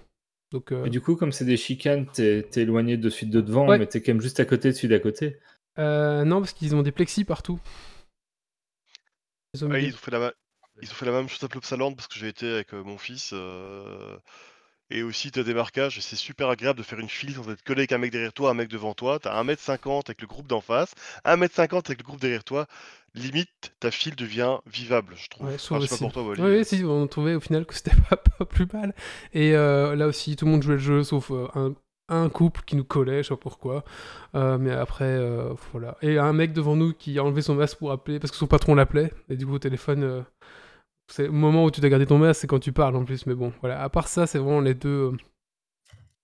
[0.51, 3.67] Donc, euh, Et du coup, comme c'est des chicanes, t'es éloigné de celui de devant,
[3.67, 3.77] Ouais.
[3.79, 5.39] mais t'es quand même juste à côté de celui d'à côté.
[5.79, 7.59] euh, non, parce qu'ils ont des plexis partout.
[9.53, 10.33] Ils ont Ouais, ils, ont fait la ma-
[10.81, 12.97] ils ont fait la même chose à Plopsaland parce que j'ai été avec euh, mon
[12.97, 13.31] fils.
[13.33, 14.17] euh,
[14.91, 17.63] Et aussi, tu as des marquages, c'est super agréable de faire une file sans être
[17.63, 19.17] collé avec un mec derrière toi, un mec devant toi.
[19.19, 20.93] Tu as 1m50 avec le groupe d'en face,
[21.25, 22.67] 1m50 avec le groupe derrière toi.
[23.15, 25.47] Limite, ta file devient vivable, je trouve.
[25.47, 26.03] Ouais, Enfin, je sais pas aussi.
[26.03, 26.41] pour toi, Wally.
[26.41, 28.93] Oui, si, on a trouvé au final que c'était pas, pas plus mal.
[29.33, 31.73] Et euh, là aussi, tout le monde jouait le jeu, sauf euh, un,
[32.09, 33.83] un couple qui nous collait, je sais pas pourquoi.
[34.35, 35.97] Euh, mais après, euh, voilà.
[36.03, 38.47] Et un mec devant nous qui a enlevé son masque pour appeler, parce que son
[38.47, 39.11] patron l'appelait.
[39.29, 40.21] Et du coup, au téléphone, euh,
[41.07, 43.25] c'est le moment où tu dois garder ton masque, c'est quand tu parles en plus.
[43.25, 43.81] Mais bon, voilà.
[43.81, 45.17] À part ça, c'est vraiment les deux, euh,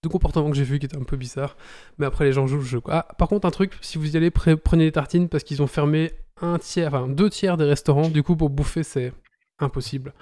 [0.03, 1.55] deux comportements que j'ai vus qui étaient un peu bizarres.
[1.97, 2.79] Mais après, les gens jouent le jeu.
[2.81, 3.05] quoi.
[3.07, 5.61] Ah, par contre, un truc, si vous y allez, pre- prenez des tartines parce qu'ils
[5.61, 8.09] ont fermé un tiers, enfin deux tiers des restaurants.
[8.09, 9.13] Du coup, pour bouffer, c'est
[9.59, 10.13] impossible.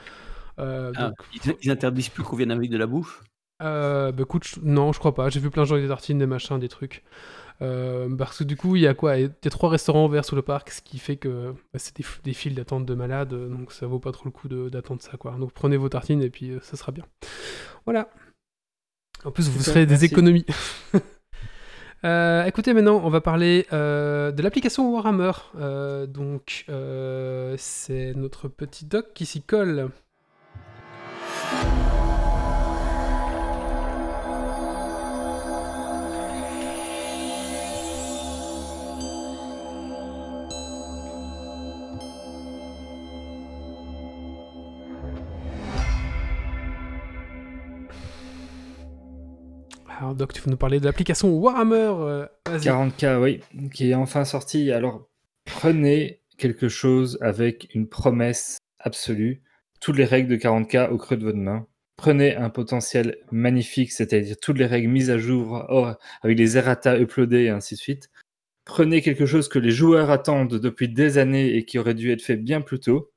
[0.59, 3.23] Euh, Ah, donc, ils, ils interdisent plus qu'on vienne avec de la bouffe?
[3.61, 5.29] Euh, bah écoute, je- non, je crois pas.
[5.29, 7.03] J'ai vu plein de gens avec des tartines, des machins, des trucs.
[7.61, 9.17] Euh, parce que du coup, il y a quoi?
[9.17, 11.95] Il y a trois restaurants ouverts sous le parc, ce qui fait que bah, c'est
[12.23, 15.31] des, files d'attente de malades, donc ça vaut pas trop le coup d'attendre ça, quoi.
[15.37, 17.05] Donc prenez vos tartines et puis euh, ça sera bien.
[17.85, 18.09] Voilà.
[19.25, 20.45] En plus, vous serez des économies.
[22.05, 25.31] Euh, écoutez, maintenant, on va parler euh, de l'application Warhammer.
[25.57, 26.65] Euh, donc,
[27.57, 29.89] c'est notre petit doc qui s'y colle.
[50.09, 52.61] Alors, Doc, tu veux nous parler de l'application Warhammer euh, Vas-y.
[52.61, 53.41] 40K, oui,
[53.71, 54.71] qui est enfin sorti.
[54.71, 55.07] Alors,
[55.45, 59.43] prenez quelque chose avec une promesse absolue.
[59.79, 61.67] Toutes les règles de 40K au creux de votre main.
[61.95, 65.63] Prenez un potentiel magnifique, c'est-à-dire toutes les règles mises à jour
[66.23, 68.09] avec les errata uploadés et ainsi de suite.
[68.65, 72.23] Prenez quelque chose que les joueurs attendent depuis des années et qui aurait dû être
[72.23, 73.11] fait bien plus tôt.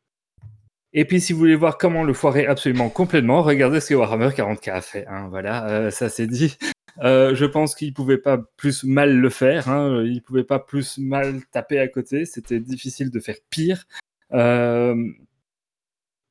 [0.92, 4.28] Et puis, si vous voulez voir comment le foirer absolument complètement, regardez ce que Warhammer
[4.28, 5.06] 40K a fait.
[5.06, 6.58] hein, voilà, euh, ça c'est dit.
[6.98, 9.68] Euh, je pense qu'il pouvait pas plus mal le faire.
[9.68, 12.24] Hein, il pouvait pas plus mal taper à côté.
[12.24, 13.84] C'était difficile de faire pire.
[14.32, 14.94] Euh,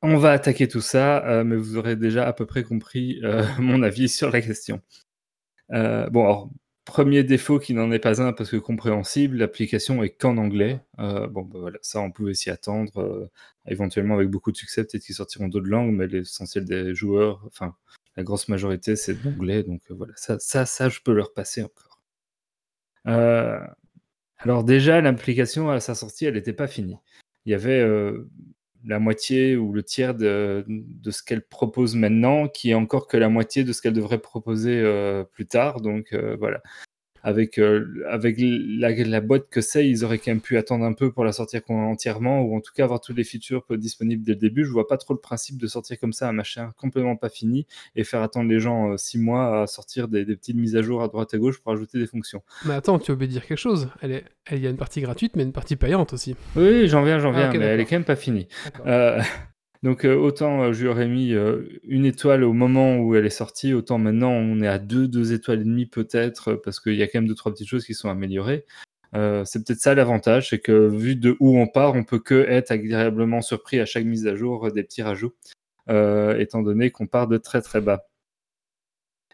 [0.02, 3.20] on va attaquer tout ça, euh, mais vous aurez déjà à peu près compris
[3.58, 4.80] mon avis sur la question.
[5.70, 6.50] Bon, alors,
[6.84, 10.80] premier défaut qui n'en est pas un parce que compréhensible, l'application est qu'en anglais.
[10.98, 13.30] Bon, bah voilà, ça on pouvait s'y attendre.
[13.66, 17.74] éventuellement avec beaucoup de succès, peut-être qu'ils sortiront d'autres langues, mais l'essentiel des joueurs, enfin
[18.16, 19.62] la grosse majorité, c'est de l'anglais.
[19.62, 22.00] Donc euh, voilà, ça, ça, ça, je peux leur passer encore.
[23.08, 23.60] Euh,
[24.38, 26.96] alors déjà, l'application à sa sortie, elle n'était pas finie.
[27.46, 28.28] Il y avait euh,
[28.84, 30.64] la moitié ou le tiers de,
[31.10, 34.82] ce qu'elle propose maintenant, qui est encore que la moitié de ce qu'elle devrait proposer
[35.32, 35.80] plus tard.
[35.80, 36.62] Donc voilà.
[37.22, 40.92] Avec, euh, avec la, la boîte que c'est, ils auraient quand même pu attendre un
[40.92, 44.32] peu pour la sortir entièrement, ou en tout cas avoir tous les features disponibles dès
[44.32, 44.64] le début.
[44.64, 47.66] Je vois pas trop le principe de sortir comme ça un machin complètement pas fini
[47.96, 50.82] et faire attendre les gens euh, six mois à sortir des, des petites mises à
[50.82, 52.42] jour à droite à gauche pour ajouter des fonctions.
[52.64, 53.88] Mais attends, tu as oublié de dire quelque chose?
[54.00, 54.24] Elle est...
[54.50, 56.34] Il y a une partie gratuite, mais une partie payante aussi.
[56.56, 58.48] Oui, j'en viens, j'en Ah, viens, mais elle est quand même pas finie.
[59.82, 63.30] Donc euh, autant euh, je lui mis euh, une étoile au moment où elle est
[63.30, 67.02] sortie, autant maintenant on est à deux, deux étoiles et demie peut-être, parce qu'il y
[67.02, 68.64] a quand même deux, trois petites choses qui sont améliorées.
[69.14, 72.70] C'est peut-être ça l'avantage, c'est que vu de où on part, on peut que être
[72.70, 75.34] agréablement surpris à chaque mise à jour des petits rajouts,
[75.90, 78.06] étant donné qu'on part de très très bas.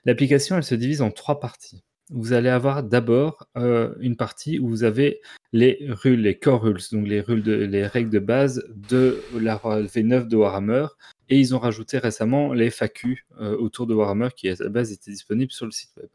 [0.05, 1.85] L'application, elle se divise en trois parties.
[2.11, 5.21] Vous allez avoir d'abord une partie où vous avez
[5.53, 7.21] les rules, les core rules, donc les,
[7.87, 10.87] règles de base de la V9 de Warhammer.
[11.29, 14.93] Et ils ont rajouté récemment les FAQ euh, autour de Warhammer qui à la base
[14.93, 16.09] étaient disponibles sur le site web.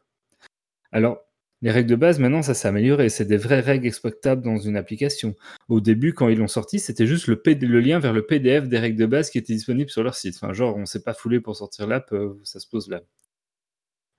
[0.91, 1.19] Alors,
[1.64, 3.07] les règles de base, maintenant, ça s'est amélioré.
[3.10, 5.34] C'est des vraies règles exploitables dans une application.
[5.69, 8.99] Au début, quand ils l'ont sorti, c'était juste le, lien vers le PDF des règles
[8.99, 10.35] de base qui étaient disponibles sur leur site.
[10.35, 13.01] Enfin, genre, on s'est pas foulé pour sortir l'app, euh, ça se pose là.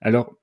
[0.00, 0.38] Alors,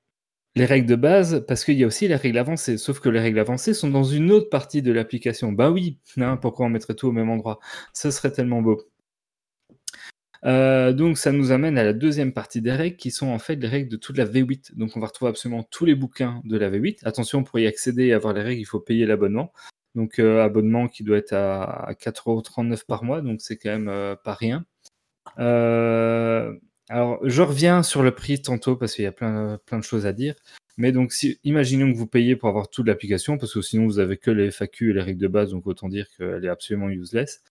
[0.56, 3.20] les règles de base, parce qu'il y a aussi les règles avancées, sauf que les
[3.20, 5.52] règles avancées sont dans une autre partie de l'application.
[5.52, 7.60] Bah oui, hein, pourquoi on mettrait tout au même endroit?
[7.94, 8.82] Ce serait tellement beau.
[10.44, 13.56] Euh, donc ça nous amène à la deuxième partie des règles qui sont en fait
[13.58, 14.76] les règles de toute la V8.
[14.76, 17.00] Donc on va retrouver absolument tous les bouquins de la V8.
[17.04, 19.54] Attention, pour y accéder et avoir les règles, il faut payer l'abonnement.
[19.96, 23.90] Donc euh, abonnement qui doit être à, à 4,39€ par mois, donc c'est quand même
[23.90, 24.66] euh, pas rien.
[26.92, 30.12] Alors je reviens sur le prix tantôt parce qu'il y a plein, de choses à
[30.12, 30.36] dire.
[30.78, 31.14] Mais donc
[31.46, 34.52] imaginons que vous payez pour avoir toute l'application, parce que sinon vous avez que les
[34.52, 37.44] FAQ et les règles de base, donc autant dire qu'elle est absolument useless.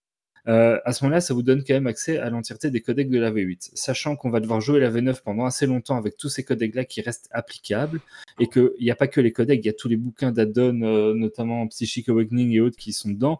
[0.47, 3.19] Euh, à ce moment-là, ça vous donne quand même accès à l'entièreté des codecs de
[3.19, 6.43] la V8, sachant qu'on va devoir jouer la V9 pendant assez longtemps avec tous ces
[6.43, 7.99] codecs-là qui restent applicables,
[8.39, 10.81] et qu'il n'y a pas que les codecs, il y a tous les bouquins d'add-on,
[10.83, 13.39] euh, notamment Psychic Awakening et autres, qui sont dedans.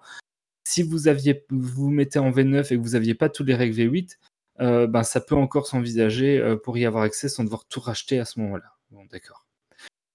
[0.64, 3.76] Si vous aviez, vous mettez en V9 et que vous n'aviez pas tous les règles
[3.76, 4.18] V8,
[4.62, 8.20] euh, ben, ça peut encore s'envisager euh, pour y avoir accès sans devoir tout racheter
[8.20, 8.76] à ce moment-là.
[9.12, 9.46] D'accord.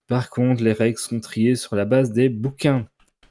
[0.07, 2.87] Par contre, les règles sont triées sur la base des bouquins.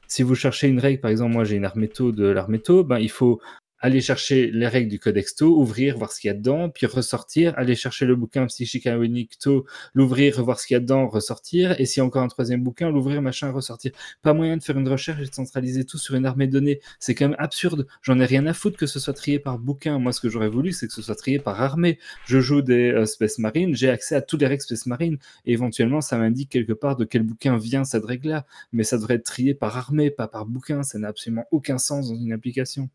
[0.08, 3.10] Si vous cherchez une règle, par exemple, moi j'ai une Armeto de l'Armeto, ben, il
[3.10, 3.40] faut
[3.78, 7.52] aller chercher les règles du Codexto, ouvrir, voir ce qu'il y a dedans, puis ressortir,
[7.56, 11.86] aller chercher le bouquin Psychic Awakening-To, l'ouvrir, voir ce qu'il y a dedans, ressortir, et
[11.86, 13.92] s'il y a encore un troisième bouquin, l'ouvrir, machin, ressortir.
[14.22, 16.80] Pas moyen de faire une recherche et de centraliser tout sur une armée de données.
[16.98, 17.86] C'est quand même absurde.
[18.02, 19.98] J'en ai rien à foutre que ce soit trié par bouquin.
[19.98, 21.98] Moi, ce que j'aurais voulu, c'est que ce soit trié par armée.
[22.24, 25.52] Je joue des euh, Space Marines, j'ai accès à tous les règles Space Marines, et
[25.52, 28.46] éventuellement, ça m'indique quelque part de quel bouquin vient cette règle-là.
[28.72, 30.82] Mais ça devrait être trié par armée, pas par bouquin.
[30.82, 32.88] Ça n'a absolument aucun sens dans une application.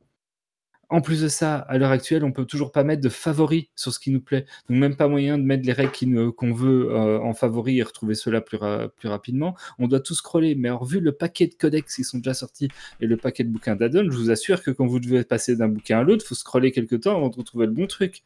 [0.93, 3.93] En plus de ça, à l'heure actuelle, on peut toujours pas mettre de favoris sur
[3.93, 4.45] ce qui nous plaît.
[4.69, 8.13] Donc même pas moyen de mettre les règles qu'on veut euh, en favori et retrouver
[8.13, 9.55] cela plus, ra- plus rapidement.
[9.79, 10.53] On doit tout scroller.
[10.53, 12.67] Mais vu le paquet de codex qui sont déjà sortis
[12.99, 15.69] et le paquet de bouquins d'add-on, je vous assure que quand vous devez passer d'un
[15.69, 18.21] bouquin à l'autre, faut scroller quelque temps avant de retrouver le bon truc.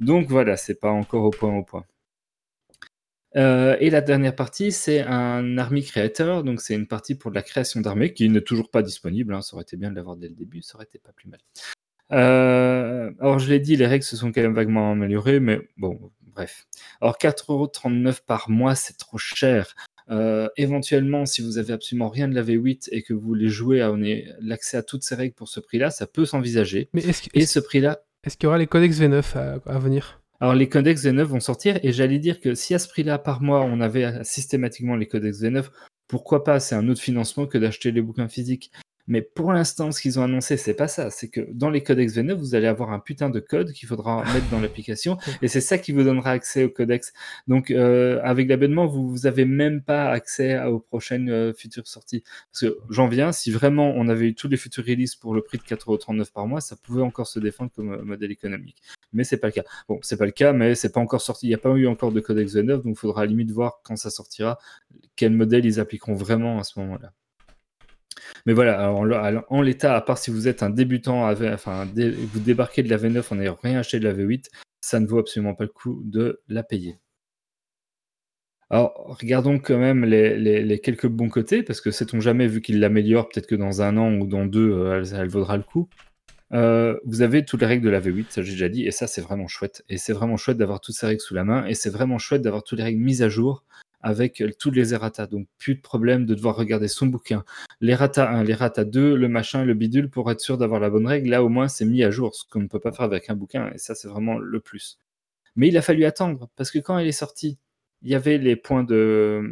[0.00, 1.84] Donc voilà, c'est pas encore au point au point.
[3.36, 7.42] Euh, et la dernière partie, c'est un Army Creator, donc c'est une partie pour la
[7.42, 9.34] création d'armées qui n'est toujours pas disponible.
[9.34, 9.42] hein.
[9.42, 11.40] Ça aurait été bien de l'avoir dès le début, ça aurait été pas plus mal.
[12.12, 15.98] Euh, alors je l'ai dit, les règles se sont quand même vaguement améliorées, mais bon,
[16.34, 16.66] bref.
[17.00, 19.74] Alors 4,39€ par mois, c'est trop cher.
[20.08, 23.80] Euh, éventuellement, si vous avez absolument rien de la V8 et que vous voulez jouer
[23.80, 23.92] à
[24.40, 26.88] l'accès à toutes ces règles pour ce prix-là, ça peut s'envisager.
[26.92, 29.78] Mais est-ce que- Et ce prix-là, est-ce qu'il y aura les codex V9 à, à
[29.78, 30.20] venir?
[30.38, 33.40] Alors les codex V9 vont sortir et j'allais dire que si à ce prix-là par
[33.42, 35.70] mois on avait systématiquement les codex V9,
[36.08, 36.60] pourquoi pas?
[36.60, 38.70] C'est un autre financement que d'acheter les bouquins physiques.
[39.08, 41.10] Mais pour l'instant, ce qu'ils ont annoncé, c'est pas ça.
[41.10, 44.24] C'est que dans les codex V9, vous allez avoir un putain de code qu'il faudra
[44.34, 47.12] mettre dans l'application, et c'est ça qui vous donnera accès au codex.
[47.46, 52.22] Donc, euh, avec l'abonnement, vous, vous avez même pas accès aux prochaines euh, futures sorties.
[52.52, 55.42] Parce que j'en viens, si vraiment on avait eu tous les futurs releases pour le
[55.42, 58.82] prix de 4,39€ par mois, ça pouvait encore se défendre comme euh, modèle économique.
[59.12, 59.64] Mais c'est pas le cas.
[59.88, 61.46] Bon, c'est pas le cas, mais c'est pas encore sorti.
[61.46, 63.80] Il n'y a pas eu encore de codex V9, donc il faudra à limite voir
[63.84, 64.58] quand ça sortira,
[65.14, 67.12] quel modèle ils appliqueront vraiment à ce moment-là.
[68.46, 72.90] Mais voilà, en l'état, à part si vous êtes un débutant, enfin, vous débarquez de
[72.90, 74.46] la V9 en n'ayant rien acheté de la V8,
[74.80, 76.98] ça ne vaut absolument pas le coup de la payer.
[78.68, 83.28] Alors, regardons quand même les, quelques bons côtés, parce que sait-on jamais, vu qu'il l'améliore,
[83.28, 85.88] peut-être que dans un an ou dans deux, euh, elle, vaudra le coup.
[86.52, 89.06] Euh, vous avez toutes les règles de la V8, ça j'ai déjà dit, et ça
[89.06, 89.84] c'est vraiment chouette.
[89.88, 92.42] Et c'est vraiment chouette d'avoir toutes ces règles sous la main, et c'est vraiment chouette
[92.42, 93.64] d'avoir toutes les règles mises à jour
[94.06, 95.26] avec tous les errata.
[95.26, 97.44] Donc plus de problème de devoir regarder son bouquin.
[97.80, 101.28] L'errata 1, l'errata 2, le machin, le bidule pour être sûr d'avoir la bonne règle.
[101.28, 103.34] Là au moins c'est mis à jour, ce qu'on ne peut pas faire avec un
[103.34, 103.72] bouquin.
[103.74, 105.00] Et ça c'est vraiment le plus.
[105.56, 107.58] Mais il a fallu attendre parce que quand elle est sortie,
[108.02, 109.42] il y avait les points de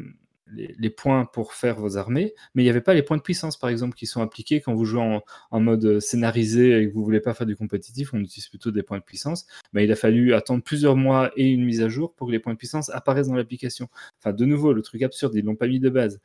[0.53, 3.57] les, points pour faire vos armées, mais il n'y avait pas les points de puissance,
[3.57, 7.21] par exemple, qui sont appliqués quand vous jouez en, mode scénarisé et que vous voulez
[7.21, 9.47] pas faire du compétitif, on utilise plutôt des points de puissance.
[9.73, 12.39] Mais il a fallu attendre plusieurs mois et une mise à jour pour que les
[12.39, 13.89] points de puissance apparaissent dans l'application.
[14.21, 16.21] Enfin, de nouveau, le truc absurde, ils l'ont pas mis de base.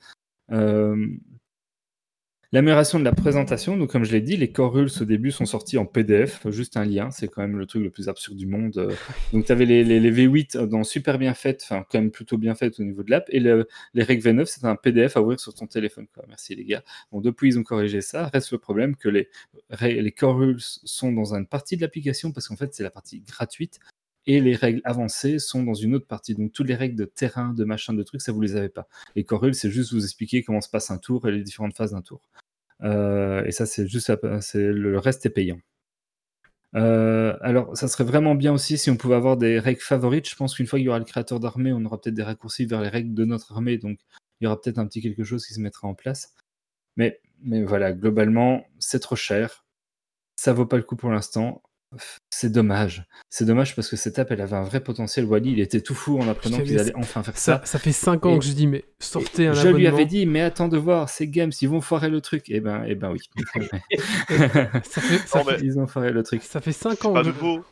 [0.51, 1.07] Euh,
[2.51, 5.45] L'amélioration de la présentation, donc comme je l'ai dit, les core rules au début sont
[5.45, 8.47] sortis en PDF, juste un lien, c'est quand même le truc le plus absurde du
[8.47, 8.75] monde.
[8.79, 8.95] Euh.
[9.33, 12.79] Donc tu avais les, V8 dans super bien faites, enfin quand même plutôt bien faites
[12.79, 15.67] au niveau de l'app, et les règles V9 c'est un PDF à ouvrir sur ton
[15.67, 16.07] téléphone.
[16.27, 16.83] Merci les gars.
[17.11, 19.29] Bon, depuis ils ont corrigé ça, reste le problème que les,
[19.81, 23.21] les core rules sont dans une partie de l'application parce qu'en fait c'est la partie
[23.21, 23.79] gratuite
[24.25, 26.35] et les règles avancées sont dans une autre partie.
[26.35, 28.87] Donc toutes les règles de terrain, de machin, de trucs, ça vous les avez pas.
[29.15, 31.75] Les core rules, c'est juste vous expliquer comment se passe un tour et les différentes
[31.75, 32.21] phases d'un tour.
[32.83, 34.11] Euh, et ça, c'est juste,
[34.53, 35.59] le reste est payant.
[36.75, 40.29] Euh, alors, ça serait vraiment bien aussi si on pouvait avoir des règles favorites.
[40.29, 42.65] Je pense qu'une fois qu'il y aura le créateur d'armée, on aura peut-être des raccourcis
[42.65, 43.99] vers les règles de notre armée, donc
[44.39, 46.33] il y aura peut-être un petit quelque chose qui se mettra en place.
[46.97, 49.65] Mais, mais voilà, globalement, c'est trop cher.
[50.35, 51.63] Ça vaut pas le coup pour l'instant.
[52.29, 53.03] C'est dommage.
[53.29, 55.25] C'est dommage parce que cette app, elle avait un vrai potentiel.
[55.25, 57.61] Wally, il était tout fou en apprenant qu'ils allaient enfin faire ça.
[57.65, 60.41] Ça, fait 5 ans que je dis, mais sortez un Je lui avais dit, mais
[60.41, 62.45] attends de voir, ces games, ils vont foirer le truc.
[62.47, 63.19] Eh ben, eh ben oui.
[65.63, 66.43] Ils ont foiré le truc.
[66.43, 67.13] Ça fait 5 ans.
[67.13, 67.63] Pas nouveau.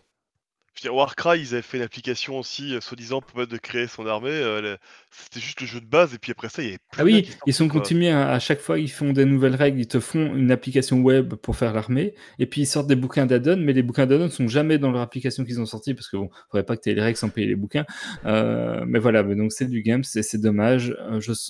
[0.83, 4.05] Je Warcry, ils avaient fait une application aussi, euh, soi-disant, pour permettre de créer son
[4.05, 4.29] armée.
[4.29, 4.75] Euh,
[5.09, 7.03] c'était juste le jeu de base, et puis après ça, il y avait plus Ah
[7.03, 10.35] oui, ils sont continués à, chaque fois, ils font des nouvelles règles, ils te font
[10.35, 13.81] une application web pour faire l'armée, et puis ils sortent des bouquins d'add-on, mais les
[13.81, 16.77] bouquins d'add-on sont jamais dans leur application qu'ils ont sorti, parce que bon, faudrait pas
[16.77, 17.85] que tu aies les règles sans payer les bouquins.
[18.25, 20.95] Euh, mais voilà, donc c'est du game, c'est dommage.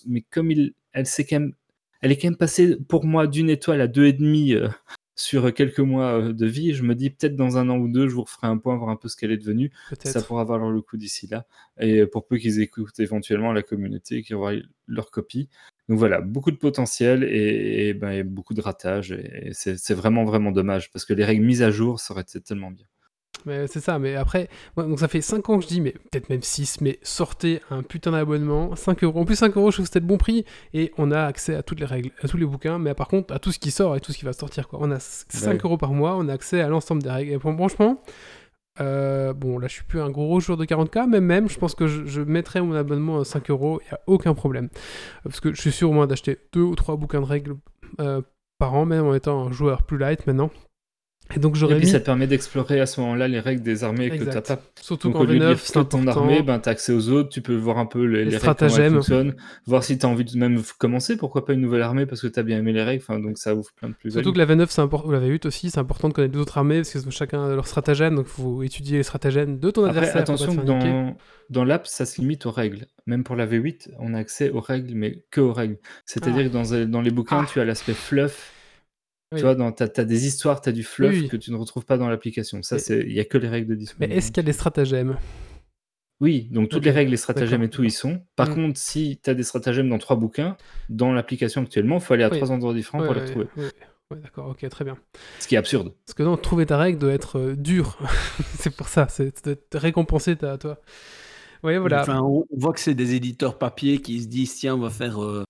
[0.08, 1.54] mais comme il, elle, quand même,
[2.02, 4.56] elle est quand même passée pour moi d'une étoile à deux et demi
[5.18, 6.74] sur quelques mois euh, de vie.
[6.74, 8.90] Je me dis peut-être dans un an ou deux, je vous referai un point, voir
[8.90, 9.72] un peu ce qu'elle est devenue.
[10.04, 11.46] Ça pourra valoir le coup d'ici là.
[11.80, 14.54] Et pour peu qu'ils écoutent éventuellement la communauté, qu'ils aura
[14.88, 15.50] leur copie.
[15.90, 19.12] Donc voilà, beaucoup de potentiel et, ben, beaucoup de ratage.
[19.12, 22.40] Et, c'est vraiment, vraiment dommage parce que les règles mises à jour, ça aurait été
[22.40, 22.86] tellement bien.
[23.46, 26.30] Mais c'est ça, mais après, donc ça fait 5 ans que je dis, mais peut-être
[26.30, 29.22] même 6, mais sortez un putain d'abonnement, 5 euros.
[29.22, 30.44] En plus, 5 euros, je trouve que c'était le bon prix,
[30.74, 33.34] et on a accès à toutes les règles, à tous les bouquins, mais par contre,
[33.34, 34.68] à tout ce qui sort et tout ce qui va sortir.
[34.68, 34.80] Quoi.
[34.82, 37.34] On a 5 euros par mois, on a accès à l'ensemble des règles.
[37.34, 38.02] Et franchement,
[38.82, 41.76] euh, bon, là, je suis plus un gros joueur de 40k, mais même, je pense
[41.76, 44.70] que je, mettrais mon abonnement à 5 euros, il n'y a aucun problème.
[45.24, 47.56] Parce que je suis sûr au moins d'acheter 2 ou 3 bouquins de règles
[48.00, 48.22] euh,
[48.58, 50.52] par an, même en étant un joueur plus light maintenant.
[51.36, 54.10] Et donc j'aurais puis ça te permet d'explorer à ce moment-là les règles des armées
[54.10, 54.62] que tu pas.
[54.82, 57.78] Surtout quand V9, c'est ton armée, ben, tu as accès aux autres, tu peux voir
[57.78, 59.02] un peu les, les, stratagèmes.
[59.66, 62.28] voir si tu as envie de même commencer, pourquoi pas une nouvelle armée parce que
[62.28, 64.38] tu as bien aimé les règles, enfin, donc ça ouvre plein de plus Surtout que
[64.38, 66.92] la V9, c'est important, ou la V8 aussi, c'est important de connaître d'autres armées parce
[66.92, 70.18] que chacun a leur stratagème, donc il faut étudier les stratagèmes de ton adversaire.
[70.18, 71.16] Attention, dans,
[71.50, 72.88] dans l'app, ça se limite aux règles.
[73.06, 75.78] Même pour la V8, on a accès aux règles, mais que aux règles.
[76.06, 76.50] C'est-à-dire ah.
[76.50, 77.50] que dans, dans les bouquins, ah.
[77.52, 78.54] tu as l'aspect fluff
[79.36, 81.98] tu vois, tu as, des histoires, tu as du fluff que tu ne retrouves pas
[81.98, 82.64] dans l'application.
[82.64, 84.14] Ça, il n'y a que les règles de disponibilité.
[84.14, 85.18] Mais est-ce qu'il y a des stratagèmes?
[86.20, 88.22] Oui, donc toutes les règles, les stratagèmes et tout, ils sont.
[88.36, 88.56] Par mm.
[88.56, 90.58] contre, si tu as des stratagèmes dans trois bouquins,
[90.90, 93.48] dans l'application actuellement, il faut aller à trois endroits différents pour les retrouver.
[94.10, 94.98] Ouais, d'accord, ok, très bien.
[95.40, 95.94] Ce qui est absurde.
[96.06, 98.00] Parce que non, trouver ta règle doit être euh, dur.
[98.58, 100.80] c'est pour ça, c'est de récompenser ta, toi.
[101.62, 102.02] Ouais, voilà.
[102.02, 105.22] Enfin, on voit que c'est des éditeurs papier qui se disent tiens, on va faire
[105.22, 105.44] euh,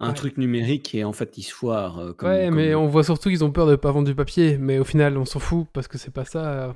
[0.00, 1.98] un truc numérique et en fait ils se foirent.
[1.98, 4.78] Euh, ouais, mais on voit surtout qu'ils ont peur de pas vendre du papier, mais
[4.78, 6.74] au final on s'en fout parce que c'est pas ça.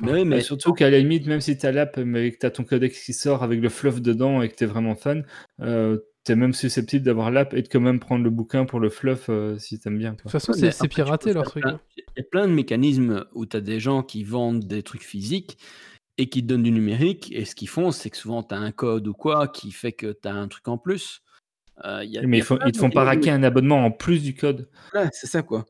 [0.00, 2.62] Mais oui, Mais surtout qu'à la limite, même si t'as l'app, mais que t'as ton
[2.62, 5.24] codex qui sort avec le fluff dedans et que t'es vraiment fan,
[5.60, 8.90] euh, t'es même susceptible d'avoir l'app et de quand même prendre le bouquin pour le
[8.90, 10.12] fluff euh, si t'aimes bien.
[10.12, 11.64] De toute façon, c'est après, piraté leur truc.
[11.66, 11.80] hein.
[11.96, 15.02] Il y a plein de mécanismes où tu as des gens qui vendent des trucs
[15.02, 15.58] physiques
[16.16, 17.32] et qui te donnent du numérique.
[17.32, 19.92] Et ce qu'ils font, c'est que souvent, tu as un code ou quoi qui fait
[19.92, 21.22] que tu as un truc en plus.
[21.84, 23.04] Euh, il y a- Mais y ils, a font, plein ils de te font pas
[23.04, 24.68] raquer un abonnement en plus du code.
[24.94, 25.64] Ouais, c'est ça, quoi.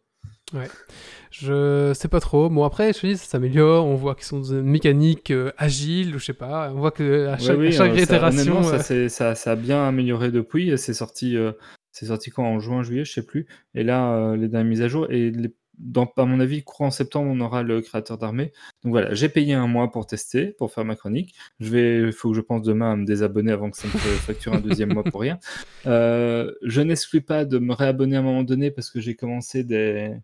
[1.31, 2.49] Je sais pas trop.
[2.49, 3.87] Bon, après, je te dis, ça s'améliore.
[3.87, 6.71] On voit qu'ils sont dans une mécanique euh, agile, ou je sais pas.
[6.75, 8.63] On voit que à Ouais, chaque, oui, à chaque euh, ça- itération.
[8.63, 10.77] ça, euh, ça, ça a bien amélioré depuis.
[10.79, 11.53] C'est sorti, euh,
[11.93, 12.45] c'est sorti quand?
[12.45, 13.47] En juin, juillet, je sais plus.
[13.75, 15.07] Et là, euh, les dernières mises à jour.
[15.11, 18.53] Et les- dans, à mon avis, courant septembre, on aura le créateur d'armée.
[18.83, 21.35] Donc voilà, j'ai payé un mois pour tester, pour faire ma chronique.
[21.61, 23.93] Je vais, il faut que je pense demain à me désabonner avant que ça me
[24.19, 25.39] facture un deuxième mois pour rien.
[25.87, 29.65] Euh, je n'exclus pas de me réabonner à un moment donné parce que j'ai commencé
[29.65, 30.15] des,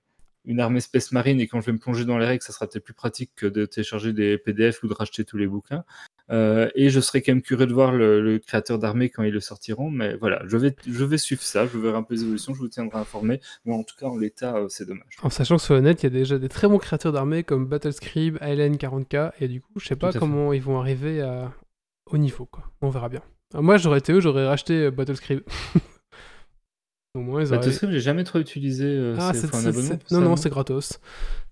[0.44, 2.66] une armée Space Marine et quand je vais me plonger dans les règles, ça sera
[2.66, 5.84] peut-être plus pratique que de télécharger des PDF ou de racheter tous les bouquins.
[6.30, 9.32] Euh, et je serais quand même curieux de voir le, le créateur d'armée quand ils
[9.32, 9.90] le sortiront.
[9.90, 12.58] Mais voilà, je vais, je vais suivre ça, je verrai un peu les évolutions, je
[12.60, 13.40] vous tiendrai informé.
[13.66, 15.16] Mais en tout cas, en l'état, euh, c'est dommage.
[15.22, 17.44] En sachant que sur le net, il y a déjà des très bons créateurs d'armées
[17.44, 21.52] comme Battlescribe, ALN 40k, et du coup, je sais pas comment ils vont arriver à...
[22.06, 22.64] au niveau, quoi.
[22.80, 23.22] On verra bien.
[23.52, 25.40] Alors, moi, j'aurais été eux, j'aurais racheté euh, Battlescribe.
[27.16, 27.58] Au moins, ils auraient...
[27.58, 28.84] Battlescript, j'ai jamais trop utilisé.
[28.86, 30.98] euh, Ah, c'est un abonnement ça, non, non, c'est gratos.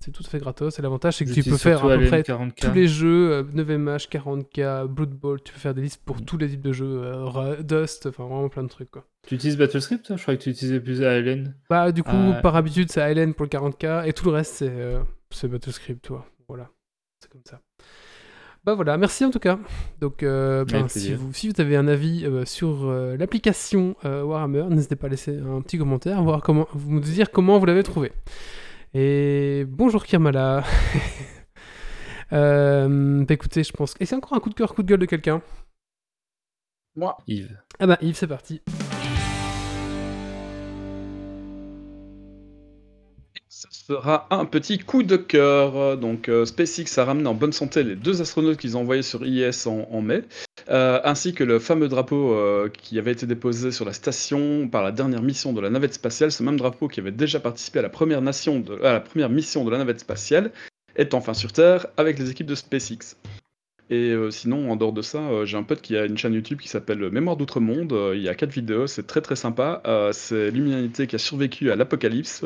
[0.05, 0.79] C'est tout à fait gratos.
[0.79, 2.55] Et l'avantage, c'est que tu peux faire à peu près 40K.
[2.55, 6.37] tous les jeux, euh, 9MH, 40k, Blood Bowl, tu peux faire des listes pour tous
[6.37, 9.05] les types de jeux, euh, Dust, enfin vraiment plein de trucs, quoi.
[9.27, 11.55] Tu utilises Battlescript Je croyais que tu utilisais plus ALN.
[11.71, 12.41] Bah, du coup, ouais.
[12.43, 15.01] par habitude, c'est ALN pour le 40k, et tout le reste, c'est, euh,
[15.45, 16.27] Battlescript, toi.
[16.49, 16.69] Voilà.
[17.21, 17.61] C'est comme ça.
[18.65, 19.59] Bah voilà, merci en tout cas.
[20.01, 24.23] Donc, euh, ben, si, vous, si vous avez un avis euh, sur euh, l'application euh,
[24.23, 27.67] Warhammer, n'hésitez pas à laisser un petit commentaire, voir comment, vous me dire comment vous
[27.67, 28.13] l'avez trouvé.
[28.95, 30.65] Et bonjour Kirmala.
[32.33, 33.95] euh, bah écoutez, je pense.
[34.01, 35.41] Et c'est encore un coup de cœur, coup de gueule de quelqu'un.
[36.95, 37.17] Moi.
[37.27, 37.59] Yves.
[37.79, 38.61] Ah bah Yves, c'est parti.
[43.71, 45.97] Ce sera un petit coup de cœur.
[45.97, 49.25] Donc, euh, SpaceX a ramené en bonne santé les deux astronautes qu'ils ont envoyés sur
[49.25, 50.25] IS en, mai,
[50.69, 54.83] euh, ainsi que le fameux drapeau euh, qui avait été déposé sur la station par
[54.83, 56.33] la dernière mission de la navette spatiale.
[56.33, 59.71] Ce même drapeau qui avait déjà participé à la première, à la première mission de
[59.71, 60.51] la navette spatiale
[60.97, 63.17] est enfin sur Terre avec les équipes de SpaceX.
[63.91, 66.69] Et sinon, en dehors de ça, j'ai un pote qui a une chaîne YouTube qui
[66.69, 67.95] s'appelle Mémoire d'Outre-Monde.
[68.15, 69.83] Il y a quatre vidéos, c'est très très sympa.
[70.13, 72.43] C'est l'humanité qui a survécu à l'apocalypse.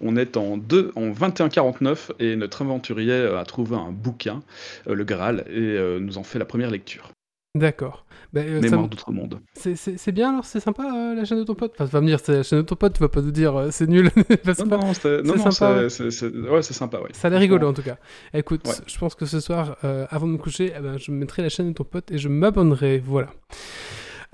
[0.00, 4.42] On est en, deux, en 2149 et notre aventurier euh, a trouvé un bouquin,
[4.88, 7.10] euh, le Graal, et euh, nous en fait la première lecture.
[7.56, 8.04] D'accord.
[8.32, 9.38] Bah, euh, Mémoire me- d'Outre-Monde.
[9.54, 11.70] c'est, bien alors, c'est sympa euh, la chaîne de ton pote?
[11.74, 13.30] Enfin, tu vas me dire, c'est la chaîne de ton pote, tu vas pas nous
[13.30, 14.10] dire euh, c'est nul.
[14.16, 16.98] Non, que- non, c'est sympa, ouais, c'est sympa.
[16.98, 17.10] Ouais.
[17.12, 17.96] Ça a l'air rigolo en tout cas.
[18.32, 18.74] Écoute, Ouais.
[18.88, 19.76] je pense que ce soir,
[20.10, 22.28] avant de me coucher, eh ben, je mettrai la chaîne de ton pote et je
[22.28, 23.00] m'abonnerai.
[23.06, 23.28] Voilà.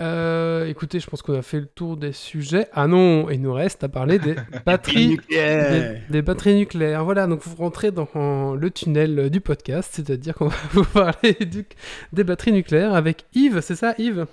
[0.01, 2.67] Euh, écoutez, je pense qu'on a fait le tour des sujets.
[2.73, 4.35] Ah non, il nous reste à parler des
[4.67, 5.19] batteries.
[5.29, 7.05] Des, batteries nucléaires.
[7.05, 11.67] Voilà, donc vous rentrez dans le tunnel du podcast, c'est-à-dire qu'on va vous parler du-
[12.13, 14.27] des batteries nucléaires avec Yves, c'est ça Yves?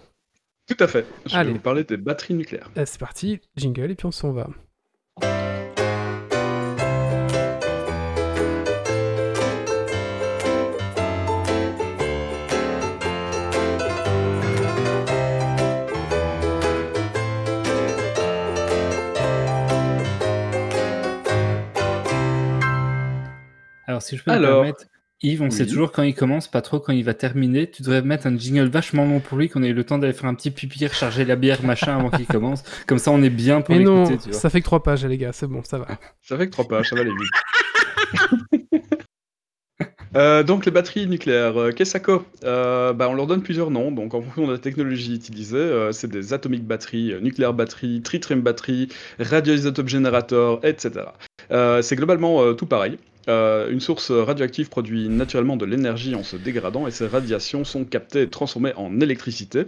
[0.69, 1.05] Tout à fait.
[1.25, 1.49] Je Allez.
[1.49, 2.69] vais vous parler des batteries nucléaires.
[2.75, 4.49] Eh, C'est parti, jingle et puis on s'en va.
[23.97, 24.85] Alors, si je peux me Alors, permettre,
[25.23, 27.67] Yves, on sait toujours quand il commence, pas trop quand il va terminer.
[27.67, 30.13] Tu devrais mettre un jingle vachement long pour lui, qu'on ait eu le temps d'aller
[30.13, 32.61] faire un petit pipi, recharger la bière, machin, avant qu'il commence.
[32.85, 34.39] Comme ça, on est bien pour Mais non, l'écouter, tu vois.
[34.39, 35.87] ça fait que trois pages, les gars, c'est bon, ça va.
[36.21, 38.37] Ça fait que trois pages, ça va aller vite.
[40.15, 41.71] Euh, donc les batteries nucléaires, euh,
[42.03, 45.57] co Euh, bah, On leur donne plusieurs noms, donc en fonction de la technologie utilisée,
[45.57, 48.87] euh, c'est des atomic batteries, euh, nucléaire batteries, tritrim batteries,
[49.19, 51.05] radioisotope générateur, etc.
[51.51, 52.97] Euh, c'est globalement euh, tout pareil.
[53.29, 57.85] Euh, une source radioactive produit naturellement de l'énergie en se dégradant et ces radiations sont
[57.85, 59.65] captées et transformées en électricité.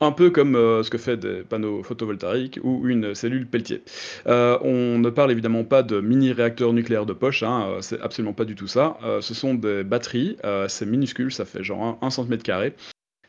[0.00, 3.82] Un peu comme euh, ce que fait des panneaux photovoltaïques ou une cellule Peltier.
[4.26, 8.34] Euh, on ne parle évidemment pas de mini-réacteurs nucléaires de poche, hein, euh, c'est absolument
[8.34, 8.98] pas du tout ça.
[9.20, 10.36] Ce sont des batteries,
[10.68, 12.74] c'est minuscule, ça fait genre 1 cm carré.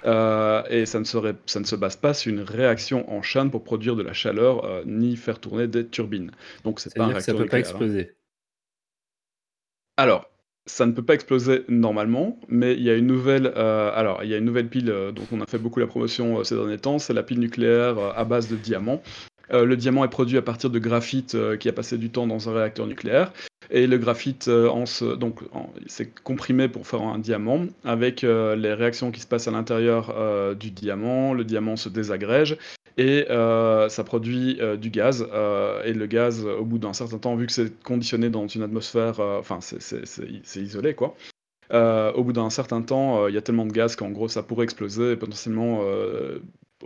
[0.05, 3.49] Euh, et ça ne, serait, ça ne se base pas sur une réaction en chaîne
[3.49, 6.31] pour produire de la chaleur euh, ni faire tourner des turbines.
[6.63, 7.69] Donc c'est pas un que ça réacteur peut pas nucléaire, hein.
[7.69, 8.11] exploser.
[9.97, 10.29] Alors,
[10.67, 13.91] ça ne peut pas exploser normalement, mais il y a une nouvelle, euh,
[14.69, 17.23] pile euh, dont on a fait beaucoup la promotion euh, ces derniers temps, c'est la
[17.23, 19.01] pile nucléaire à base de diamants.
[19.53, 22.27] Euh, le diamant est produit à partir de graphite euh, qui a passé du temps
[22.27, 23.31] dans un réacteur nucléaire.
[23.69, 24.69] Et le graphite, euh,
[25.87, 27.65] c'est comprimé pour faire un diamant.
[27.83, 32.57] Avec les réactions qui se passent à l'intérieur du diamant, le diamant se désagrège
[32.97, 35.27] et ça produit du gaz.
[35.83, 39.19] et le gaz, au bout d'un certain temps, vu que c'est conditionné dans une atmosphère,
[39.19, 41.15] enfin, c'est- isolé, quoi.
[41.73, 44.63] Au bout d'un certain temps, il y a tellement de gaz qu'en gros, ça pourrait
[44.63, 45.81] exploser et potentiellement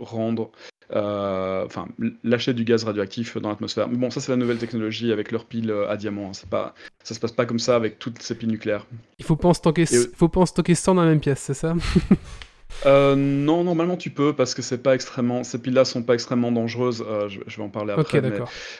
[0.00, 0.50] rendre,
[0.90, 3.88] enfin, l- lâcher du gaz radioactif dans l'atmosphère.
[3.88, 6.28] Mais bon, ça, c'est la nouvelle technologie avec leurs piles euh, à diamant.
[6.28, 6.32] hein.
[6.32, 8.86] C'est pas, ça se passe pas comme ça avec toutes ces piles nucléaires.
[9.18, 11.40] Il faut pas en stocker, Et- faut pas en stocker 100 dans la même pièce,
[11.40, 11.74] c'est ça?
[12.84, 16.50] Euh, non, normalement tu peux parce que c'est pas extrêmement, ces piles-là sont pas extrêmement
[16.50, 17.04] dangereuses.
[17.06, 18.20] euh, je, je vais en parler après.
[18.20, 18.38] mais-.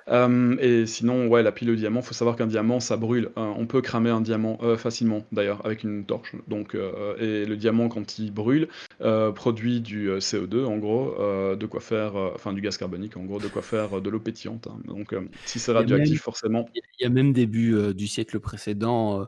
[0.09, 3.31] Euh, et sinon, ouais, la pile au diamant, faut savoir qu'un diamant, ça brûle.
[3.37, 6.35] Euh, on peut cramer un diamant euh, facilement, d'ailleurs, avec une torche.
[6.49, 8.69] Donc, euh, et le diamant, quand il brûle,
[9.03, 12.77] euh, produit du euh, CO2, en gros, euh, de quoi faire, euh, enfin du gaz
[12.77, 14.67] carbonique, en gros, de quoi faire euh, de l'eau pétillante.
[14.67, 14.79] hein.
[14.85, 16.69] Donc, euh, si c'est Il radioactif, même- forcément.
[16.75, 19.25] Il y a même début euh, du siècle précédent euh,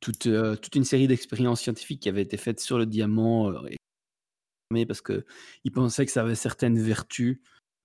[0.00, 3.58] toute, euh, toute une série d'expériences scientifiques qui avaient été faites sur le diamant euh,
[4.86, 7.38] parce qu'ils pensaient que ça avait certaines vertus.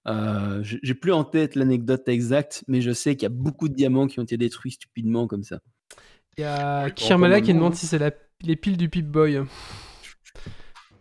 [0.07, 3.73] Euh, j'ai plus en tête l'anecdote exacte, mais je sais qu'il y a beaucoup de
[3.73, 5.59] diamants qui ont été détruits stupidement comme ça.
[6.37, 7.99] Il y a Kirmala qui demande si c'est
[8.41, 9.43] les piles du Pip-Boy.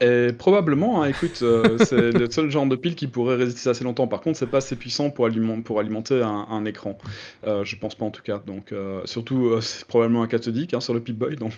[0.00, 3.82] Et probablement, hein, écoute, euh, c'est le seul genre de pile qui pourrait résister assez
[3.84, 4.08] longtemps.
[4.08, 6.98] Par contre, c'est pas assez puissant pour, aliment- pour alimenter un, un écran.
[7.44, 8.38] Euh, je pense pas en tout cas.
[8.38, 11.52] Donc, euh, surtout, euh, c'est probablement un cathodique hein, sur le Pip-Boy, donc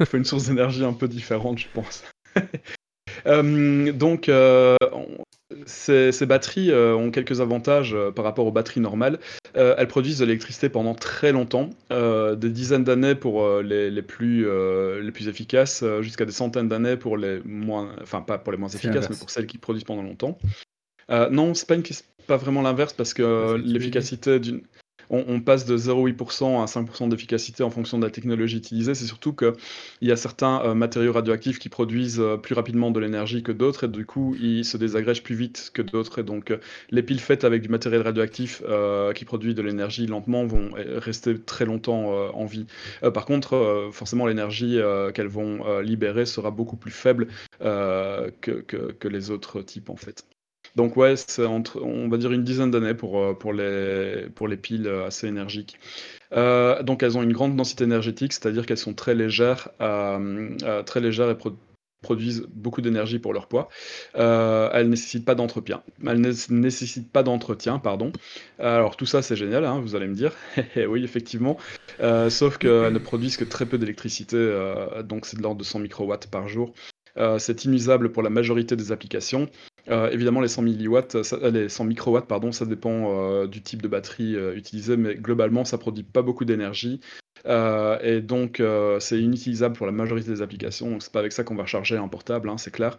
[0.00, 2.02] il faut une source d'énergie un peu différente, je pense.
[3.26, 4.76] Euh, donc, euh,
[5.66, 9.18] ces, ces batteries euh, ont quelques avantages euh, par rapport aux batteries normales.
[9.56, 14.46] Euh, elles produisent de l'électricité pendant très longtemps, des dizaines d'années pour les, les plus,
[15.00, 18.68] les plus efficaces, jusqu'à des centaines d'années pour les moins, enfin pas pour les moins
[18.68, 20.38] efficaces, mais pour celles qui produisent pendant longtemps.
[21.08, 21.84] Non, c'est pas une
[22.26, 24.62] pas vraiment l'inverse parce que l'efficacité d'une
[25.10, 28.94] on, passe de 0,8% à 5% d'efficacité en fonction de la technologie utilisée.
[28.94, 29.52] C'est surtout qu'il
[30.02, 33.84] y a certains euh, matériaux radioactifs qui produisent euh, plus rapidement de l'énergie que d'autres
[33.84, 36.18] et du coup ils se désagrègent plus vite que d'autres.
[36.20, 36.58] Et donc euh,
[36.90, 38.62] les piles faites avec du matériel radioactif
[39.14, 42.66] qui produit de l'énergie lentement vont rester très longtemps en vie.
[43.12, 44.78] Par contre, forcément l'énergie
[45.14, 47.28] qu'elles vont libérer sera beaucoup plus faible
[47.60, 50.24] que, que- que les autres types en fait.
[50.76, 55.28] Donc ouais, c'est on va dire une dizaine d'années pour, euh, les, piles euh, assez
[55.28, 55.78] énergiques.
[56.32, 61.56] Euh, donc elles ont une grande densité énergétique, c'est-à-dire qu'elles sont très légères, et pro-
[62.02, 63.68] produisent beaucoup d'énergie pour leur poids.
[64.14, 68.10] Elles ne nécessitent pas d'entretien, pardon.
[68.58, 70.32] Alors tout ça c'est génial, hein, vous allez me dire.
[70.76, 71.56] Eh oui, effectivement.
[72.30, 74.36] Sauf qu'elles ne produisent que très peu d'électricité,
[75.04, 76.74] donc c'est de l'ordre de 100 microwatts par jour.
[77.38, 79.48] C'est inusable pour la majorité des applications.
[79.88, 83.62] Euh, évidemment, les 100 milliwatts, ça- euh, les 100 microwatts, pardon, ça dépend euh, du
[83.62, 87.00] type de batterie euh, utilisée, mais globalement, ça produit pas beaucoup d'énergie.
[87.46, 90.90] Euh, et donc, euh, c'est inutilisable pour la majorité des applications.
[90.90, 92.98] Donc, c'est pas avec ça qu'on va recharger un portable, hein, c'est clair.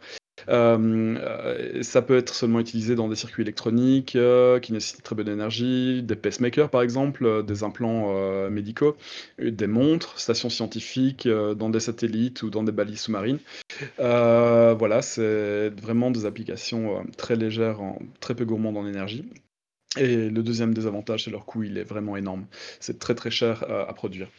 [0.49, 5.15] Euh, euh, ça peut être seulement utilisé dans des circuits électroniques euh, qui nécessitent très
[5.15, 7.85] peu d'énergie, des pacemakers par exemple, des implants
[8.49, 8.95] médicaux,
[9.39, 13.39] des montres, stations scientifiques, dans des satellites ou dans des balises sous-marines.
[13.97, 17.79] Voilà, c'est vraiment des applications très légères,
[18.19, 19.25] très peu gourmandes en énergie.
[19.97, 22.45] Et le deuxième désavantage, c'est leur coût, il est vraiment énorme.
[22.79, 24.29] C'est très très cher à produire.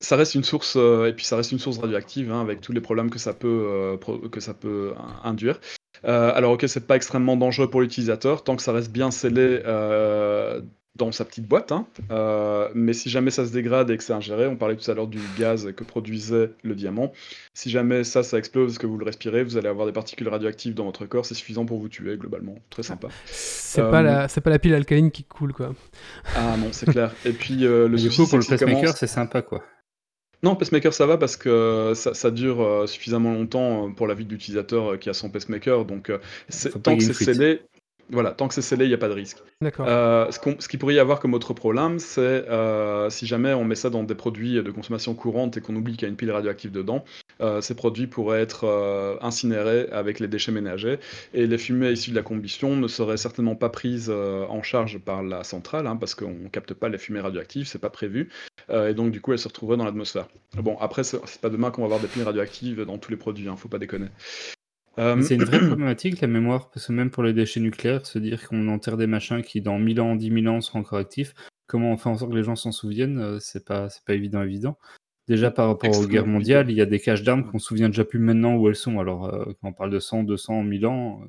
[0.00, 2.72] Ça reste une source, euh, et puis ça reste une source radioactive, hein, avec tous
[2.72, 5.58] les problèmes que ça peut, euh, pro- que ça peut euh, induire.
[6.04, 9.60] Euh, alors ok, c'est pas extrêmement dangereux pour l'utilisateur, tant que ça reste bien scellé
[9.66, 10.60] euh,
[10.94, 11.86] dans sa petite boîte, hein.
[12.10, 14.94] Euh, mais si jamais ça se dégrade et que c'est ingéré, on parlait tout à
[14.94, 17.12] l'heure du gaz que produisait le diamant,
[17.54, 20.74] si jamais ça, ça explose, que vous le respirez, vous allez avoir des particules radioactives
[20.74, 23.08] dans votre corps, c'est suffisant pour vous tuer globalement, très sympa.
[23.26, 24.28] C'est Euh, pas, la...
[24.28, 25.72] c'est pas la pile alcaline qui coule, quoi.
[26.36, 27.12] Ah non, c'est clair.
[27.24, 29.62] Et puis euh, le Du coup, pour le pacemaker, commence- c'est sympa, quoi.
[30.42, 34.14] Non, pacemaker ça va parce que ça, ça dure euh, suffisamment longtemps euh, pour la
[34.14, 35.84] vie de l'utilisateur euh, qui a son pacemaker.
[35.84, 37.34] Donc euh, c'est- Faut pas tant que qu'il y ait c'est fuite.
[37.34, 37.62] scellé,
[38.10, 39.38] voilà, tant que c'est scellé, il n'y a pas de risque.
[39.60, 39.86] D'accord.
[39.88, 43.52] Euh, ce, qu'on- ce qu'il pourrait y avoir comme autre problème, c'est euh, si jamais
[43.54, 46.08] on met ça dans des produits de consommation courante et qu'on oublie qu'il y a
[46.08, 47.04] une pile radioactive dedans,
[47.40, 50.98] euh, ces produits pourraient être incinérés avec les déchets ménagers
[51.34, 55.22] et les fumées issues de la combustion ne seraient certainement pas prises en charge par
[55.22, 58.30] la centrale hein, parce qu'on ne capte pas les fumées radioactives, c'est pas prévu
[58.72, 60.28] et donc du coup elles se retrouveraient dans l'atmosphère.
[60.56, 63.48] Bon, après, c'est pas demain qu'on va avoir des piles radioactives dans tous les produits,
[63.48, 64.08] hein, faut pas déconner.
[64.98, 68.18] Euh, C'est une vraie problématique, la mémoire, parce que même pour les déchets nucléaires, se
[68.18, 71.34] dire qu'on enterre des machins qui, dans 1000 ans, 10 000 ans, seront encore actifs,
[71.66, 74.14] comment on fait en sorte que les gens s'en souviennent, euh, c'est pas, c'est pas
[74.14, 74.78] évident, évident.
[75.28, 77.88] Déjà, par rapport aux guerres mondiales, il y a des caches d'armes qu'on se souvient
[77.88, 78.98] déjà plus maintenant où elles sont.
[78.98, 81.20] Alors, euh, quand on parle de 100, 200, 1000 ans,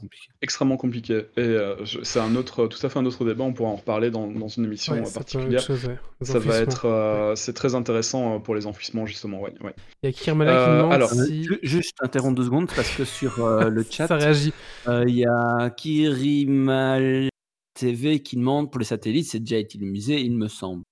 [0.00, 0.28] Compliqué.
[0.42, 1.14] extrêmement compliqué.
[1.36, 3.44] Et euh, c'est un autre, tout à fait un autre débat.
[3.44, 5.62] On pourra en reparler dans, dans une émission Ouais, particulière.
[5.62, 5.98] chose, ouais.
[6.22, 9.40] Ça va être, euh, c'est très intéressant euh, pour les enfouissements justement.
[9.40, 9.74] Ouais, ouais.
[10.02, 12.90] Il y a Kirmala qui Euh, demande alors, si Ju- Juste interrompre deux secondes parce
[12.96, 14.52] que sur euh, le chat, ça réagit.
[14.88, 17.28] euh, il y a Kirimal
[17.74, 20.82] TV qui demande pour les satellites, c'est déjà utilisé, il me semble.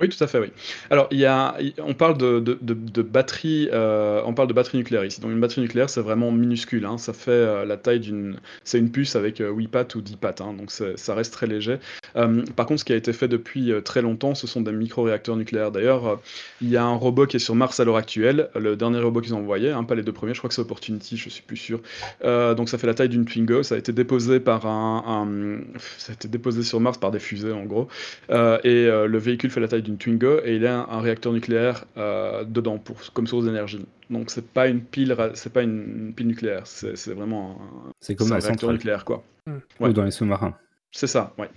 [0.00, 0.52] Oui, tout à fait, oui.
[0.90, 4.78] Alors, il y a, on parle de, de, de, batterie, euh, on parle de batterie
[4.78, 5.20] nucléaire ici.
[5.20, 6.84] Donc, une batterie nucléaire, c'est vraiment minuscule.
[6.86, 6.98] hein.
[6.98, 10.14] Ça fait euh, la taille d'une, c'est une puce avec euh, 8 pattes ou 10
[10.14, 10.40] pattes.
[10.40, 10.54] hein.
[10.56, 11.78] Donc, ça reste très léger.
[12.14, 15.34] Euh, par contre, ce qui a été fait depuis très longtemps, ce sont des micro-réacteurs
[15.34, 15.72] nucléaires.
[15.72, 16.20] D'ailleurs,
[16.62, 18.50] il y a un robot qui est sur Mars à l'heure actuelle.
[18.54, 20.62] Le dernier robot qu'ils ont envoyé, hein, pas les deux premiers, je crois que c'est
[20.62, 21.80] Opportunity, je suis plus sûr.
[22.22, 23.64] Donc, ça fait la taille d'une Twingo.
[23.64, 25.58] Ça a été déposé par un,
[25.96, 27.88] ça a été déposé sur Mars par des fusées, en gros.
[28.30, 31.84] Et le véhicule fait la taille d'une Twingo et il a un, un réacteur nucléaire
[31.96, 33.84] euh, dedans pour, comme source d'énergie.
[34.10, 37.90] Donc c'est pas une pile, c'est pas une, une pile nucléaire, c'est c'est vraiment un,
[38.00, 38.74] C'est comme c'est un réacteur centrale.
[38.74, 39.24] nucléaire quoi.
[39.48, 39.52] Ou
[39.84, 39.92] Ouais.
[39.92, 40.54] dans les sous-marins.
[40.92, 41.48] C'est ça, ouais.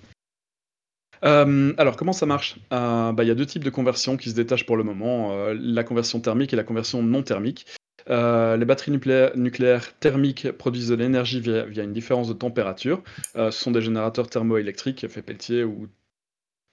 [1.23, 2.57] Euh, alors comment ça marche?
[2.73, 5.31] Euh, bah, Il y a deux types de conversion qui se détachent pour le moment,
[5.33, 7.65] euh, la conversion thermique et la conversion non thermique.
[8.09, 13.03] Euh, les batteries nucléaires, nucléaires thermiques produisent de l'énergie via, via une différence de température.
[13.35, 15.87] Euh, ce sont des générateurs thermoélectriques, effet Peltier ou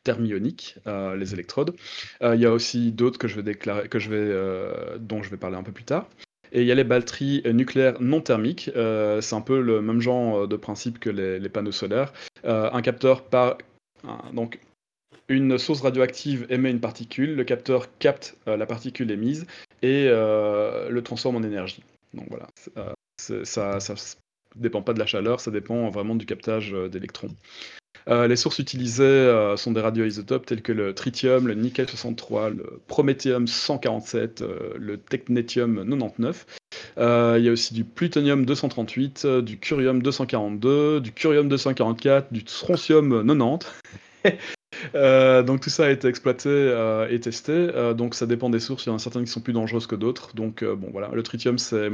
[0.04, 1.74] thermioniques, euh, les électrodes.
[2.22, 5.22] Euh, il y a aussi d'autres que je vais déclarer, que je vais, euh, dont
[5.22, 6.08] je vais parler un peu plus tard.
[6.52, 8.70] Et il y a les batteries nucléaires non thermiques.
[8.74, 12.14] C'est un peu le même genre de principe que les, panneaux solaires.
[12.42, 13.58] Un capteur par
[14.32, 14.58] donc
[15.28, 19.46] une source radioactive émet une particule, le capteur capte la particule émise
[19.82, 21.82] et le transforme en énergie.
[22.14, 22.48] Donc voilà,
[23.18, 24.16] ça, ça s-
[24.56, 27.28] dépend pas de la chaleur, ça dépend vraiment du captage d'électrons.
[28.08, 32.50] Euh, les sources utilisées euh, sont des radioisotopes tels que le tritium, le nickel 63,
[32.50, 36.46] le prométhéum 147, euh, le technétium 99.
[36.98, 42.32] Euh, il y a aussi du plutonium 238, euh, du curium 242, du curium 244,
[42.32, 43.66] du strontium 90.
[44.94, 46.50] Euh, donc tout ça a été exploité
[47.10, 47.68] et testé.
[47.96, 48.84] Donc ça dépend des sources.
[48.84, 50.34] Il y en a certaines qui sont plus dangereuses que d'autres.
[50.34, 51.90] Donc bon voilà, le tritium c'est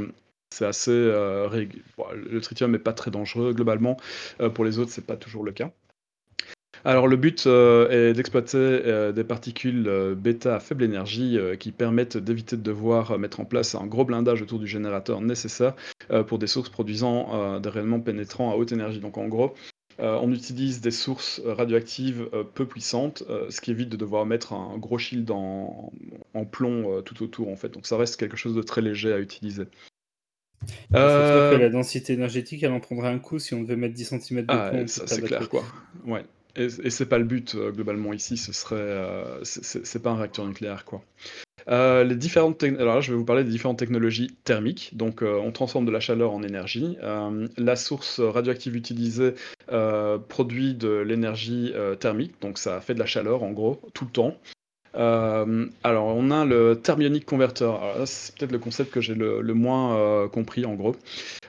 [0.61, 3.97] assez le tritium n'est pas très dangereux globalement.
[4.53, 5.71] Pour les autres c'est pas toujours le cas.
[6.85, 11.71] Alors le but euh, est d'exploiter euh, des particules euh, bêta à faible énergie qui
[11.71, 15.73] permettent d'éviter de devoir mettre en place un gros blindage autour du générateur nécessaire
[16.27, 18.99] pour des sources produisant des rayonnements pénétrants à haute énergie.
[18.99, 19.55] Donc en gros,
[19.99, 24.25] euh, on utilise des sources radioactives euh, peu puissantes, euh, ce qui évite de devoir
[24.25, 25.93] mettre un gros shield en,
[26.33, 27.69] en plomb tout autour en fait.
[27.69, 29.65] Donc ça reste quelque chose de très léger à utiliser.
[30.91, 34.41] Que la densité énergétique, elle en prendrait un coup si on devait mettre 10 cm
[34.41, 34.87] de Ah, plomb.
[34.87, 35.63] ça, pour c'est clair, quoi.
[36.05, 36.25] Ouais.
[36.55, 38.75] Et, et c'est pas le but, euh, globalement, ici, ce serait...
[38.77, 41.03] euh, c'est- pas un réacteur nucléaire, quoi.
[41.67, 44.91] Euh, les différentes Alors là, je vais vous parler des différentes technologies thermiques.
[44.95, 46.97] Donc, on transforme de la chaleur en énergie.
[47.57, 49.33] La source radioactive utilisée
[50.29, 54.37] produit de l'énergie thermique, donc ça fait de la chaleur, en gros, tout le temps.
[54.95, 57.69] Euh, alors, on a le thermionic converter.
[58.05, 60.95] C'est peut-être le concept que j'ai le, moins euh, compris, en gros.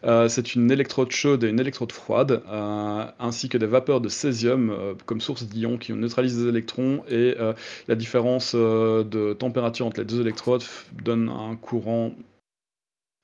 [0.04, 2.42] Euh, c'est une électrode chaude et une électrode froide,
[3.18, 7.34] ainsi que des vapeurs de césium comme source d'ions qui neutralisent les électrons et
[7.88, 10.64] la différence de température entre les deux électrodes
[11.04, 12.12] donne un courant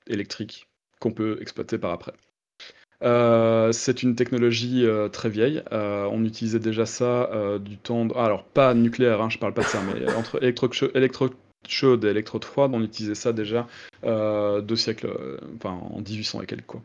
[0.07, 0.67] électrique
[0.99, 2.13] qu'on peut exploiter par après.
[3.03, 5.61] Euh, c'est une technologie euh, très vieille.
[5.71, 8.05] Euh, on utilisait déjà ça du temps.
[8.05, 10.91] de- ah, alors, pas nucléaire, hein, je parle pas de ça, mais entre électrode chau-
[10.95, 11.33] électrode
[11.67, 13.67] chaude et électrode froide, on utilisait ça déjà
[14.03, 15.09] deux siècles,
[15.57, 16.81] enfin en 1800 et quelques quoi.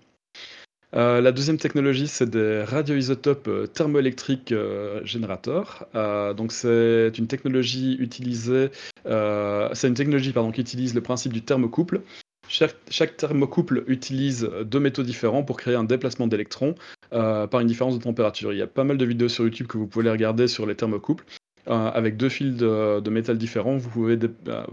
[0.96, 5.86] Euh, la deuxième technologie, c'est des radioisotopes thermoélectriques euh, générateurs.
[5.94, 8.70] Euh, donc c'est une technologie utilisée,
[9.04, 12.00] c'est une technologie pardon qui utilise le principe du thermocouple.
[12.48, 16.74] Chaque, thermocouple utilise deux métaux différents pour créer un déplacement d'électrons
[17.12, 18.52] euh, par une différence de température.
[18.52, 20.74] Il y a pas mal de vidéos sur YouTube que vous pouvez regarder sur les
[20.74, 21.24] thermocouples.
[21.68, 24.18] Euh, avec deux fils de, métal différents, vous pouvez
[24.48, 24.64] euh,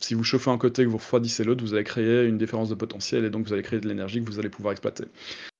[0.00, 2.68] si vous chauffez un côté et que vous refroidissez l'autre, vous allez créer une différence
[2.68, 5.04] de potentiel et donc vous allez créer de l'énergie que vous allez pouvoir exploiter.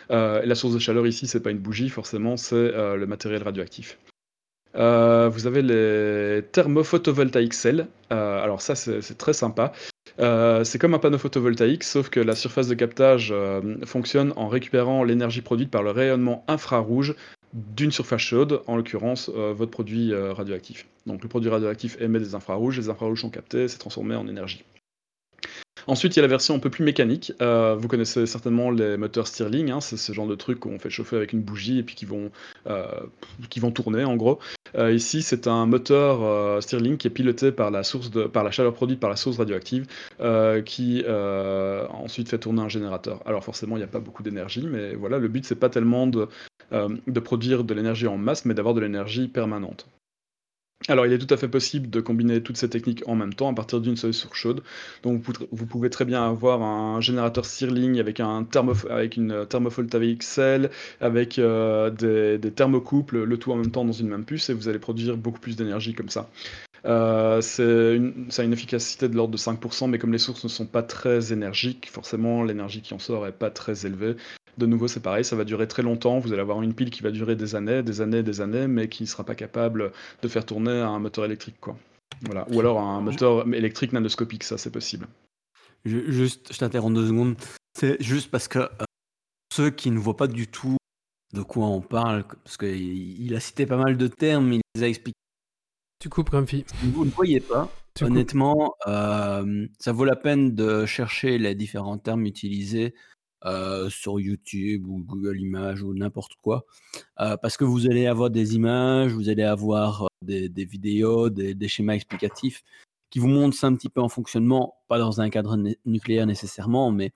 [0.09, 3.99] La source de chaleur ici, c'est pas une bougie, forcément, c'est le matériel radioactif.
[4.75, 7.87] Vous avez les thermophotovoltaïques cells.
[8.09, 9.73] Alors ça, c'est très sympa.
[10.21, 14.49] Euh, c'est comme un panneau photovoltaïque, sauf que la surface de captage euh, fonctionne en
[14.49, 17.15] récupérant l'énergie produite par le rayonnement infrarouge
[17.55, 20.87] d'une surface chaude, en l'occurrence euh, votre produit radioactif.
[21.07, 24.65] Donc le produit radioactif émet des infrarouges, les infrarouges sont captés, c'est transformé en énergie.
[25.87, 27.33] Ensuite, il y a la version un peu plus mécanique.
[27.41, 30.91] Euh, vous connaissez certainement les moteurs Stirling, hein, c'est ce genre de truc qu'on fait
[30.91, 32.31] chauffer avec une bougie et puis qui vont,
[32.67, 32.87] euh,
[33.49, 34.39] qui vont tourner en gros.
[34.77, 38.51] Euh, ici, c'est un moteur Stirling qui est piloté par la, source de, par la
[38.51, 39.87] chaleur produite par la source radioactive
[40.65, 43.21] qui ensuite fait tourner un générateur.
[43.27, 46.07] Alors forcément, il n'y a pas beaucoup d'énergie, mais voilà, le but c'est pas tellement
[46.07, 46.29] de,
[46.73, 49.87] de produire de l'énergie en masse, mais d'avoir de l'énergie permanente.
[50.89, 53.51] Alors, il est tout à fait possible de combiner toutes ces techniques en même temps
[53.51, 54.63] à partir d'une seule source chaude.
[55.03, 58.47] Donc, vous pouvez très bien avoir un générateur Stirling avec, un
[58.89, 60.71] avec une thermophotovoltaïque cell,
[61.03, 61.91] avec euh,
[62.39, 65.19] des, thermocouples, le tout en même temps dans une même puce, et vous allez produire
[65.19, 66.31] beaucoup plus d'énergie comme ça.
[66.87, 70.67] Euh, ça a une efficacité de l'ordre de 5%, mais comme les sources ne sont
[70.67, 74.17] pas très énergiques, forcément l'énergie qui en sort n'est pas très élevée.
[74.59, 76.19] De nouveau, c'est pareil, ça va durer très longtemps.
[76.19, 78.89] Vous allez avoir une pile qui va durer des années, des années, des années, mais
[78.89, 81.57] qui ne sera pas capable de faire tourner un moteur électrique.
[81.61, 81.77] Quoi.
[82.23, 82.47] Voilà.
[82.51, 85.07] Ou alors un moteur électrique nanoscopique, ça c'est possible.
[85.85, 87.37] Je, juste, je t'interromps deux secondes.
[87.79, 88.85] C'est juste parce que euh,
[89.53, 90.77] ceux qui ne voient pas du tout
[91.33, 94.89] de quoi on parle, parce qu'il a cité pas mal de termes, il les a
[94.89, 95.17] expliqués.
[96.01, 96.65] Tu coupes, Grumpy.
[96.83, 97.71] Vous ne voyez pas.
[98.01, 102.95] Honnêtement, euh, ça vaut la peine de chercher les différents termes utilisés
[103.47, 106.67] euh, sur YouTube ou Google Images ou n'importe quoi.
[107.21, 111.69] Euh, parce que vous allez avoir des images, vous allez avoir euh, des, vidéos, des,
[111.69, 112.63] schémas explicatifs
[113.09, 115.57] qui vous montrent ça un petit peu en fonctionnement, pas dans un cadre
[115.87, 117.13] nucléaire nécessairement, mais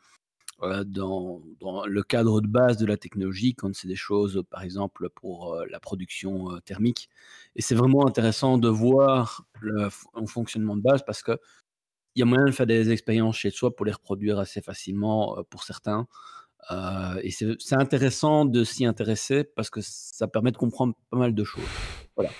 [0.87, 1.43] dans,
[1.87, 5.79] le cadre de base de la technologie, quand c'est des choses, par exemple, pour la
[5.79, 7.11] production thermique.
[7.55, 9.91] Et c'est vraiment intéressant de voir le
[10.27, 11.39] fonctionnement de base parce que
[12.15, 15.39] il y a moyen de faire des expériences chez soi pour les reproduire assez facilement
[15.51, 16.07] pour certains.
[17.23, 21.45] et c'est intéressant de s'y intéresser parce que ça permet de comprendre pas mal de
[21.45, 21.65] choses.
[22.17, 22.31] Voilà.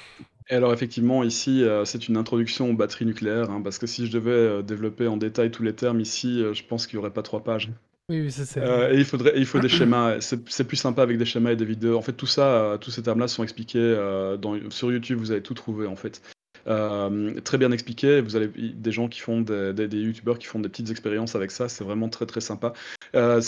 [0.51, 4.13] Et alors effectivement, ici, c'est une introduction aux batteries nucléaires, hein, parce que si je
[4.13, 7.43] devais développer en détail tous les termes ici, je pense qu'il n'y aurait pas trois
[7.43, 7.71] pages.
[8.11, 10.21] Oui, oui, c'est et il faudrait, il faut des schémas.
[10.21, 11.97] C'est plus sympa avec des schémas et des vidéos.
[11.97, 13.97] En fait, tout ça, tous ces termes-là sont expliqués
[14.41, 15.19] dans, sur YouTube.
[15.19, 16.21] Vous allez tout trouver en fait.
[16.67, 18.21] Euh, très bien expliqué.
[18.21, 21.51] Vous avez des gens qui font des, des, youtubeurs qui font des petites expériences avec
[21.51, 21.69] ça.
[21.69, 22.73] C'est vraiment très très sympa.
[23.15, 23.41] Euh,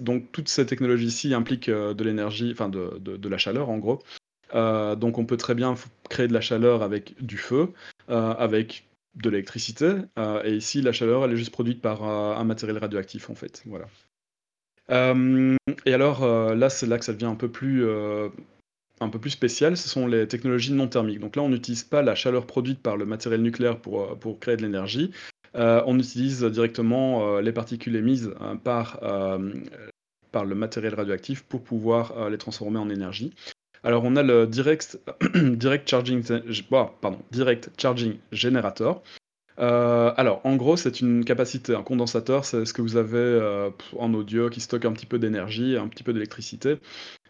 [0.00, 3.78] donc toutes ces technologies ici impliquent euh, de l'énergie, enfin de, de, la chaleur en
[3.78, 4.02] gros.
[4.52, 5.74] donc on peut très bien
[6.10, 7.68] créer de la chaleur avec du feu,
[8.08, 9.94] avec de l'électricité.
[10.44, 13.62] et ici la chaleur elle est juste produite par un matériel radioactif en fait.
[13.66, 13.86] Voilà.
[15.86, 17.86] et alors là c'est là que ça devient un peu plus
[19.02, 21.20] un peu plus spécial, ce sont les technologies non thermiques.
[21.20, 24.56] Donc là, on n'utilise pas la chaleur produite par le matériel nucléaire pour, euh, créer
[24.56, 25.10] de l'énergie.
[25.54, 28.32] Euh, on utilise directement euh, les particules émises
[28.64, 33.34] par, le matériel radioactif pour pouvoir les transformer en énergie.
[33.84, 34.98] Alors on a le direct,
[35.86, 36.22] charging,
[36.70, 39.02] pardon, direct charging generator.
[39.58, 44.50] Alors, en gros, c'est une capacité, un condensateur, c'est ce que vous avez en audio
[44.50, 46.78] qui stocke un petit peu d'énergie, un petit peu d'électricité.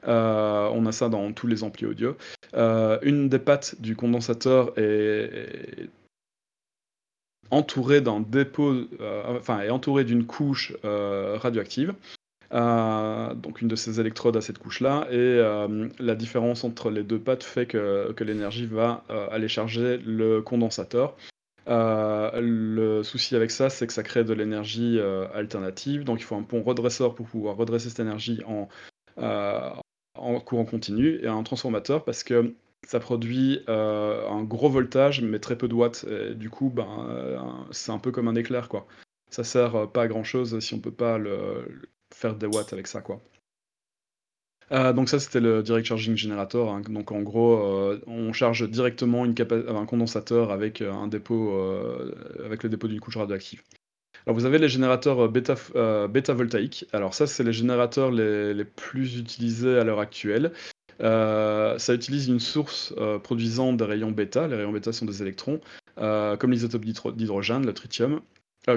[0.09, 2.17] Euh, on a ça dans tous les amplis audio.
[2.55, 5.89] Euh, une des pattes du condensateur est,
[7.51, 11.95] entourée d'un dépôt, euh, enfin est entourée d'une couche radioactive.
[12.51, 15.41] donc une de ces électrodes à cette couche-là, et
[15.99, 21.17] la différence entre les deux pattes fait que, l'énergie va aller charger le condensateur.
[21.67, 24.99] Le souci avec ça, c'est que ça crée de l'énergie
[25.35, 28.69] alternative, donc il faut un pont redresseur pour pouvoir redresser cette énergie en,
[30.15, 32.55] en courant continu et un transformateur parce que
[32.87, 36.07] ça produit euh, un gros voltage mais très peu de watts.
[36.35, 37.39] Du coup, ben, euh,
[37.71, 38.87] c'est un peu comme un éclair quoi.
[39.31, 41.19] Ça sert euh, pas à grand chose si on peut pas
[42.15, 43.21] faire des watts avec ça quoi.
[44.71, 46.73] Donc ça c'était le direct charging generator.
[46.73, 46.83] Hein.
[46.89, 47.59] Donc en gros,
[48.07, 51.59] on charge directement un condensateur avec un dépôt,
[52.45, 53.63] avec le dépôt d'une couche radioactive.
[54.27, 56.87] Alors vous avez les générateurs euh, bêta, euh, bêta voltaïques.
[56.93, 60.53] Alors ça, c'est les générateurs les, plus utilisés à l'heure actuelle.
[61.01, 62.95] Euh, ça utilise une source
[63.25, 64.47] produisant des rayons bêta.
[64.47, 65.61] Les rayons bêta sont des électrons,
[65.97, 68.21] comme l'isotope d'hydrogène, le tritium,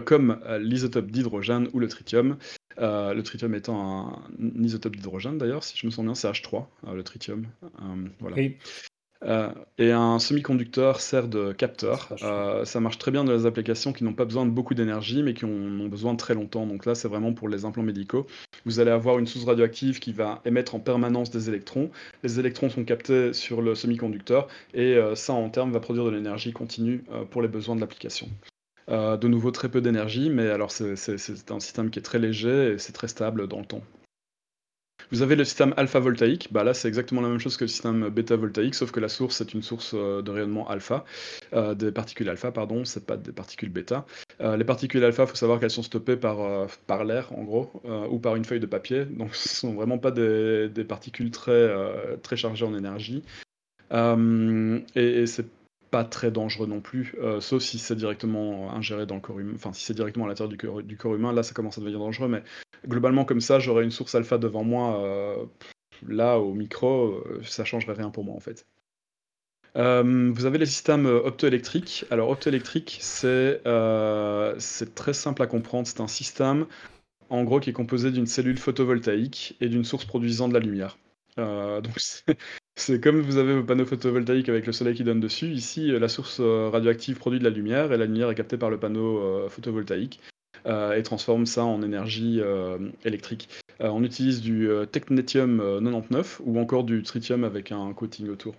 [0.06, 2.38] comme l'isotope d'hydrogène ou le tritium.
[2.78, 4.08] Le tritium étant
[4.40, 7.46] un, isotope d'hydrogène d'ailleurs, si je me souviens, c'est H3, le tritium.
[8.20, 8.36] voilà.
[9.24, 12.14] Euh, et un semi-conducteur sert de capteur.
[12.22, 15.24] Euh, ça marche très bien dans les applications qui n'ont pas besoin de beaucoup d'énergie,
[15.24, 16.66] mais qui en ont besoin très longtemps.
[16.68, 18.28] Donc là, c'est vraiment pour les implants médicaux.
[18.66, 21.90] Vous allez avoir une source radioactive qui va émettre en permanence des électrons.
[22.24, 26.12] Les électrons sont captés sur le semi-conducteur, et euh, ça, en termes, va produire de
[26.12, 28.28] l'énergie continue pour les besoins de l'application.
[28.88, 30.94] De nouveau, très peu d'énergie, mais alors c'est
[31.52, 33.82] un système qui est très léger et c'est très stable dans le temps.
[35.12, 37.68] Vous avez le système alpha voltaïque, bah là c'est exactement la même chose que le
[37.68, 41.06] système bêta voltaïque, sauf que la source c'est une source euh, de rayonnement alpha,
[41.54, 44.06] euh, des particules alpha, pardon, c'est pas des particules bêta.
[44.42, 47.72] Euh, les particules alpha, il faut savoir qu'elles sont stoppées par, par l'air en gros,
[48.10, 51.72] ou par une feuille de papier, donc ce sont vraiment pas des, des particules très,
[52.24, 53.24] très chargées en énergie.
[53.92, 55.46] et, et c'est
[55.96, 59.72] pas très dangereux non plus, sauf si c'est directement ingéré dans le corps humain, enfin
[59.72, 62.44] si c'est directement à l'intérieur du corps, humain, là ça commence à devenir dangereux, mais
[62.88, 65.02] globalement, comme ça, j'aurais une source alpha devant moi.
[65.04, 65.46] Euh,
[66.08, 68.68] là, au micro, euh, ça changerait rien pour moi en fait.
[69.78, 72.06] Euh, vous avez les systèmes optoélectriques.
[72.10, 75.88] Alors, optoélectrique, c'est très simple à comprendre.
[75.88, 76.66] C'est un système,
[77.30, 80.98] en gros, qui est composé d'une cellule photovoltaïque et d'une source produisant de la lumière.
[81.38, 81.98] donc,
[82.76, 85.48] c'est comme vous avez vos panneaux photovoltaïques avec le soleil qui donne dessus.
[85.52, 88.78] Ici, la source radioactive produit de la lumière et la lumière est captée par le
[88.78, 90.20] panneau photovoltaïque.
[90.68, 93.50] Euh, et transforme ça en énergie euh, électrique.
[93.82, 98.56] Euh, on utilise du technetium 99 ou encore du tritium avec un coating autour.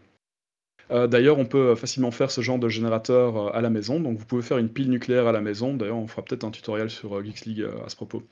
[0.88, 3.98] D'ailleurs, on peut facilement faire ce genre de générateur à la maison.
[3.98, 5.74] Donc, vous pouvez faire une pile nucléaire à la maison.
[5.74, 8.22] D'ailleurs, on fera peut-être un tutoriel sur Geeks League à ce propos.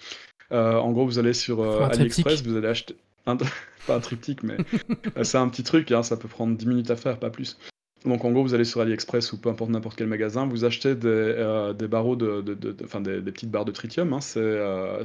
[0.52, 2.94] en gros, vous allez sur AliExpress, vous allez acheter.
[3.26, 3.36] Un...
[3.86, 4.56] pas un triptyque, mais
[5.22, 5.92] c'est un petit truc.
[5.92, 7.58] Hein, ça peut prendre 10 minutes à faire, pas plus.
[8.04, 10.94] Donc en gros, vous allez sur AliExpress ou peu importe n'importe quel magasin, vous achetez
[10.94, 12.44] des, euh, barreaux de,
[12.84, 14.12] enfin des, petites barres de tritium.
[14.12, 14.18] Hein.
[14.36, 15.02] Euh,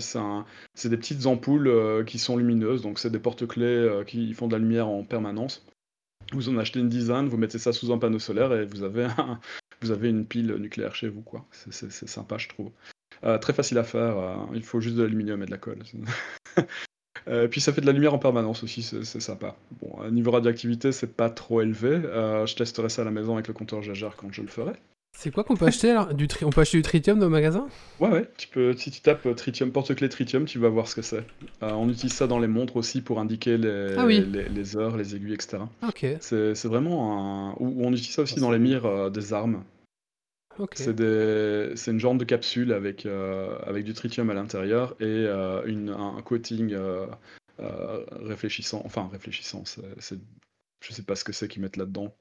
[0.74, 4.54] c'est des petites ampoules euh, qui sont lumineuses, donc c'est des porte-clés qui font de
[4.54, 5.66] la lumière en permanence.
[6.34, 9.08] Vous en achetez une dizaine, vous mettez ça sous un panneau solaire et vous avez,
[9.82, 11.22] vous avez une pile nucléaire chez vous.
[11.22, 11.46] quoi.
[11.52, 12.72] C'est sympa, je trouve.
[13.40, 15.84] très facile à faire, il faut juste de l'aluminium et de la colle.
[17.28, 19.56] Euh, puis ça fait de la lumière en permanence aussi, c'est sympa.
[19.82, 21.90] Bon, niveau radioactivité, c'est pas trop élevé.
[21.90, 24.74] Euh, je testerai ça à la maison avec le compteur Jager quand je le ferai.
[25.12, 27.68] C'est quoi qu'on peut acheter du On peut acheter du tritium dans le magasin?
[28.00, 28.30] Ouais, ouais.
[28.38, 31.24] Tu peux, si tu tapes euh, tritium, porte-clés tritium, tu vas voir ce que c'est.
[31.62, 35.34] on utilise ça dans les montres aussi pour indiquer les, ah les, heures, les aiguilles,
[35.34, 35.58] etc.
[35.86, 36.06] Ok.
[36.22, 37.56] C'est vraiment un.
[37.60, 39.64] Ou on utilise ça aussi dans les mires des armes.
[40.76, 45.90] C'est une genre de capsule avec, euh, avec du tritium à l'intérieur et euh, une,
[45.90, 47.08] un coating euh,
[48.12, 48.82] réfléchissant.
[48.86, 50.20] Enfin, réfléchissant, c'est,
[50.82, 52.14] je sais pas ce que c'est qu'ils mettent là-dedans.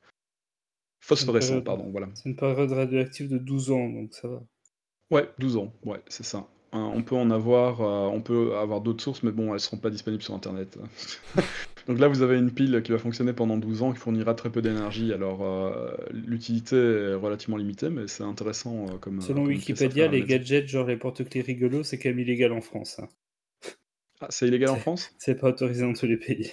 [1.01, 2.09] Phosphorescent, pardon, voilà.
[2.15, 4.43] C'est une période radioactive de 12 ans, donc ça va.
[5.10, 6.48] Ouais, 12 ans, ouais, c'est ça.
[6.73, 10.23] On peut en avoir, on peut avoir d'autres sources, mais bon, elles seront pas disponibles
[10.23, 10.78] sur Internet.
[11.89, 14.51] Donc là, vous avez une pile qui va fonctionner pendant 12 ans, qui fournira très
[14.51, 15.11] peu d'énergie.
[15.15, 19.23] Alors, euh, l'utilité est relativement limitée, mais c'est intéressant euh, comme.
[19.23, 22.99] Selon Wikipédia, les gadgets, genre les porte-clés rigolos, c'est quand même illégal en France.
[22.99, 23.09] Hein.
[24.20, 25.11] Ah, c'est illégal en France?
[25.16, 26.53] C'est pas autorisé dans tous les pays.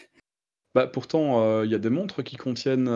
[0.74, 2.90] Bah, pourtant, euh, il y a des montres qui contiennent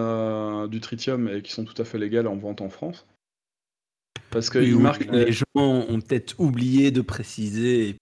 [0.69, 3.05] du tritium et qui sont tout à fait légales en vente en France.
[4.31, 7.97] Parce que les gens ont peut-être oublié de préciser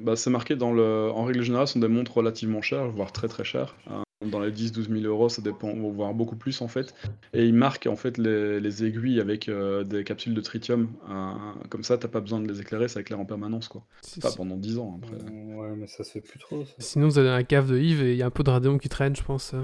[0.00, 1.10] bah, c'est marqué dans le.
[1.14, 3.76] En règle générale, ce sont des montres relativement chères, voire très très chères.
[3.90, 4.02] Hein.
[4.26, 6.94] Dans les 10-12 000 euros, ça dépend, voire beaucoup plus en fait.
[7.32, 10.88] Et ils marquent en fait les, aiguilles avec euh, des capsules de tritium.
[11.08, 11.54] Hein.
[11.68, 13.82] comme ça, t'as pas besoin de les éclairer, ça éclaire en permanence quoi.
[14.20, 15.16] Pas pendant 10 ans après.
[15.54, 16.64] Ouais, mais ça se fait plus trop.
[16.78, 18.78] Sinon, vous avez un cave de Yves et il y a un peu de radium
[18.78, 19.54] qui traîne, je pense.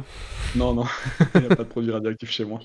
[0.56, 0.84] Non, non,
[1.34, 2.60] il n'y a pas de produit radioactif chez moi.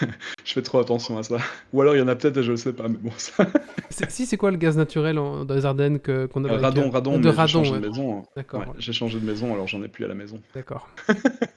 [0.44, 1.38] je fais trop attention à ça.
[1.72, 3.10] Ou alors il y en a peut-être et je le sais pas, mais bon.
[3.16, 3.46] Ça...
[4.08, 7.28] si, c'est quoi le gaz naturel dans les Ardennes qu'on a euh, Radon, radon, de
[7.28, 7.46] radon.
[7.46, 8.18] J'ai changé de maison.
[8.18, 8.22] Hein.
[8.36, 8.74] D'accord.
[8.78, 10.40] j'ai changé de maison, alors j'en ai plus à la maison.
[10.54, 10.88] D'accord.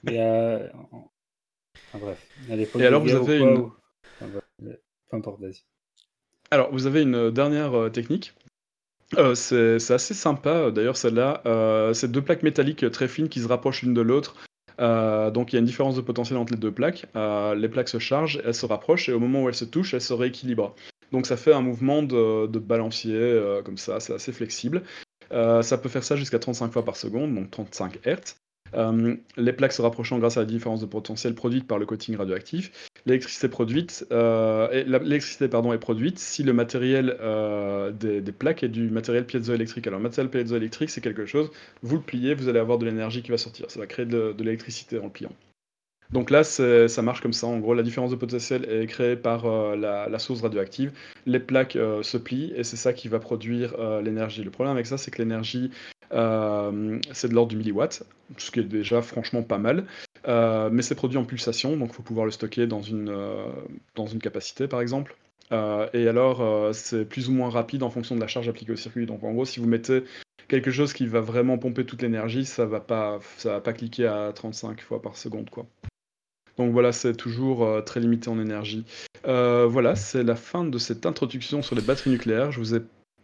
[0.09, 0.67] Euh,
[1.93, 2.27] bref.
[2.49, 3.69] Et alors vous avez une.
[4.19, 5.63] Peu importe, vas-y.
[6.49, 8.33] Alors vous avez une dernière euh, technique.
[9.35, 11.41] c'est assez sympa, d'ailleurs celle-là.
[11.93, 14.35] c'est deux plaques métalliques très fines qui se rapprochent l'une de l'autre.
[14.79, 17.05] donc il y a une différence de potentiel entre les deux plaques.
[17.15, 20.01] les plaques se chargent, elles se rapprochent et au moment où elles se touchent, elles
[20.01, 20.75] se rééquilibrent.
[21.11, 24.83] Donc ça fait un mouvement de, de balancier comme ça, c'est assez flexible.
[25.31, 28.35] Euh, ça peut faire ça jusqu'à 35 fois par seconde, donc 35 Hz.
[28.75, 32.15] Euh, les plaques se rapprochant grâce à la différence de potentiel produite par le coating
[32.15, 32.89] radioactif.
[33.05, 37.17] L'électricité produite, euh, l'électricité pardon est produite si le matériel
[37.99, 39.87] des, plaques est du matériel piezoélectrique.
[39.87, 41.51] Alors, le matériel piezoélectrique, c'est quelque chose.
[41.81, 43.69] Vous le pliez, vous allez avoir de l'énergie qui va sortir.
[43.69, 45.31] Ça va créer de l'électricité en le pliant.
[46.11, 47.47] Donc là, ça marche comme ça.
[47.47, 50.91] En gros, la différence de potentiel est créée par euh, la, source radioactive.
[51.25, 54.43] Les plaques euh, se plient et c'est ça qui va produire euh, l'énergie.
[54.43, 55.71] Le problème avec ça, c'est que l'énergie,
[56.11, 58.03] c'est de l'ordre du milliwatt,
[58.37, 59.85] ce qui est déjà franchement pas mal.
[60.27, 63.13] mais c'est produit en pulsation, donc il faut pouvoir le stocker dans une,
[63.95, 65.15] dans une capacité, par exemple.
[65.51, 69.05] et alors, c'est plus ou moins rapide en fonction de la charge appliquée au circuit.
[69.05, 70.03] Donc en gros, si vous mettez
[70.47, 74.31] quelque chose qui va vraiment pomper toute l'énergie, ça va pas, va pas cliquer à
[74.33, 75.65] 35 fois par seconde, quoi.
[76.57, 78.85] Donc voilà, c'est toujours euh, très limité en énergie.
[79.25, 82.51] Euh, voilà, c'est la fin de cette introduction sur les batteries nucléaires.
[82.51, 82.81] Je vous ai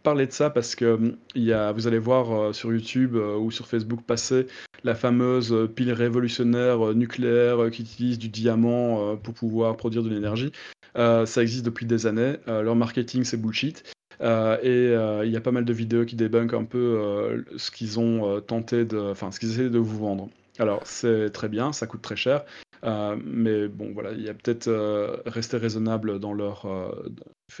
[0.08, 3.36] parler de ça parce que hum, y a, vous allez voir euh, sur YouTube euh,
[3.36, 4.46] ou sur Facebook passer
[4.82, 10.50] la fameuse euh, pile révolutionnaire nucléaire qui utilise du diamant pour pouvoir produire de l'énergie.
[10.94, 12.36] Ça existe depuis des années.
[12.46, 13.84] Leur marketing, c'est bullshit.
[14.20, 14.94] Et
[15.24, 18.84] il y a pas mal de vidéos qui débunkent un peu ce qu'ils ont tenté
[18.84, 20.28] de, enfin ce qu'ils essaient de vous vendre.
[20.58, 22.44] Alors c'est très bien, ça coûte très cher,
[22.84, 26.66] euh, mais bon voilà, il y a peut-être euh, rester raisonnable dans leur.
[26.66, 26.90] euh,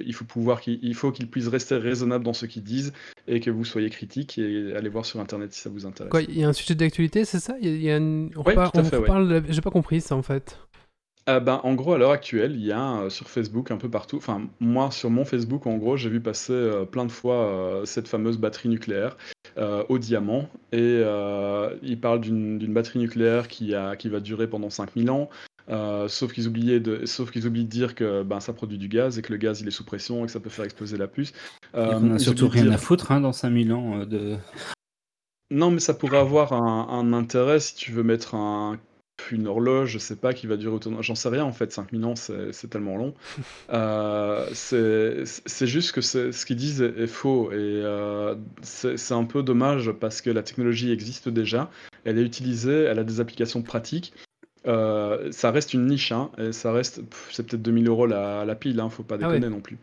[0.00, 2.92] il faut pouvoir qu'ils, il faut qu'ils puissent rester raisonnables dans ce qu'ils disent
[3.26, 6.10] et que vous soyez critique et allez voir sur internet si ça vous intéresse.
[6.10, 7.54] Quoi, il y a un sujet d'actualité, c'est ça?
[7.60, 9.02] Il y a, il y a une- On Ouais, à on fait, ouais.
[9.02, 10.58] reparle de- J'ai pas compris ça en fait.
[11.28, 13.90] Euh, ben, en gros, à l'heure actuelle, il y a euh, sur Facebook un peu
[13.90, 14.16] partout.
[14.16, 17.84] Enfin, moi, sur mon Facebook, en gros, j'ai vu passer euh, plein de fois euh,
[17.84, 19.16] cette fameuse batterie nucléaire
[19.58, 20.48] euh, au diamant.
[20.72, 25.10] Et euh, ils parlent d'une d'une batterie nucléaire qui, a, qui va durer pendant 5000
[25.10, 25.28] ans.
[25.68, 28.88] euh, sauf qu'ils oubliaient de, sauf qu'ils oublient de dire que ben, ça produit du
[28.88, 30.96] gaz et que le gaz il est sous pression et que ça peut faire exploser
[30.96, 31.30] la puce.
[31.74, 33.72] Et Euh, qu'on a ils surtout oublient de rien dire- à foutre hein, dans 5000
[33.74, 34.36] ans euh, de.
[35.50, 38.78] Non, mais ça pourrait avoir un, un intérêt si tu veux mettre un,
[39.30, 41.02] une horloge, je sais pas, qui va durer autant.
[41.02, 43.14] J'en sais rien en fait, 5000 ans c'est tellement long.
[43.70, 49.42] Euh, c'est juste que ce qu'ils disent est, est faux et euh, c'est un peu
[49.42, 51.70] dommage parce que la technologie existe déjà,
[52.04, 54.14] elle est utilisée, elle a des applications pratiques.
[54.66, 57.00] Euh, ça reste une niche, hein, et ça reste,
[57.30, 59.34] c'est peut-être 2000 euros la, la pile, hein, faut pas Ah ouais.
[59.34, 59.78] déconner non plus.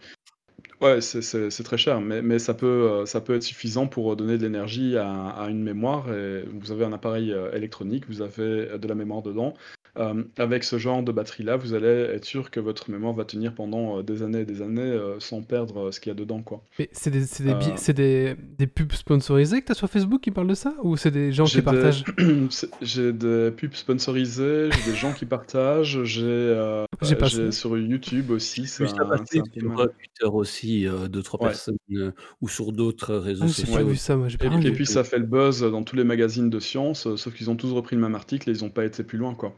[0.86, 4.38] Ouais, c'est- très cher, mais, mais ça, peut, euh, ça peut être suffisant pour donner
[4.38, 6.07] de l'énergie à, une mémoire.
[6.48, 9.53] Vous avez un appareil euh, électronique, vous avez euh, de la mémoire dedans.
[9.98, 13.56] Euh, avec ce genre de batterie-là, vous allez être sûr que votre mémoire va tenir
[13.56, 16.16] pendant euh, des années et des années euh, sans perdre euh, ce qu'il y a
[16.16, 16.42] dedans.
[16.42, 16.62] Quoi.
[16.80, 17.74] Mais c'est des, c'est des, bi- Euh.
[17.78, 20.76] c'est des, des pubs sponsorisées que t'as sur Facebook qui parlent de ça?
[20.84, 22.04] Ou c'est des gens qui partagent?
[22.82, 27.52] J'ai des pubs sponsorisées, j'ai des gens qui partagent, j'ai euh, J'ai pas j'ai ça.
[27.52, 28.68] sur YouTube aussi.
[28.68, 29.44] C'est ça un, passer c'est un
[29.76, 31.48] sur Twitter aussi, euh, deux, trois Ouais.
[31.50, 32.12] personnes, euh,
[32.42, 33.88] ou sur d'autres réseaux Ah, J'ai sociaux.
[33.88, 34.28] vu ça, moi.
[34.28, 36.60] J'ai pas Et, rien et puis ça fait le buzz dans tous les magazines de
[36.60, 39.04] science, euh, sauf qu'ils ont tous repris le même article et ils n'ont pas été
[39.04, 39.36] plus loin.
[39.36, 39.56] quoi.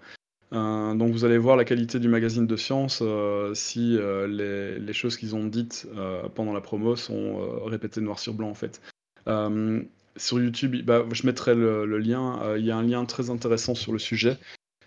[0.54, 4.28] Euh, donc vous allez voir la qualité du magazine de science euh, si euh,
[4.80, 5.88] les, choses qu'ils ont dites
[6.36, 8.82] pendant la promo sont répétées noir sur blanc en fait.
[10.16, 13.92] Sur YouTube, bah, je mettrai le, lien, il y a un lien très intéressant sur
[13.92, 14.38] le sujet.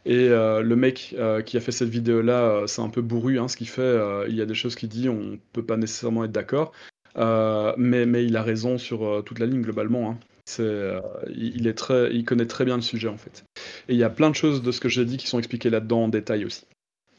[0.07, 1.15] Et le mec
[1.47, 3.99] qui a fait cette vidéo-là, c'est un peu bourru hein, ce qu'il fait.
[4.28, 6.73] il y a des choses qu'il dit, on peut pas nécessairement être d'accord.
[7.16, 10.11] Mais, il a raison sur toute la ligne globalement.
[10.11, 10.19] hein.
[10.59, 13.45] Euh, il, il est très, il connaît très bien le sujet en fait.
[13.89, 15.71] Et il y a plein de choses de ce que j'ai dit qui sont expliquées
[15.71, 16.67] là-dedans en détail aussi.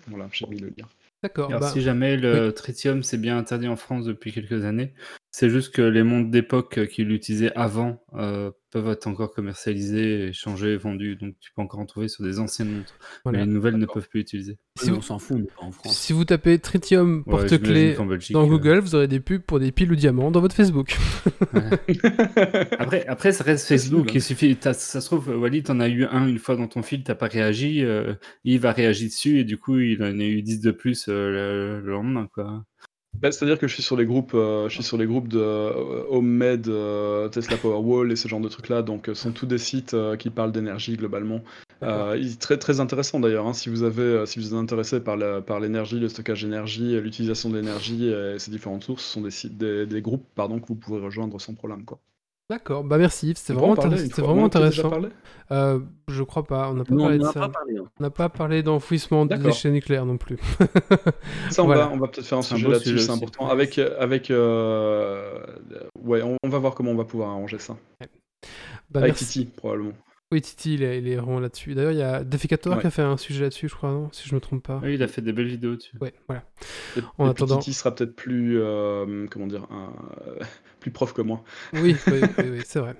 [0.07, 0.87] Voilà, j'ai mis le lien.
[1.23, 1.49] D'accord.
[1.49, 4.93] Bah, si jamais le tritium c'est bien interdit en France depuis quelques années,
[5.31, 10.27] c'est juste que les montres d'époque euh, qui l'utilisaient avant euh, peuvent être encore commercialisées,
[10.29, 11.15] échangées, vendues.
[11.15, 12.93] Donc tu peux encore en trouver sur des anciennes montres.
[13.23, 13.39] voilà.
[13.39, 14.57] Mais les nouvelles ne peuvent plus l'utiliser.
[14.77, 15.97] Si Mais vous- on s'en fout, on n'est pas en France.
[15.97, 17.95] Si vous tapez tritium Ouais, porte-clés
[18.31, 20.95] dans euh, Google, vous aurez des pubs pour des piles ou diamants dans votre Facebook.
[22.79, 24.03] Après, après, ça reste Facebook.
[24.13, 24.17] Possible.
[24.17, 27.03] Il suffit, ça se trouve, Walid, t'en as eu un une fois dans ton fil,
[27.03, 27.83] t'as pas réagi.
[27.83, 28.13] euh,
[28.43, 31.79] Yves a réagi dessus et du coup, il en a eu 10 de plus euh,
[31.79, 32.63] le, le lendemain, quoi.
[33.13, 35.37] Bah, C'est-à-dire que je suis sur les groupes, euh, je suis sur les groupes de
[35.39, 38.81] euh, Homemade, euh, Tesla Powerwall et ce genre de trucs-là.
[38.81, 41.43] Donc, euh, ce sont tous des sites euh, qui parlent d'énergie globalement.
[41.83, 43.45] Euh, très très intéressant d'ailleurs.
[43.47, 46.41] hein, si vous avez, euh, si vous êtes intéressé par la- par l'énergie, le stockage
[46.43, 50.01] d'énergie, euh, l'utilisation de l'énergie et ses différentes sources, ce sont des sites, des, des
[50.01, 51.99] groupes pardon que vous pouvez rejoindre sans problème quoi.
[52.49, 52.83] D'accord.
[52.83, 54.89] Bah merci Yves, c'était On peut vraiment, vraiment intéressant.
[54.89, 55.07] parlé?
[55.51, 56.69] Euh, je crois pas.
[56.69, 57.33] On n'a pas Non, on parlé de ça.
[57.33, 57.77] pas parlé.
[57.77, 57.83] hein.
[57.99, 60.37] On n'a pas parlé d'enfouissement des déchets nucléaires non plus.
[61.49, 61.85] Ça, on Voilà.
[61.87, 63.23] va, on va peut-être faire un C'est sujet là-dessus, sujet c'est aussi.
[63.23, 63.47] important.
[63.47, 65.33] Avec, euh, avec, euh,
[66.03, 67.77] ouais, on, on va voir comment on va pouvoir arranger ça.
[68.89, 69.25] Bah, avec merci.
[69.25, 69.93] Titi probablement.
[70.33, 71.73] Oui, Titi, il est, il est vraiment là-dessus.
[71.73, 72.81] D'ailleurs, il y a Deficator Ouais.
[72.81, 74.79] qui a fait un sujet là-dessus, je crois, non si je me trompe pas.
[74.83, 75.97] Oui, il a fait des belles vidéos dessus.
[76.01, 76.43] Ouais, voilà.
[76.97, 79.93] Et, En et attendant- Titi sera peut-être plus, euh, comment dire, un-
[80.27, 80.39] euh,
[80.81, 81.43] plus prof que moi.
[81.73, 82.95] Oui, oui, oui, oui, c'est vrai.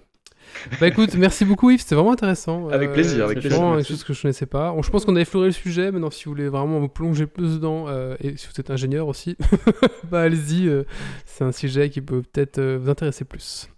[0.80, 2.68] Bah écoute, merci beaucoup Yves, c'était vraiment intéressant.
[2.70, 4.72] Euh, Avec plaisir, avec c'est plaisir, vraiment quelque chose que je connaissais pas.
[4.72, 7.26] Bon, je pense qu'on a effleuré le sujet, maintenant si vous voulez vraiment vous plonger
[7.26, 9.38] plus dedans, euh, et si vous êtes ingénieur aussi,
[10.12, 10.84] bah allez-y, euh,
[11.26, 13.70] c'est un sujet qui peut peut-être euh, vous intéresser plus.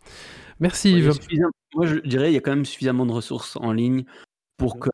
[0.59, 1.11] Merci Yves.
[1.75, 4.05] Moi, je dirais il y a quand même suffisamment de ressources en ligne
[4.57, 4.89] pour que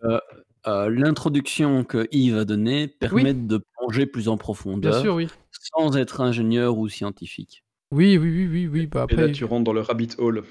[0.67, 5.27] euh, l'introduction que Yves a donnée permette de plonger plus en Bien profondeur sûr, oui.
[5.51, 7.63] sans être ingénieur ou scientifique.
[7.91, 8.87] Oui, oui, oui, oui, oui.
[8.87, 10.43] Bah Et après, là, tu rentres dans le rabbit hole.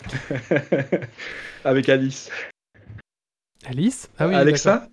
[1.64, 2.30] avec Alice.
[3.64, 4.10] Alice?
[4.18, 4.34] Ah oui.
[4.34, 4.88] Alexa,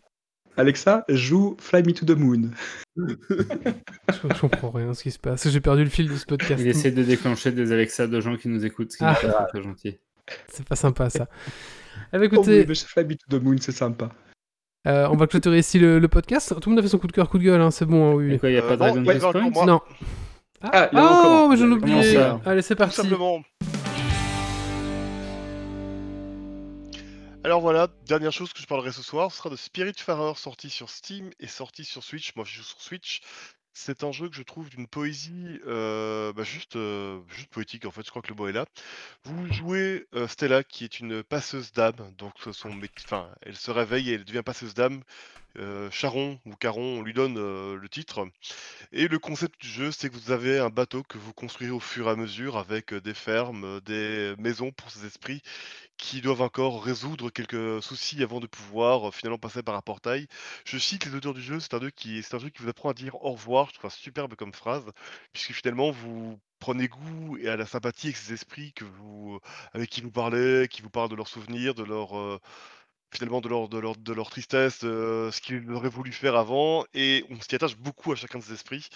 [0.57, 2.51] Alexa, joue Fly Me to the Moon.
[2.95, 3.03] Je,
[4.13, 5.49] je comprends rien à ce qui se passe.
[5.49, 6.61] J'ai perdu le fil de ce podcast.
[6.61, 9.17] Il essaie de déclencher des Alexa de gens qui nous écoutent, ce qui Ah.
[9.23, 9.97] n'est pas très gentil.
[10.47, 11.27] C'est pas sympa ça.
[12.13, 14.09] Eh ben, Oh, écoutez, oui, mais Fly Me to the Moon, c'est sympa.
[14.88, 16.53] euh, on va clôturer ici le, le podcast.
[16.61, 18.11] Tout le monde a fait son coup de cœur, coup de gueule, hein, c'est bon.
[18.11, 18.39] hein, oui, Et oui.
[18.39, 19.65] quoi, il n'y a Euh, pas Dragon il y a Quest Point.
[19.65, 19.81] Non.
[20.63, 21.49] Ah, il y en a encore un.
[21.49, 22.13] mais j'en ai Comment oublié.
[22.15, 22.95] ça Allez, c'est Tout parti.
[22.97, 23.41] simplement.
[27.43, 30.91] Alors voilà, dernière chose que je parlerai ce soir, ce sera de Spiritfarer sorti sur
[30.91, 32.35] Steam et sorti sur Switch.
[32.35, 33.21] Moi je joue sur Switch.
[33.73, 36.77] C'est un jeu que je trouve d'une poésie bah, juste,
[37.30, 38.65] juste poétique en fait, je crois que le mot est là.
[39.23, 44.11] Vous jouez Stella qui est une passeuse d'âme, donc ce sont, enfin, elle se réveille
[44.11, 45.02] et elle devient passeuse d'âme.
[45.91, 48.26] Charon ou Caron, on lui donne le titre.
[48.93, 51.80] Et le concept du jeu, c'est que vous avez un bateau que vous construisez au
[51.80, 55.41] fur et à mesure avec des fermes, des maisons pour ces esprits
[55.98, 60.27] qui doivent encore résoudre quelques soucis avant de pouvoir finalement passer par un portail.
[60.65, 62.89] Je cite les auteurs du jeu, c'est un, qui, c'est un jeu qui vous apprend
[62.89, 64.85] à dire au revoir, je trouve ça superbe comme phrase,
[65.33, 69.39] puisque finalement vous prenez goût et à la sympathie avec ces esprits que vous,
[69.73, 72.39] avec qui vous parlez, qui vous parlent de leurs souvenirs, de leur, euh,
[73.13, 76.85] finalement de leur, de leur, de leur tristesse, euh, ce qu'ils auraient voulu faire avant,
[76.93, 78.88] et on s'y attache beaucoup à chacun de ces esprits.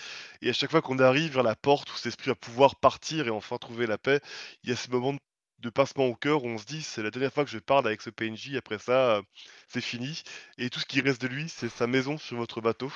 [0.42, 3.28] Et à chaque fois qu'on arrive vers la porte où cet esprit va pouvoir partir
[3.28, 4.20] et enfin trouver la paix,
[4.64, 5.20] il y a ce moment de
[5.60, 7.88] de pincement au cœur où on se dit c'est la dernière fois que je parle
[7.88, 9.22] avec ce PNJ, après ça euh,
[9.68, 10.22] c'est fini.
[10.58, 12.92] Et tout ce qui reste de lui, c'est sa maison sur votre bateau.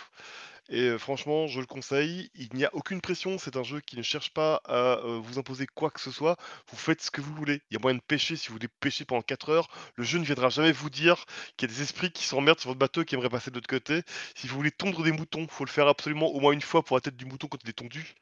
[0.69, 2.29] Et franchement, je le conseille.
[2.35, 3.37] Il n'y a aucune pression.
[3.39, 6.37] C'est un jeu qui ne cherche pas à vous imposer quoi que ce soit.
[6.69, 7.61] Vous faites ce que vous voulez.
[7.69, 9.69] Il y a moyen de pêcher si vous voulez pêcher pendant 4 heures.
[9.95, 11.25] Le jeu ne viendra jamais vous dire
[11.57, 13.55] qu'il y a des esprits qui s'emmerdent sur votre bateau et qui aimeraient passer de
[13.55, 14.03] l'autre côté.
[14.35, 16.97] Si vous voulez tondre des moutons, faut le faire absolument au moins une fois pour
[16.97, 18.15] la tête du mouton quand il est tondu.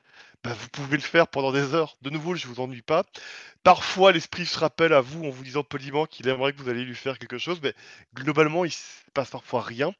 [0.44, 1.98] Bah, vous pouvez le faire pendant des heures.
[2.02, 3.04] De nouveau, je vous ennuie pas.
[3.64, 6.86] Parfois, l'esprit se rappelle à vous en vous disant poliment qu'il aimerait que vous alliez
[6.86, 7.74] lui faire quelque chose, mais
[8.16, 8.72] globalement, il
[9.18, 9.94] passe parfois rien.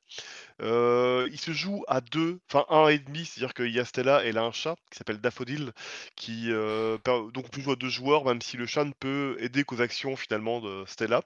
[0.62, 4.24] Euh, il se joue à deux, enfin un et demi, c'est-à-dire qu'il y a Stella
[4.26, 5.72] et a un chat qui s'appelle Daffodil,
[6.16, 9.38] qui euh, donc on peut jouer à deux joueurs, même si le chat ne peut
[9.40, 11.24] aider qu'aux actions finalement de Stella.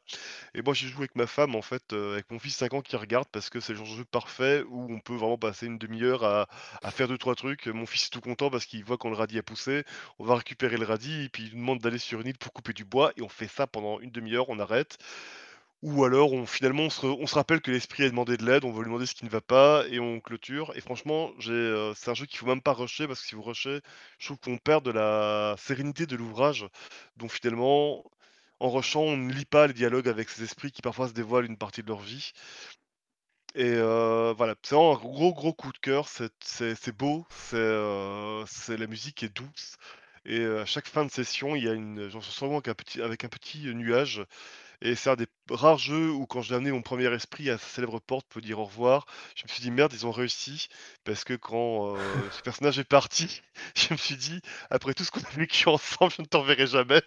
[0.56, 2.82] Et moi j'ai joué avec ma femme en fait, euh, avec mon fils 5 ans
[2.82, 5.66] qui regarde parce que c'est le genre de jeu parfait où on peut vraiment passer
[5.66, 6.48] une demi-heure à,
[6.82, 7.68] à faire deux trois trucs.
[7.68, 9.84] Mon fils est tout content parce qu'il voit quand le radis a poussé,
[10.20, 12.54] on va récupérer le radis et puis il nous demande d'aller sur une île pour
[12.54, 14.98] couper du bois et on fait ça pendant une demi-heure, on arrête.
[15.84, 16.90] Ou alors on finalement on
[17.28, 19.30] se, rappelle que l'esprit a demandé de l'aide, on veut lui demander ce qui ne
[19.32, 20.74] va pas et on clôture.
[20.76, 23.42] Et franchement, euh, c'est un jeu qu'il faut même pas rusher parce que si vous
[23.42, 23.82] rushez,
[24.20, 26.68] je trouve qu'on perd de la sérénité de l'ouvrage.
[27.18, 28.04] Donc finalement,
[28.60, 31.46] en rushant, on ne lit pas les dialogues avec ces esprits qui parfois se dévoilent
[31.46, 32.32] une partie de leur vie.
[33.56, 36.08] Et euh, voilà, c'est vraiment un gros gros coup de cœur.
[36.08, 39.78] C'est beau, euh, c'est la musique est douce.
[40.26, 43.30] Et à chaque fin de session, il y a une, j'en suis souvent avec un
[43.30, 44.24] petit, nuage.
[44.82, 47.68] Et c'est un des rares jeux où quand j'ai amené mon premier esprit à sa
[47.68, 49.06] célèbre porte pour dire au revoir,
[49.36, 50.68] je me suis dit merde, ils ont réussi.
[51.04, 52.00] Parce que quand euh,
[52.32, 53.42] ce personnage est parti,
[53.76, 56.68] je me suis dit, après tout ce qu'on a vécu ensemble, je ne t'en verrai
[56.68, 57.02] jamais.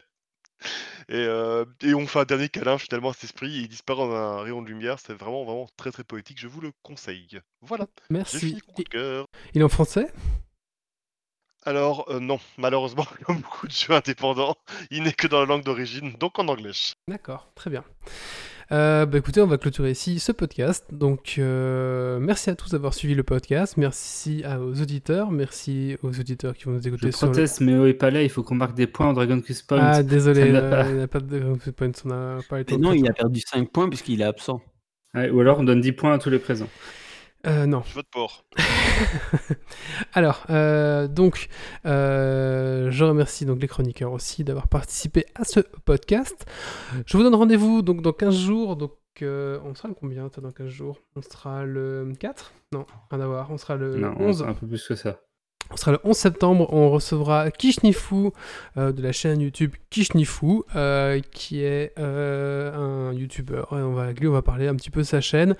[1.09, 4.01] Et, euh, et on fait un dernier câlin finalement à cet esprit et il disparaît
[4.01, 4.98] dans un rayon de lumière.
[4.98, 6.40] C'est vraiment, vraiment très très poétique.
[6.40, 7.40] Je vous le conseille.
[7.60, 8.38] Voilà, Merci.
[8.38, 9.26] fini mon coup de cœur.
[9.52, 10.12] Il est en français?
[11.66, 14.56] Alors, euh, non, malheureusement, comme beaucoup de jeux indépendants,
[14.90, 16.72] il n'est que dans la langue d'origine, donc en anglais.
[17.08, 17.84] D'accord, très bien.
[18.72, 20.86] Euh, bah écoutez, on va clôturer ici ce podcast.
[20.90, 23.76] Donc, euh, merci à tous d'avoir suivi le podcast.
[23.76, 25.30] Merci à- aux auditeurs.
[25.30, 27.32] Merci aux auditeurs qui vont nous Je écouter sur le...
[27.32, 29.66] proteste, mais oh et pas là, il faut qu'on marque des points en Dragon Quest
[29.66, 29.80] Point.
[29.80, 30.88] Ah, désolé, euh, pas.
[30.88, 33.40] il n'y a pas de Points, on n'a pas été Mais non, il a perdu
[33.40, 34.62] 5 points puisqu'il est absent.
[35.14, 36.68] Ouais, ou alors on donne 10 points à tous les présents.
[37.46, 37.82] Euh, non.
[37.86, 38.44] Je vote pour.
[40.14, 41.48] Alors, euh, donc,
[41.84, 46.46] euh, je remercie donc les chroniqueurs aussi d'avoir participé à ce podcast.
[47.06, 48.76] Je vous donne rendez-vous donc dans 15 jours.
[48.76, 48.92] Donc,
[49.22, 51.00] euh, on sera le combien toi, dans 15 jours?
[51.16, 53.50] On sera le 4 Non, rien à voir.
[53.50, 54.42] On sera le non, 11.
[54.42, 55.20] un peu plus que ça.
[55.70, 58.30] On sera le 11 septembre, on recevra Kishnifu
[58.76, 63.64] euh, de la chaîne YouTube Kishnifu, euh, qui est euh, un YouTuber.
[63.72, 65.56] Et on va, lui, on va parler un petit peu de sa chaîne,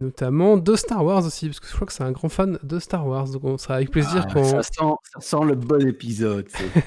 [0.00, 2.78] notamment de Star Wars aussi, parce que je crois que c'est un grand fan de
[2.78, 3.28] Star Wars.
[3.30, 4.44] Donc on sera avec plaisir Ah, qu'on.
[4.44, 6.46] ça, sent, ça sent le bon épisode.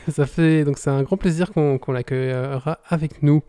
[0.10, 3.42] ça fait donc c'est un grand plaisir qu'on qu'on l'accueillera avec nous.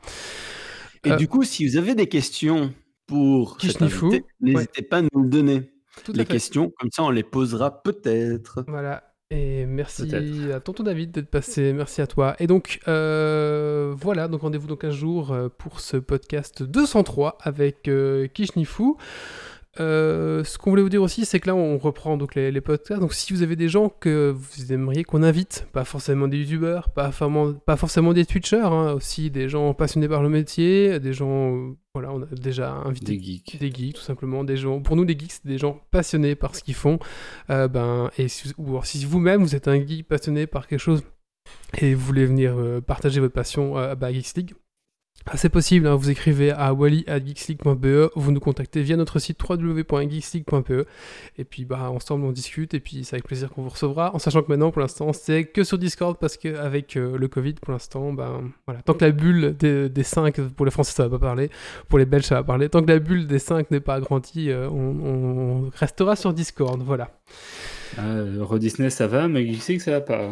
[1.05, 2.73] Et Euh, du coup, si vous avez des questions
[3.07, 5.72] pour invité, n'hésitez pas à nous le donner.
[6.05, 8.65] Tout Les questions, comme ça on les posera peut-être.
[8.67, 9.13] Voilà.
[9.35, 10.15] Et merci
[10.53, 12.37] à tonton David d'être passé, merci à toi.
[12.39, 17.89] Et donc, euh, voilà, donc rendez-vous dans 15 jours euh, pour ce podcast 203 avec
[17.89, 18.97] euh, Kishnifu.
[19.81, 22.61] Euh, ce qu'on voulait vous dire aussi, c'est que là, on reprend donc les, les
[22.61, 23.01] podcasts.
[23.01, 26.91] Donc, si vous avez des gens que vous aimeriez qu'on invite, pas forcément des youtubeurs,
[26.91, 31.15] pas, forcément- pas forcément des twitchers, hein, aussi des gens passionnés par le métier, des
[31.15, 33.59] gens, euh, voilà, on a déjà invité Des geeks.
[33.59, 34.45] des geeks, tout simplement.
[34.45, 36.99] Des gens, pour nous, des geeks, c'est des gens passionnés par ce qu'ils font.
[37.49, 40.81] Euh, ben, et si, ou alors, si vous-même, vous êtes un geek passionné par quelque
[40.81, 41.03] chose
[41.81, 44.55] et vous voulez venir euh, partager votre passion euh, bah, à Geeks League,
[45.35, 50.87] c'est possible, hein, vous écrivez à wally.geeksleague.be, vous nous contactez via notre site www.geeksleague.be,
[51.39, 54.19] et puis bah, ensemble on discute, et puis c'est avec plaisir qu'on vous recevra, en
[54.19, 57.73] sachant que maintenant pour l'instant c'est que sur Discord, parce qu'avec euh, le Covid pour
[57.73, 61.19] l'instant, ben voilà, tant que la bulle des, des 5, pour les Français ça va
[61.19, 61.51] pas parler,
[61.89, 64.51] pour les Belges ça va parler, tant que la bulle des 5 n'est pas agrandie,
[64.51, 67.11] euh, on, restera sur Discord, voilà.
[67.99, 70.31] Euh, Euro Disney ça va, mais Geeks League ça va pas.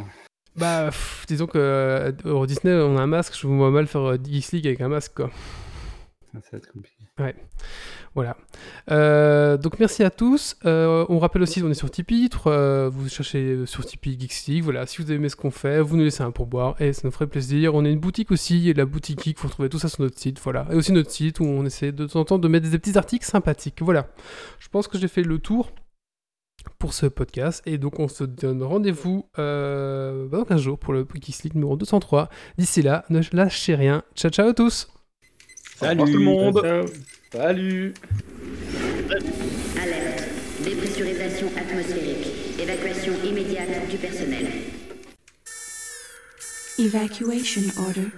[0.57, 3.87] Bah, pff, disons que euh, Euro Disney on a un masque, je vous vois mal
[3.87, 5.31] faire euh, Geeks League avec un masque quoi.
[6.33, 6.97] Ça va être compliqué.
[8.15, 8.37] Voilà.
[8.91, 10.57] Euh, donc merci à tous.
[10.65, 12.29] Euh, on rappelle aussi, on est sur Tipeee.
[12.47, 14.65] euh, vous cherchez sur Tipeee Geeks League.
[14.65, 14.87] Voilà.
[14.87, 17.27] Si vous aimé ce qu'on fait, vous nous laissez un pourboire et ça nous ferait
[17.27, 17.75] plaisir.
[17.75, 19.39] On a une boutique aussi, et la boutique Geek.
[19.39, 20.41] Vous retrouvez tout ça sur notre site.
[20.41, 20.67] Voilà.
[20.71, 22.99] Et aussi notre site où on essaie de temps en temps de mettre des petits
[22.99, 23.81] articles sympathiques.
[23.81, 24.09] Voilà.
[24.59, 25.71] Je pense que j'ai fait le tour
[26.78, 27.62] pour ce podcast.
[27.66, 31.55] Et donc on se donne rendez-vous euh, bah, dans 15 jours pour le Geeks League
[31.55, 32.28] numéro 203.
[32.59, 34.03] D'ici là, ne lâchez rien.
[34.15, 34.89] Ciao ciao à tous.
[35.81, 36.61] Revoir tout le monde.
[36.62, 36.87] Ciao.
[37.32, 37.95] Salut.
[39.81, 40.28] Alerte.
[40.65, 42.59] Dépressurisation atmosphérique.
[42.61, 44.47] Évacuation immédiate du personnel.
[46.78, 48.09] Evacuation order.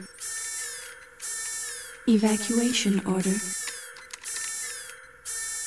[2.06, 3.36] Evacuation order.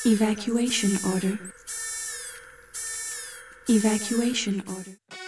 [0.04, 1.55] Evacuation order.
[3.68, 5.25] Evacuation order.